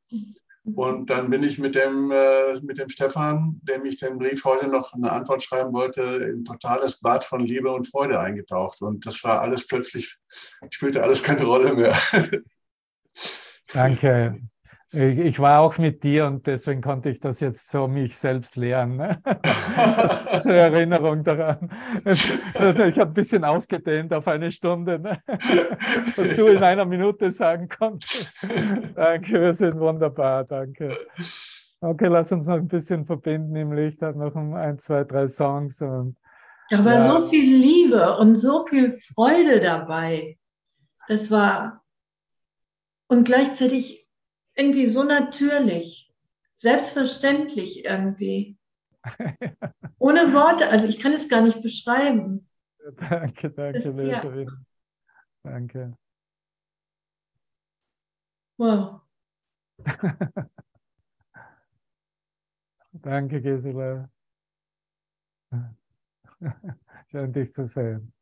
Und 0.64 1.10
dann 1.10 1.28
bin 1.28 1.42
ich 1.42 1.58
mit 1.58 1.74
dem, 1.74 2.12
äh, 2.12 2.60
mit 2.62 2.78
dem 2.78 2.88
Stefan, 2.88 3.60
dem 3.62 3.84
ich 3.84 3.98
den 3.98 4.18
Brief 4.18 4.44
heute 4.44 4.68
noch 4.68 4.92
eine 4.92 5.10
Antwort 5.10 5.42
schreiben 5.42 5.72
wollte, 5.72 6.02
in 6.02 6.44
totales 6.44 7.00
Bad 7.00 7.24
von 7.24 7.40
Liebe 7.40 7.72
und 7.72 7.88
Freude 7.88 8.20
eingetaucht. 8.20 8.80
Und 8.80 9.04
das 9.04 9.24
war 9.24 9.40
alles 9.40 9.66
plötzlich, 9.66 10.16
spielte 10.70 11.02
alles 11.02 11.22
keine 11.22 11.44
Rolle 11.44 11.74
mehr. 11.74 11.96
Danke. 13.72 14.40
Ich, 14.94 15.18
ich, 15.18 15.40
war 15.40 15.62
auch 15.62 15.78
mit 15.78 16.02
dir 16.02 16.26
und 16.26 16.46
deswegen 16.46 16.82
konnte 16.82 17.08
ich 17.08 17.18
das 17.18 17.40
jetzt 17.40 17.70
so 17.70 17.88
mich 17.88 18.14
selbst 18.14 18.56
lernen. 18.56 18.98
Ne? 18.98 19.22
Erinnerung 20.44 21.24
daran. 21.24 21.70
Ich 22.04 22.30
habe 22.98 23.10
ein 23.10 23.14
bisschen 23.14 23.42
ausgedehnt 23.42 24.12
auf 24.12 24.28
eine 24.28 24.52
Stunde, 24.52 24.98
ne? 24.98 25.18
was 26.16 26.36
du 26.36 26.46
in 26.46 26.62
einer 26.62 26.84
Minute 26.84 27.32
sagen 27.32 27.68
konntest. 27.68 28.34
Danke, 28.94 29.40
wir 29.40 29.54
sind 29.54 29.80
wunderbar, 29.80 30.44
danke. 30.44 30.94
Okay, 31.80 32.08
lass 32.08 32.30
uns 32.30 32.46
noch 32.46 32.56
ein 32.56 32.68
bisschen 32.68 33.06
verbinden 33.06 33.56
im 33.56 33.72
Licht, 33.72 34.02
hat 34.02 34.14
noch 34.14 34.36
ein, 34.36 34.78
zwei, 34.78 35.04
drei 35.04 35.26
Songs. 35.26 35.80
Und, 35.80 36.16
da 36.68 36.84
war 36.84 36.92
ja. 36.92 36.98
so 36.98 37.28
viel 37.28 37.56
Liebe 37.56 38.18
und 38.18 38.36
so 38.36 38.66
viel 38.66 38.92
Freude 38.92 39.58
dabei. 39.60 40.36
Das 41.08 41.30
war 41.30 41.82
und 43.08 43.24
gleichzeitig 43.24 44.01
irgendwie 44.54 44.86
so 44.86 45.02
natürlich, 45.02 46.12
selbstverständlich 46.56 47.84
irgendwie. 47.84 48.56
Ohne 49.98 50.32
Worte, 50.32 50.68
also 50.68 50.86
ich 50.88 50.98
kann 50.98 51.12
es 51.12 51.28
gar 51.28 51.42
nicht 51.42 51.60
beschreiben. 51.62 52.48
Danke, 52.96 53.50
danke, 53.50 53.78
das, 53.78 53.94
Leserin. 53.94 54.48
Ja. 54.48 54.54
Danke. 55.44 55.96
Wow. 58.58 59.02
danke, 62.92 63.40
Gisela. 63.40 64.10
Schön, 67.10 67.32
dich 67.32 67.52
zu 67.52 67.64
sehen. 67.64 68.12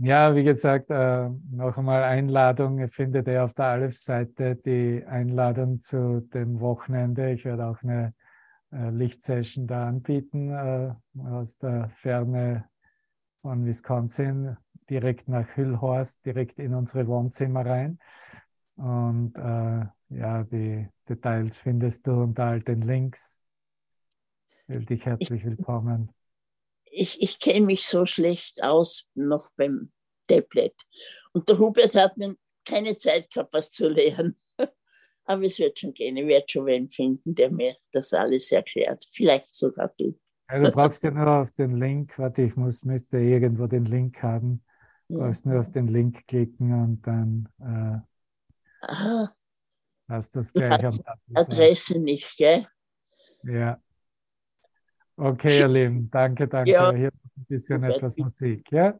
Ja, 0.00 0.36
wie 0.36 0.44
gesagt, 0.44 0.90
äh, 0.90 1.28
noch 1.50 1.76
einmal 1.76 2.04
Einladung. 2.04 2.78
Ihr 2.78 2.88
findet 2.88 3.26
ihr 3.26 3.42
auf 3.42 3.52
der 3.54 3.64
Aleph-Seite 3.64 4.54
die 4.54 5.04
Einladung 5.04 5.80
zu 5.80 6.20
dem 6.20 6.60
Wochenende. 6.60 7.32
Ich 7.32 7.44
werde 7.44 7.66
auch 7.66 7.82
eine 7.82 8.14
äh, 8.70 8.90
Lichtsession 8.90 9.66
da 9.66 9.88
anbieten 9.88 10.50
äh, 10.50 10.94
aus 11.20 11.58
der 11.58 11.88
Ferne 11.88 12.68
von 13.42 13.66
Wisconsin, 13.66 14.56
direkt 14.88 15.28
nach 15.28 15.56
Hüllhorst, 15.56 16.24
direkt 16.24 16.60
in 16.60 16.74
unsere 16.74 17.08
Wohnzimmer 17.08 17.66
rein. 17.66 17.98
Und 18.76 19.32
ja, 20.08 20.44
die 20.44 20.86
Details 21.08 21.58
findest 21.58 22.06
du 22.06 22.12
unter 22.12 22.44
all 22.44 22.60
den 22.60 22.82
Links. 22.82 23.40
Ich 24.62 24.68
will 24.68 24.84
dich 24.84 25.04
herzlich 25.04 25.44
willkommen 25.44 26.12
ich, 26.98 27.22
ich 27.22 27.38
kenne 27.38 27.66
mich 27.66 27.86
so 27.86 28.06
schlecht 28.06 28.62
aus 28.62 29.08
noch 29.14 29.50
beim 29.56 29.92
Tablet. 30.26 30.74
Und 31.32 31.48
der 31.48 31.58
Hubert 31.58 31.94
hat 31.94 32.16
mir 32.16 32.36
keine 32.64 32.92
Zeit 32.96 33.30
gehabt, 33.30 33.52
was 33.52 33.70
zu 33.70 33.88
lernen. 33.88 34.36
Aber 35.24 35.42
es 35.44 35.58
wird 35.58 35.78
schon 35.78 35.94
gehen. 35.94 36.16
Ich 36.16 36.26
werde 36.26 36.46
schon 36.48 36.66
wen 36.66 36.90
finden, 36.90 37.34
der 37.34 37.50
mir 37.50 37.76
das 37.92 38.12
alles 38.12 38.50
erklärt. 38.50 39.06
Vielleicht 39.12 39.54
sogar 39.54 39.92
du. 39.96 40.18
Ja, 40.50 40.58
du 40.58 40.70
brauchst 40.70 41.02
ja 41.02 41.10
nur 41.10 41.26
auf 41.28 41.52
den 41.52 41.76
Link, 41.76 42.18
warte, 42.18 42.42
ich 42.42 42.56
muss, 42.56 42.84
müsste 42.84 43.18
irgendwo 43.18 43.66
den 43.66 43.84
Link 43.84 44.22
haben. 44.22 44.64
Du 45.08 45.18
brauchst 45.18 45.46
nur 45.46 45.58
auf 45.58 45.70
den 45.70 45.86
Link 45.86 46.26
klicken 46.26 46.72
und 46.82 47.06
dann 47.06 47.48
äh, 47.60 48.86
Aha. 48.86 49.34
hast 50.08 50.34
du 50.34 50.40
das 50.40 50.52
gleich 50.52 50.84
am 50.84 50.98
Adresse 51.34 51.98
nicht, 51.98 52.36
gell? 52.36 52.66
Ja. 53.44 53.80
Okay, 55.18 55.58
ihr 55.58 55.68
Lieben, 55.68 56.10
danke, 56.10 56.46
danke. 56.46 56.70
Ja. 56.70 56.92
Hier 56.92 57.10
ein 57.10 57.46
bisschen 57.48 57.82
etwas 57.82 58.16
Musik, 58.16 58.70
ja? 58.70 58.98